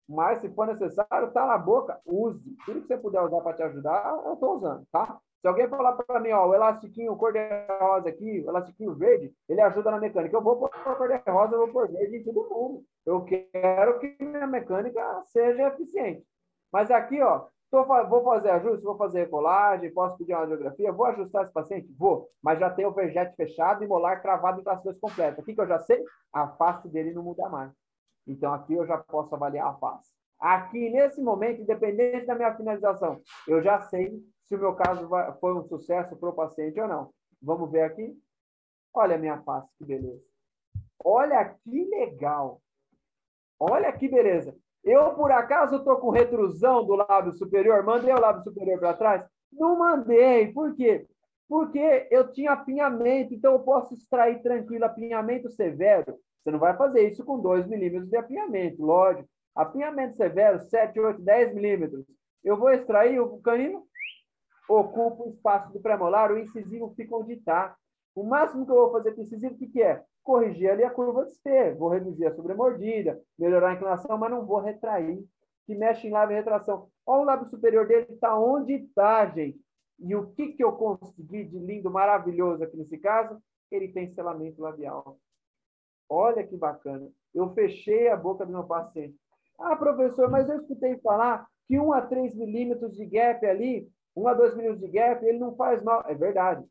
[0.09, 2.57] Mas se for necessário, tá na boca, use.
[2.65, 5.21] Tudo que você puder usar para te ajudar, eu estou usando, tá?
[5.41, 9.91] Se alguém falar para mim, ó, o elastiquinho cor-de-rosa aqui, o elastiquinho verde, ele ajuda
[9.91, 10.35] na mecânica.
[10.37, 12.85] Eu vou pôr cor-de-rosa, eu vou pôr verde em todo mundo.
[13.07, 16.27] Eu quero que minha mecânica seja eficiente.
[16.73, 21.05] Mas aqui, ó, Tô, vou fazer ajuste, vou fazer recolagem, posso pedir uma radiografia, vou
[21.07, 21.93] ajustar esse paciente?
[21.99, 25.41] Vou, mas já tem o vergete fechado e molar cravado em classe 2 completa.
[25.41, 26.03] O que, que eu já sei?
[26.33, 27.71] A face dele não muda mais.
[28.27, 30.11] Então, aqui eu já posso avaliar a face.
[30.41, 35.09] Aqui, nesse momento, independente da minha finalização, eu já sei se o meu caso
[35.39, 37.11] foi um sucesso para o paciente ou não.
[37.43, 38.17] Vamos ver aqui?
[38.95, 40.23] Olha a minha face, que beleza.
[41.05, 42.63] Olha que legal.
[43.59, 44.57] Olha que beleza.
[44.85, 47.83] Eu, por acaso, estou com retrusão do lábio superior?
[47.85, 49.25] Mandei o lábio superior para trás?
[49.53, 50.53] Não mandei.
[50.53, 51.07] Por quê?
[51.49, 56.19] Porque eu tinha apinhamento, então eu posso extrair tranquilo apinhamento severo.
[56.43, 59.29] Você não vai fazer isso com 2 milímetros de apinhamento, lógico.
[59.55, 62.05] Apinhamento severo, 7, 8, 10 milímetros.
[62.45, 63.85] Eu vou extrair o canino,
[64.69, 67.75] ocupa o espaço do premolar, o incisivo fica onde está.
[68.19, 70.03] O máximo que eu vou fazer com incisivo, o que, que é?
[70.25, 71.73] Corrigir ali a curva de C.
[71.75, 75.25] Vou reduzir a sobremordida, melhorar a inclinação, mas não vou retrair.
[75.65, 76.89] Que mexe em lábio e retração.
[77.07, 79.61] Olha o lábio superior dele, está onde está, gente.
[80.01, 83.41] E o que, que eu consegui de lindo, maravilhoso aqui nesse caso?
[83.71, 85.17] Ele tem selamento labial.
[86.09, 87.09] Olha que bacana.
[87.33, 89.15] Eu fechei a boca do meu paciente.
[89.57, 94.27] Ah, professor, mas eu escutei falar que 1 a 3 milímetros de gap ali, 1
[94.27, 96.05] a 2 milímetros de gap, ele não faz mal.
[96.09, 96.67] É verdade.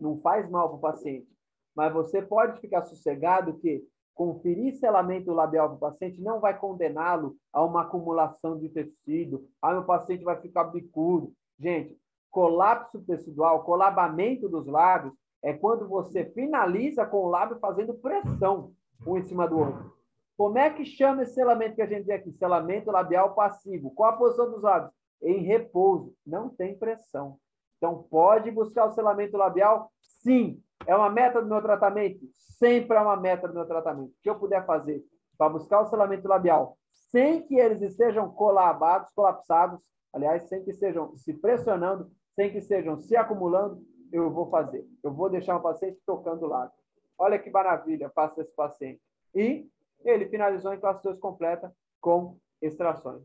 [0.00, 1.28] Não faz mal para o paciente.
[1.74, 7.36] Mas você pode ficar sossegado que conferir selamento labial para o paciente não vai condená-lo
[7.52, 9.48] a uma acumulação de tecido.
[9.62, 11.32] Ah, meu paciente vai ficar bicudo.
[11.58, 11.98] Gente,
[12.30, 18.72] colapso tecidual, colabamento dos lábios, é quando você finaliza com o lábio fazendo pressão
[19.06, 19.96] um em cima do outro.
[20.36, 22.32] Como é que chama esse selamento que a gente diz aqui?
[22.32, 23.90] Selamento labial passivo.
[23.90, 24.92] Qual a posição dos lábios?
[25.22, 26.14] Em repouso.
[26.26, 27.38] Não tem pressão.
[27.80, 29.90] Então, pode buscar o selamento labial?
[30.02, 30.62] Sim.
[30.86, 32.20] É uma meta do meu tratamento?
[32.34, 34.10] Sempre é uma meta do meu tratamento.
[34.10, 35.02] O que eu puder fazer
[35.38, 36.76] para buscar o selamento labial
[37.10, 39.80] sem que eles estejam colabados, colapsados,
[40.12, 43.82] aliás, sem que estejam se pressionando, sem que estejam se acumulando,
[44.12, 44.86] eu vou fazer.
[45.02, 46.70] Eu vou deixar o paciente tocando lá.
[47.18, 49.00] Olha que maravilha, faça esse paciente.
[49.34, 49.66] E
[50.04, 53.22] ele finalizou em classe 2 completa com extrações.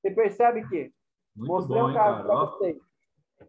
[0.00, 0.92] Você percebe que
[1.36, 2.91] Muito mostrei bom, um caso para vocês.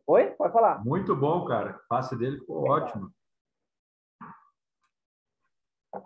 [0.08, 0.32] Oi?
[0.32, 0.84] Pode falar.
[0.84, 1.72] Muito bom, cara.
[1.72, 3.12] A face dele ficou ótimo.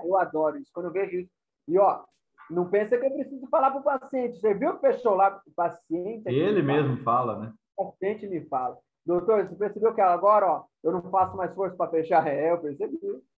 [0.04, 0.72] Eu adoro isso.
[0.74, 1.32] Quando eu vejo isso.
[1.68, 2.04] E, ó,
[2.50, 4.40] não pensa que eu preciso falar para o paciente.
[4.40, 6.28] Você viu que fechou lá o paciente?
[6.28, 7.34] Ele mesmo fala.
[7.36, 7.54] fala, né?
[7.76, 8.78] O paciente me fala.
[9.06, 12.28] Doutor, você percebeu que agora, ó, eu não faço mais força para fechar?
[12.28, 12.98] É, eu percebi.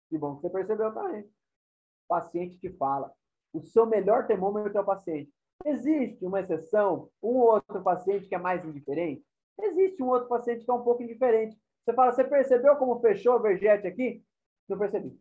[0.09, 1.29] Que bom que você percebeu também.
[2.07, 3.11] Paciente que fala.
[3.53, 5.31] O seu melhor termômetro é o paciente.
[5.65, 9.23] Existe uma exceção, um ou outro paciente que é mais indiferente?
[9.61, 11.57] Existe um outro paciente que é um pouco indiferente.
[11.83, 14.23] Você fala, você percebeu como fechou o vergete aqui?
[14.67, 15.17] Não percebi.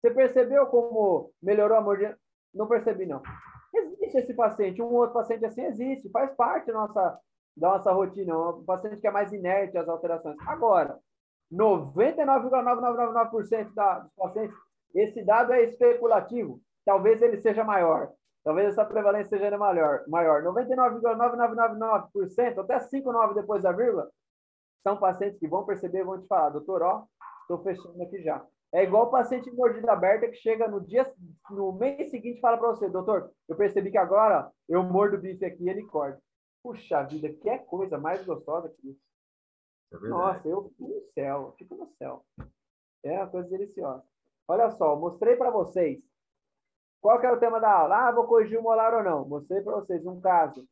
[0.00, 2.18] Você percebeu como melhorou a mordida?
[2.52, 3.22] Não percebi, não.
[3.74, 7.20] Existe esse paciente, um outro paciente assim existe, faz parte da nossa
[7.56, 10.36] da nossa rotina, um paciente que é mais inerte às alterações.
[10.40, 10.98] Agora,
[11.52, 14.56] 99,9999% dos pacientes,
[14.94, 16.60] esse dado é especulativo.
[16.84, 18.12] Talvez ele seja maior.
[18.44, 20.04] Talvez essa prevalência seja maior.
[20.06, 20.42] maior.
[20.44, 24.10] 99,9999%, até 5,9% depois da vírgula,
[24.82, 27.06] são pacientes que vão perceber e vão te falar, doutor, ó,
[27.40, 28.46] estou fechando aqui já.
[28.70, 31.10] É igual o paciente de mordida aberta que chega no dia,
[31.48, 35.20] no mês seguinte e fala para você, doutor, eu percebi que agora eu mordo o
[35.20, 36.20] bife aqui e ele corta.
[36.62, 39.00] Puxa vida, que é coisa mais gostosa que isso.
[39.92, 42.24] É Nossa, eu fico no céu, fico no céu.
[43.04, 44.02] É uma coisa deliciosa.
[44.48, 46.02] Olha só, mostrei para vocês.
[47.04, 48.08] Qual que era o tema da aula?
[48.08, 49.28] Ah, vou corrigir o molar ou não.
[49.28, 50.66] Mostrei para vocês um caso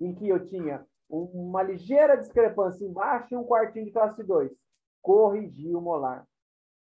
[0.00, 4.52] em que eu tinha uma ligeira discrepância embaixo e um quartinho de classe 2.
[5.02, 6.24] Corrigi o molar.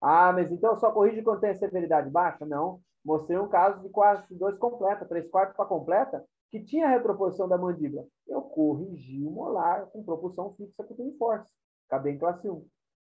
[0.00, 2.46] Ah, mas então só corrige quando tem a severidade baixa?
[2.46, 2.80] Não.
[3.04, 7.58] Mostrei um caso de classe 2 completa, 3 quartos para completa, que tinha retroposição da
[7.58, 8.06] mandíbula.
[8.26, 11.46] Eu corrigi o molar com propulsão fixa o force.
[11.86, 12.66] Acabei em classe 1.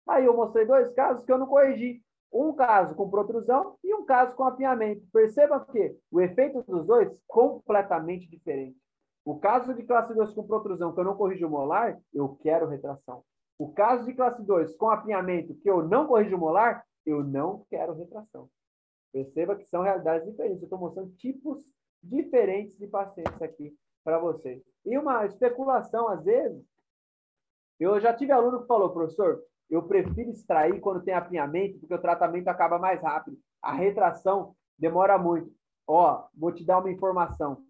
[0.10, 2.04] Aí eu mostrei dois casos que eu não corrigi.
[2.32, 5.06] Um caso com protrusão e um caso com apinhamento.
[5.12, 8.80] Perceba que o efeito dos dois completamente diferente.
[9.24, 12.68] O caso de classe 2 com protrusão, que eu não corrigi o molar, eu quero
[12.68, 13.24] retração.
[13.58, 17.94] O caso de classe 2 com apinhamento, que eu não corrijo molar, eu não quero
[17.94, 18.50] retração.
[19.12, 20.62] Perceba que são realidades diferentes.
[20.62, 21.64] Eu estou mostrando tipos
[22.02, 24.64] diferentes de pacientes aqui para vocês.
[24.84, 26.66] E uma especulação, às vezes,
[27.80, 32.02] eu já tive aluno que falou, professor, eu prefiro extrair quando tem apinhamento, porque o
[32.02, 33.38] tratamento acaba mais rápido.
[33.62, 35.50] A retração demora muito.
[35.88, 37.64] Ó, vou te dar uma informação.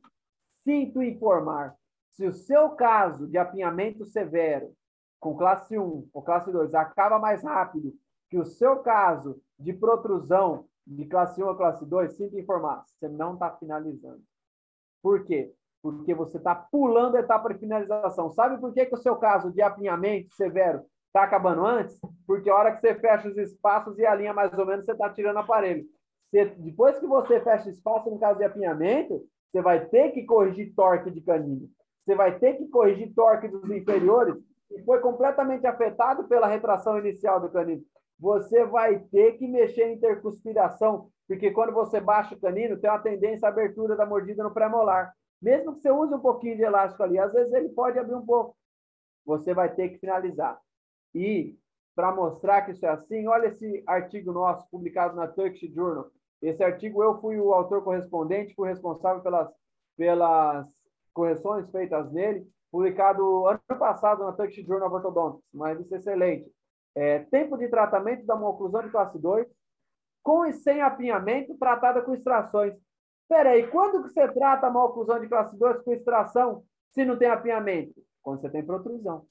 [0.63, 1.75] Sinto informar.
[2.09, 4.73] Se o seu caso de apinhamento severo
[5.19, 7.93] com classe 1 ou classe 2 acaba mais rápido
[8.27, 13.07] que o seu caso de protrusão de classe 1 a classe 2, sinto informar, você
[13.07, 14.21] não está finalizando.
[15.03, 15.53] Por quê?
[15.83, 18.31] Porque você está pulando a etapa de finalização.
[18.31, 21.99] Sabe por que, que o seu caso de apinhamento severo está acabando antes?
[22.25, 24.93] Porque a hora que você fecha os espaços e a linha mais ou menos, você
[24.93, 25.85] está tirando aparelho.
[26.31, 29.21] Você, depois que você fecha espaço no caso de apinhamento,
[29.51, 31.69] você vai ter que corrigir torque de canino.
[32.05, 34.35] Você vai ter que corrigir torque dos inferiores,
[34.67, 37.83] que foi completamente afetado pela retração inicial do canino
[38.21, 42.99] você vai ter que mexer em intercuspiração, porque quando você baixa o canino, tem uma
[42.99, 45.11] tendência à abertura da mordida no pré-molar.
[45.41, 48.23] Mesmo que você use um pouquinho de elástico ali, às vezes ele pode abrir um
[48.23, 48.55] pouco.
[49.25, 50.61] Você vai ter que finalizar.
[51.13, 51.57] E,
[51.95, 56.09] para mostrar que isso é assim, olha esse artigo nosso, publicado na Turkish Journal.
[56.41, 59.49] Esse artigo eu fui o autor correspondente, fui responsável pelas,
[59.95, 60.67] pelas
[61.13, 66.51] correções feitas nele, publicado ano passado na Turkish Journal of Orthodontics, uma revista excelente.
[66.95, 69.47] É, tempo de tratamento da oclusão de classe 2,
[70.23, 72.73] com e sem apinhamento, tratada com extrações.
[73.27, 77.29] Peraí, quando que você trata a oclusão de classe 2 com extração se não tem
[77.29, 77.93] apinhamento?
[78.21, 79.25] Quando você tem protrusão.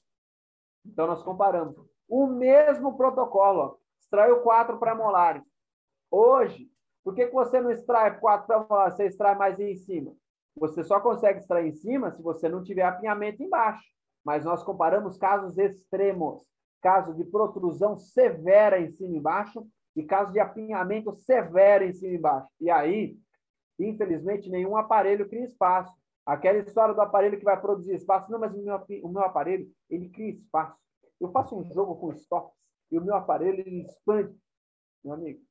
[0.85, 1.75] Então, nós comparamos.
[2.07, 5.43] O mesmo protocolo, extraiu quatro pré-molares.
[6.09, 6.69] Hoje,
[7.03, 10.13] por que, que você não extrai quatro pré-molares, você extrai mais em cima?
[10.55, 13.83] Você só consegue extrair em cima se você não tiver apinhamento embaixo.
[14.23, 16.43] Mas nós comparamos casos extremos.
[16.81, 22.13] Caso de protrusão severa em cima e embaixo e caso de apinhamento severo em cima
[22.13, 22.47] e embaixo.
[22.59, 23.17] E aí,
[23.79, 25.93] infelizmente, nenhum aparelho cria espaço.
[26.25, 28.31] Aquela história do aparelho que vai produzir espaço.
[28.31, 30.77] Não, mas o meu, o meu aparelho, ele cria espaço.
[31.19, 32.53] Eu faço um jogo com stops
[32.91, 34.35] e o meu aparelho, ele expande.
[35.03, 35.41] Meu amigo,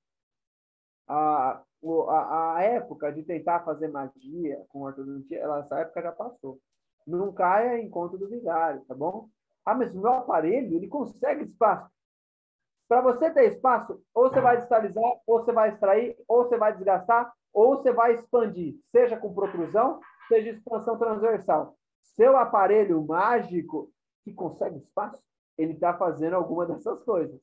[1.11, 1.63] a,
[2.09, 6.61] a, a época de tentar fazer magia com ortodontia, essa época já passou.
[7.07, 9.29] Não caia em conta do vigário, tá bom?
[9.65, 11.91] Ah, mas o meu aparelho, ele consegue espaço.
[12.89, 16.73] Para você ter espaço, ou você vai distalizar, ou você vai extrair, ou você vai
[16.73, 21.77] desgastar, ou você vai expandir, seja com protrusão, seja expansão transversal.
[22.15, 23.90] Seu aparelho mágico
[24.24, 25.20] que consegue espaço,
[25.59, 27.40] ele está fazendo alguma dessas coisas.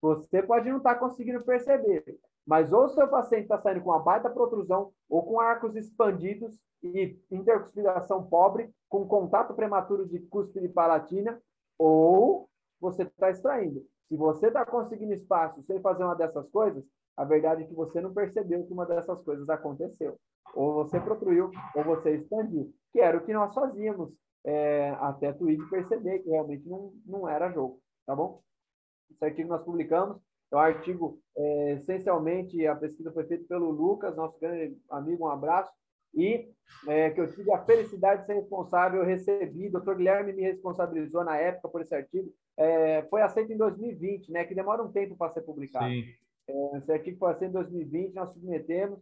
[0.00, 3.98] Você pode não estar tá conseguindo perceber, mas ou seu paciente está saindo com uma
[3.98, 11.40] baita protrusão, ou com arcos expandidos e intercuspidação pobre, com contato prematuro de cúspide palatina,
[11.76, 12.48] ou
[12.80, 13.84] você está extraindo.
[14.08, 16.84] Se você está conseguindo espaço sem fazer uma dessas coisas,
[17.16, 20.18] a verdade é que você não percebeu que uma dessas coisas aconteceu.
[20.54, 24.12] Ou você protruiu, ou você expandiu, que era o que nós fazíamos
[24.44, 28.40] é, até Twitch perceber que realmente não, não era jogo, tá bom?
[29.10, 30.18] Esse artigo nós publicamos,
[30.52, 35.30] é um artigo, é, essencialmente, a pesquisa foi feita pelo Lucas, nosso grande amigo, um
[35.30, 35.72] abraço,
[36.14, 36.48] e
[36.86, 40.42] é, que eu tive a felicidade de ser responsável, eu recebi, o doutor Guilherme me
[40.42, 44.92] responsabilizou na época por esse artigo, é, foi aceito em 2020, né, que demora um
[44.92, 45.86] tempo para ser publicado.
[45.86, 46.04] Sim.
[46.48, 49.00] É, esse artigo foi aceito em 2020, nós submetemos,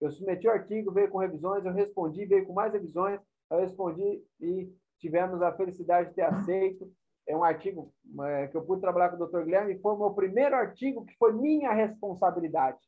[0.00, 4.22] eu submeti o artigo, veio com revisões, eu respondi, veio com mais revisões, eu respondi
[4.40, 6.90] e tivemos a felicidade de ter aceito.
[7.26, 7.92] É um artigo
[8.22, 9.44] é, que eu pude trabalhar com o Dr.
[9.44, 12.78] Guilherme, foi o meu primeiro artigo que foi minha responsabilidade.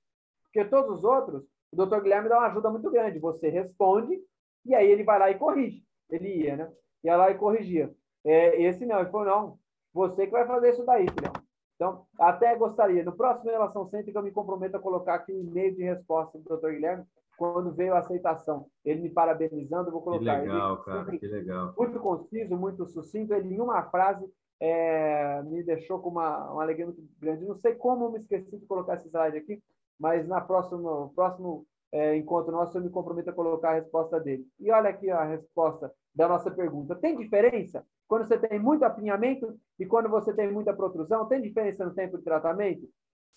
[0.44, 1.42] Porque todos os outros,
[1.72, 2.00] o Dr.
[2.02, 3.18] Guilherme dá uma ajuda muito grande.
[3.18, 4.18] Você responde
[4.64, 5.82] e aí ele vai lá e corrige.
[6.10, 6.72] Ele ia, né?
[7.04, 7.94] Ia lá e corrigia.
[8.24, 9.58] É, esse não, ele falou, não,
[9.92, 11.32] você que vai fazer isso daí, filhão.
[11.76, 15.74] Então, até gostaria, no próximo Relação Cêntrica, eu me comprometo a colocar aqui um e-mail
[15.76, 16.70] de resposta do Dr.
[16.70, 17.04] Guilherme,
[17.36, 20.40] quando veio a aceitação, ele me parabenizando, eu vou colocar.
[20.40, 21.74] Que legal, ele, cara, que legal.
[21.76, 24.26] Muito conciso, muito sucinto, ele em uma frase
[24.58, 27.44] é, me deixou com uma, uma alegria muito grande.
[27.44, 29.62] Não sei como eu me esqueci de colocar esse slide aqui,
[30.00, 34.46] mas na próxima, próximo é, encontro nosso eu me comprometo a colocar a resposta dele.
[34.58, 36.94] E olha aqui a resposta da nossa pergunta.
[36.94, 41.26] Tem diferença quando você tem muito apinhamento e quando você tem muita protrusão?
[41.26, 42.88] Tem diferença no tempo de tratamento?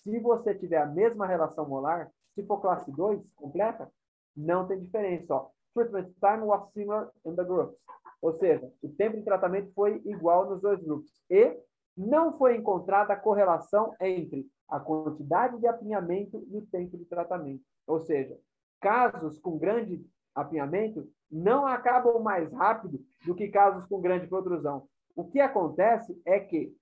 [0.04, 3.90] Se você tiver a mesma relação molar, se for classe 2 completa,
[4.36, 5.34] não tem diferença.
[5.34, 5.50] Ó.
[5.74, 7.76] Treatment time was similar in the groups.
[8.22, 11.10] Ou seja, o tempo de tratamento foi igual nos dois grupos.
[11.28, 11.58] E
[11.96, 17.62] não foi encontrada correlação entre a quantidade de apinhamento e o tempo de tratamento.
[17.86, 18.38] Ou seja,
[18.80, 24.88] casos com grande apinhamento não acabam mais rápido do que casos com grande protrusão.
[25.14, 26.74] O que acontece é que,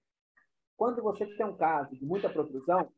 [0.77, 2.89] quando você tem um caso de muita protrusão,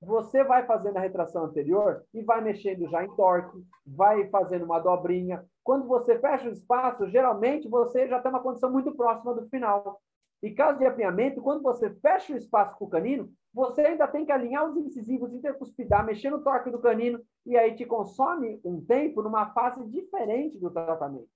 [0.00, 4.78] você vai fazendo a retração anterior e vai mexendo já em torque, vai fazendo uma
[4.78, 5.44] dobrinha.
[5.64, 10.00] Quando você fecha o espaço, geralmente você já tem uma condição muito próxima do final.
[10.40, 14.24] E caso de apinhamento, quando você fecha o espaço com o canino, você ainda tem
[14.24, 18.80] que alinhar os incisivos, intercuspidar, mexer no torque do canino, e aí te consome um
[18.84, 21.28] tempo numa fase diferente do tratamento.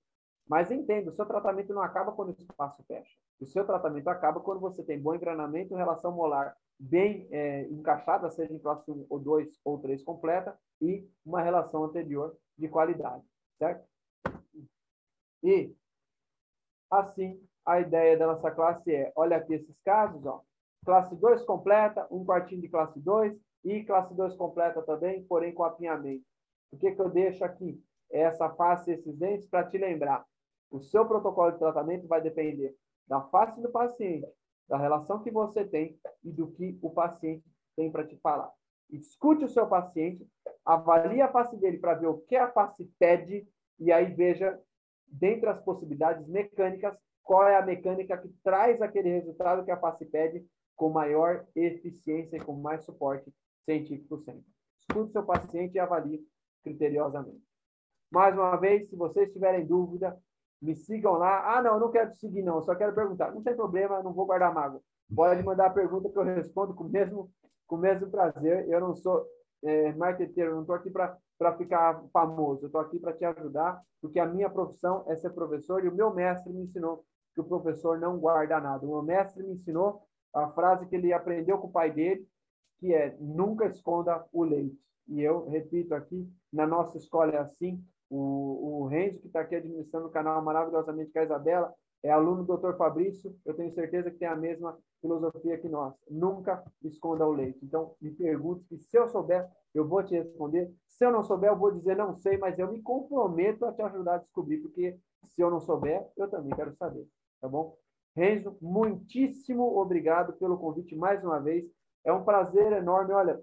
[0.47, 3.17] Mas entenda, o seu tratamento não acaba quando o espaço fecha.
[3.39, 8.53] O seu tratamento acaba quando você tem bom engranamento, relação molar bem é, encaixada, seja
[8.53, 13.23] em 1 ou 2 ou 3 completa, e uma relação anterior de qualidade,
[13.57, 13.87] certo?
[15.41, 15.73] E,
[16.91, 20.41] assim, a ideia da nossa classe é, olha aqui esses casos, ó,
[20.83, 25.63] classe 2 completa, um quartinho de classe 2, e classe 2 completa também, porém com
[25.63, 26.23] apinhamento.
[26.71, 27.81] O que, que eu deixo aqui?
[28.11, 30.25] É essa face e esses dentes para te lembrar.
[30.69, 32.75] O seu protocolo de tratamento vai depender
[33.07, 34.27] da face do paciente,
[34.67, 37.43] da relação que você tem e do que o paciente
[37.75, 38.51] tem para te falar.
[38.89, 40.27] Escute o seu paciente,
[40.65, 43.47] avalie a face dele para ver o que a face pede
[43.79, 44.59] e aí veja,
[45.07, 50.05] dentre as possibilidades mecânicas, qual é a mecânica que traz aquele resultado que a face
[50.05, 53.31] pede com maior eficiência e com mais suporte
[53.65, 54.43] científico sempre.
[54.79, 56.21] Escute seu paciente e avalie
[56.63, 57.41] criteriosamente.
[58.11, 60.17] Mais uma vez, se vocês tiverem dúvida,
[60.63, 61.57] Me sigam lá.
[61.57, 62.61] Ah, não, não quero seguir, não.
[62.61, 63.33] Só quero perguntar.
[63.33, 64.81] Não tem problema, não vou guardar mágoa.
[65.13, 67.29] Pode mandar a pergunta que eu respondo com o mesmo,
[67.67, 68.69] com o mesmo prazer.
[68.69, 69.25] Eu não sou
[69.61, 72.63] é, marqueteiro, eu não estou aqui para ficar famoso.
[72.63, 75.93] Eu estou aqui para te ajudar, porque a minha profissão é ser professor e o
[75.93, 77.03] meu mestre me ensinou
[77.35, 78.85] que o professor não guarda nada.
[78.85, 80.01] O meu mestre me ensinou
[80.33, 82.27] a frase que ele aprendeu com o pai dele,
[82.79, 84.77] que é nunca esconda o leite.
[85.07, 89.55] E eu repito aqui, na nossa escola é assim, o, o Renzo, que está aqui
[89.55, 91.73] administrando o canal maravilhosamente com a Isabela,
[92.03, 92.75] é aluno do Dr.
[92.75, 95.93] Fabrício, eu tenho certeza que tem a mesma filosofia que nós.
[96.09, 97.59] Nunca esconda o leite.
[97.63, 100.69] Então, me pergunte que se eu souber, eu vou te responder.
[100.85, 103.81] Se eu não souber, eu vou dizer não sei, mas eu me comprometo a te
[103.81, 104.97] ajudar a descobrir, porque
[105.27, 107.07] se eu não souber, eu também quero saber,
[107.39, 107.77] tá bom?
[108.15, 111.65] Renzo, muitíssimo obrigado pelo convite mais uma vez.
[112.05, 113.13] É um prazer enorme.
[113.13, 113.41] Olha,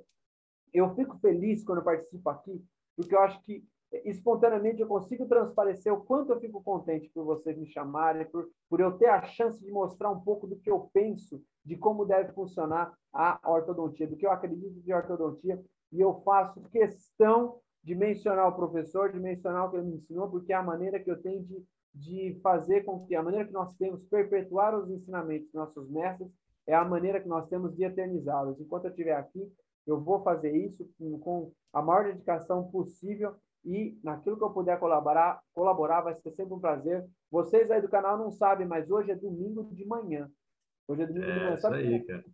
[0.73, 2.65] eu fico feliz quando participo aqui,
[2.97, 3.65] porque eu acho que
[4.05, 8.81] espontaneamente eu consigo transparecer o quanto eu fico contente por vocês me chamarem, por, por
[8.81, 12.33] eu ter a chance de mostrar um pouco do que eu penso, de como deve
[12.33, 15.61] funcionar a ortodontia, do que eu acredito de ortodontia,
[15.91, 20.31] e eu faço questão de mencionar o professor, de mencionar o que ele me ensinou,
[20.31, 21.65] porque é a maneira que eu tenho de,
[21.95, 26.31] de fazer com que, a maneira que nós temos perpetuar os ensinamentos dos nossos mestres,
[26.67, 28.61] é a maneira que nós temos de eternizá-los.
[28.61, 29.53] Enquanto eu estiver aqui,
[29.87, 33.35] eu vou fazer isso com, com a maior dedicação possível
[33.65, 37.07] e naquilo que eu puder colaborar, colaborar vai ser sempre um prazer.
[37.31, 40.31] Vocês aí do canal não sabem, mas hoje é domingo de manhã.
[40.89, 41.57] Hoje é domingo é, de manhã.
[41.59, 42.25] Sabe, aí, cara.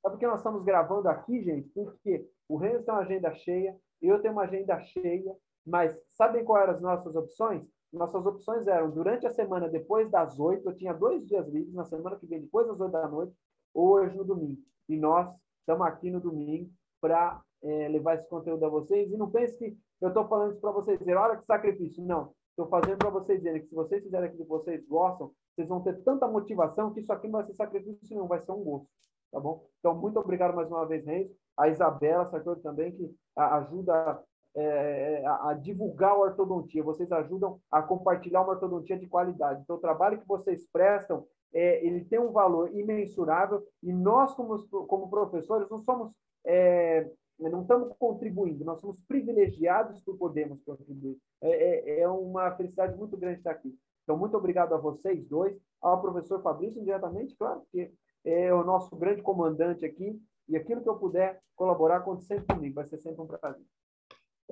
[0.00, 1.68] Sabe por que nós estamos gravando aqui, gente?
[1.70, 6.62] Porque o Renzo tem uma agenda cheia, eu tenho uma agenda cheia, mas sabem quais
[6.62, 7.62] eram as nossas opções?
[7.92, 11.84] Nossas opções eram, durante a semana, depois das oito, eu tinha dois dias livres, na
[11.84, 13.34] semana que vem, depois das oito da noite,
[13.74, 14.60] ou hoje no domingo.
[14.88, 15.28] E nós
[15.60, 19.10] estamos aqui no domingo para é, levar esse conteúdo a vocês.
[19.10, 22.04] E não pense que eu estou falando isso para vocês dizer, olha que sacrifício.
[22.04, 25.68] Não, estou fazendo para vocês dizerem que se vocês fizerem aquilo que vocês gostam, vocês
[25.68, 28.62] vão ter tanta motivação que isso aqui não vai ser sacrifício, não vai ser um
[28.62, 28.88] gosto.
[29.30, 29.64] Tá bom?
[29.78, 31.30] Então, muito obrigado mais uma vez, Reis.
[31.56, 34.22] A Isabela Sartori também, que ajuda
[34.56, 36.82] é, a, divulgar a ortodontia.
[36.82, 39.62] Vocês ajudam a compartilhar uma ortodontia de qualidade.
[39.62, 44.58] Então, o trabalho que vocês prestam, é, ele tem um valor imensurável e nós, como,
[44.86, 46.12] como professores, não somos
[46.44, 47.10] é,
[47.48, 51.16] não estamos contribuindo, nós somos privilegiados por podermos contribuir.
[51.40, 53.74] É, é, é, uma felicidade muito grande estar aqui.
[54.02, 57.92] Então, muito obrigado a vocês dois, ao professor Fabrício, diretamente, claro, porque
[58.24, 62.74] é o nosso grande comandante aqui, e aquilo que eu puder colaborar, conte sempre comigo,
[62.74, 63.64] vai ser sempre um prazer.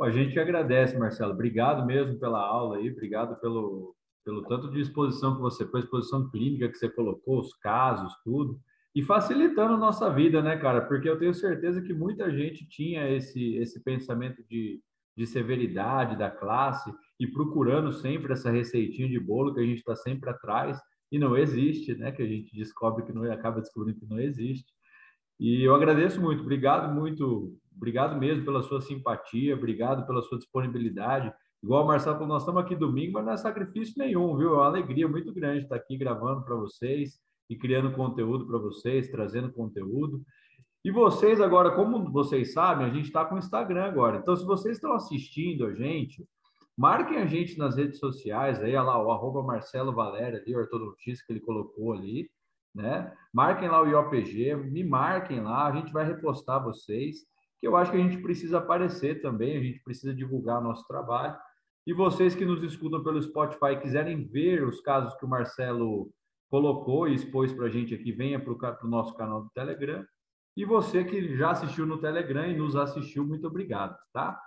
[0.02, 1.32] A gente agradece, Marcelo.
[1.32, 3.94] Obrigado mesmo pela aula aí, obrigado pelo,
[4.24, 8.60] pelo tanto de exposição que você fez, exposição clínica que você colocou, os casos, tudo
[8.98, 10.80] e facilitando a nossa vida, né, cara?
[10.80, 14.82] Porque eu tenho certeza que muita gente tinha esse, esse pensamento de,
[15.16, 19.94] de severidade da classe e procurando sempre essa receitinha de bolo que a gente está
[19.94, 20.80] sempre atrás
[21.12, 22.10] e não existe, né?
[22.10, 24.72] Que a gente descobre que não acaba descobrindo que não existe.
[25.38, 31.32] E eu agradeço muito, obrigado muito, obrigado mesmo pela sua simpatia, obrigado pela sua disponibilidade.
[31.62, 34.50] Igual o Marcelo, nós estamos aqui domingo, mas não é sacrifício nenhum, viu?
[34.50, 37.18] É uma alegria muito grande estar aqui gravando para vocês
[37.48, 40.22] e criando conteúdo para vocês, trazendo conteúdo.
[40.84, 44.18] E vocês agora, como vocês sabem, a gente está com o Instagram agora.
[44.18, 46.24] Então, se vocês estão assistindo a gente,
[46.76, 50.58] marquem a gente nas redes sociais, aí, olha lá, o arroba Marcelo Valéria ali, o
[50.58, 52.30] ortodontista que ele colocou ali,
[52.72, 53.12] né?
[53.32, 57.26] Marquem lá o IOPG, me marquem lá, a gente vai repostar vocês,
[57.60, 61.36] que eu acho que a gente precisa aparecer também, a gente precisa divulgar nosso trabalho.
[61.86, 66.10] E vocês que nos escutam pelo Spotify quiserem ver os casos que o Marcelo
[66.50, 68.52] colocou e expôs para a gente aqui, venha para
[68.84, 70.04] o nosso canal do Telegram.
[70.56, 74.38] E você que já assistiu no Telegram e nos assistiu, muito obrigado, tá?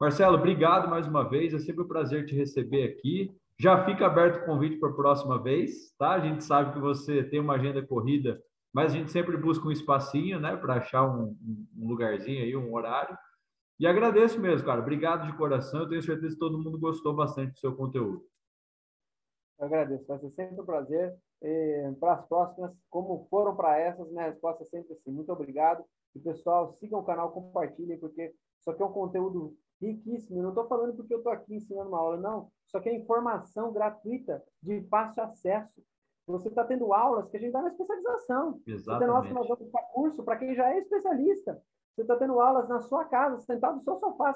[0.00, 1.54] Marcelo, obrigado mais uma vez.
[1.54, 3.30] É sempre um prazer te receber aqui.
[3.58, 6.10] Já fica aberto o convite para a próxima vez, tá?
[6.10, 8.40] A gente sabe que você tem uma agenda corrida,
[8.74, 11.36] mas a gente sempre busca um espacinho, né, para achar um,
[11.76, 13.16] um, lugarzinho aí, um horário.
[13.78, 14.80] E agradeço mesmo, cara.
[14.80, 15.80] Obrigado de coração.
[15.80, 18.26] Eu tenho certeza que todo mundo gostou bastante do seu conteúdo.
[19.60, 20.04] Eu agradeço.
[20.06, 21.16] Vai ser sempre um prazer
[22.00, 25.12] para as próximas, como foram para essas, minha resposta é sempre assim.
[25.12, 25.84] Muito obrigado.
[26.14, 30.38] E, pessoal, sigam o canal, compartilhem, porque isso aqui é um conteúdo riquíssimo.
[30.38, 32.50] Eu não estou falando porque eu estou aqui ensinando uma aula, não.
[32.66, 35.82] Isso aqui é informação gratuita, de fácil acesso.
[36.26, 38.60] Você está tendo aulas que a gente dá na especialização.
[38.66, 39.22] Exatamente.
[39.22, 41.62] Você está damos para curso, para quem já é especialista.
[41.94, 44.32] Você está tendo aulas na sua casa, sentado no seu sofá,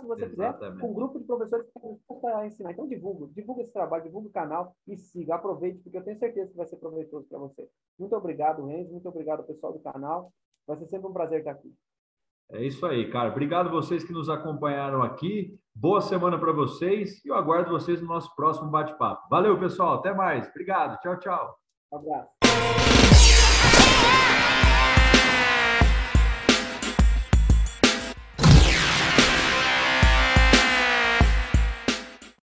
[0.00, 0.72] se você Exatamente.
[0.72, 2.72] quiser, com um grupo de professores que estão dispostos a ensinar.
[2.72, 6.50] Então, divulga, divulga esse trabalho, divulga o canal e siga, aproveite, porque eu tenho certeza
[6.50, 7.68] que vai ser proveitoso para você.
[7.98, 10.32] Muito obrigado, Renzo, muito obrigado, pessoal do canal.
[10.66, 11.72] Vai ser sempre um prazer estar aqui.
[12.52, 13.30] É isso aí, cara.
[13.30, 15.58] Obrigado vocês que nos acompanharam aqui.
[15.74, 19.26] Boa semana para vocês e eu aguardo vocês no nosso próximo bate-papo.
[19.30, 19.94] Valeu, pessoal.
[19.94, 20.46] Até mais.
[20.48, 21.00] Obrigado.
[21.00, 21.56] Tchau, tchau.
[21.90, 22.91] Um abraço.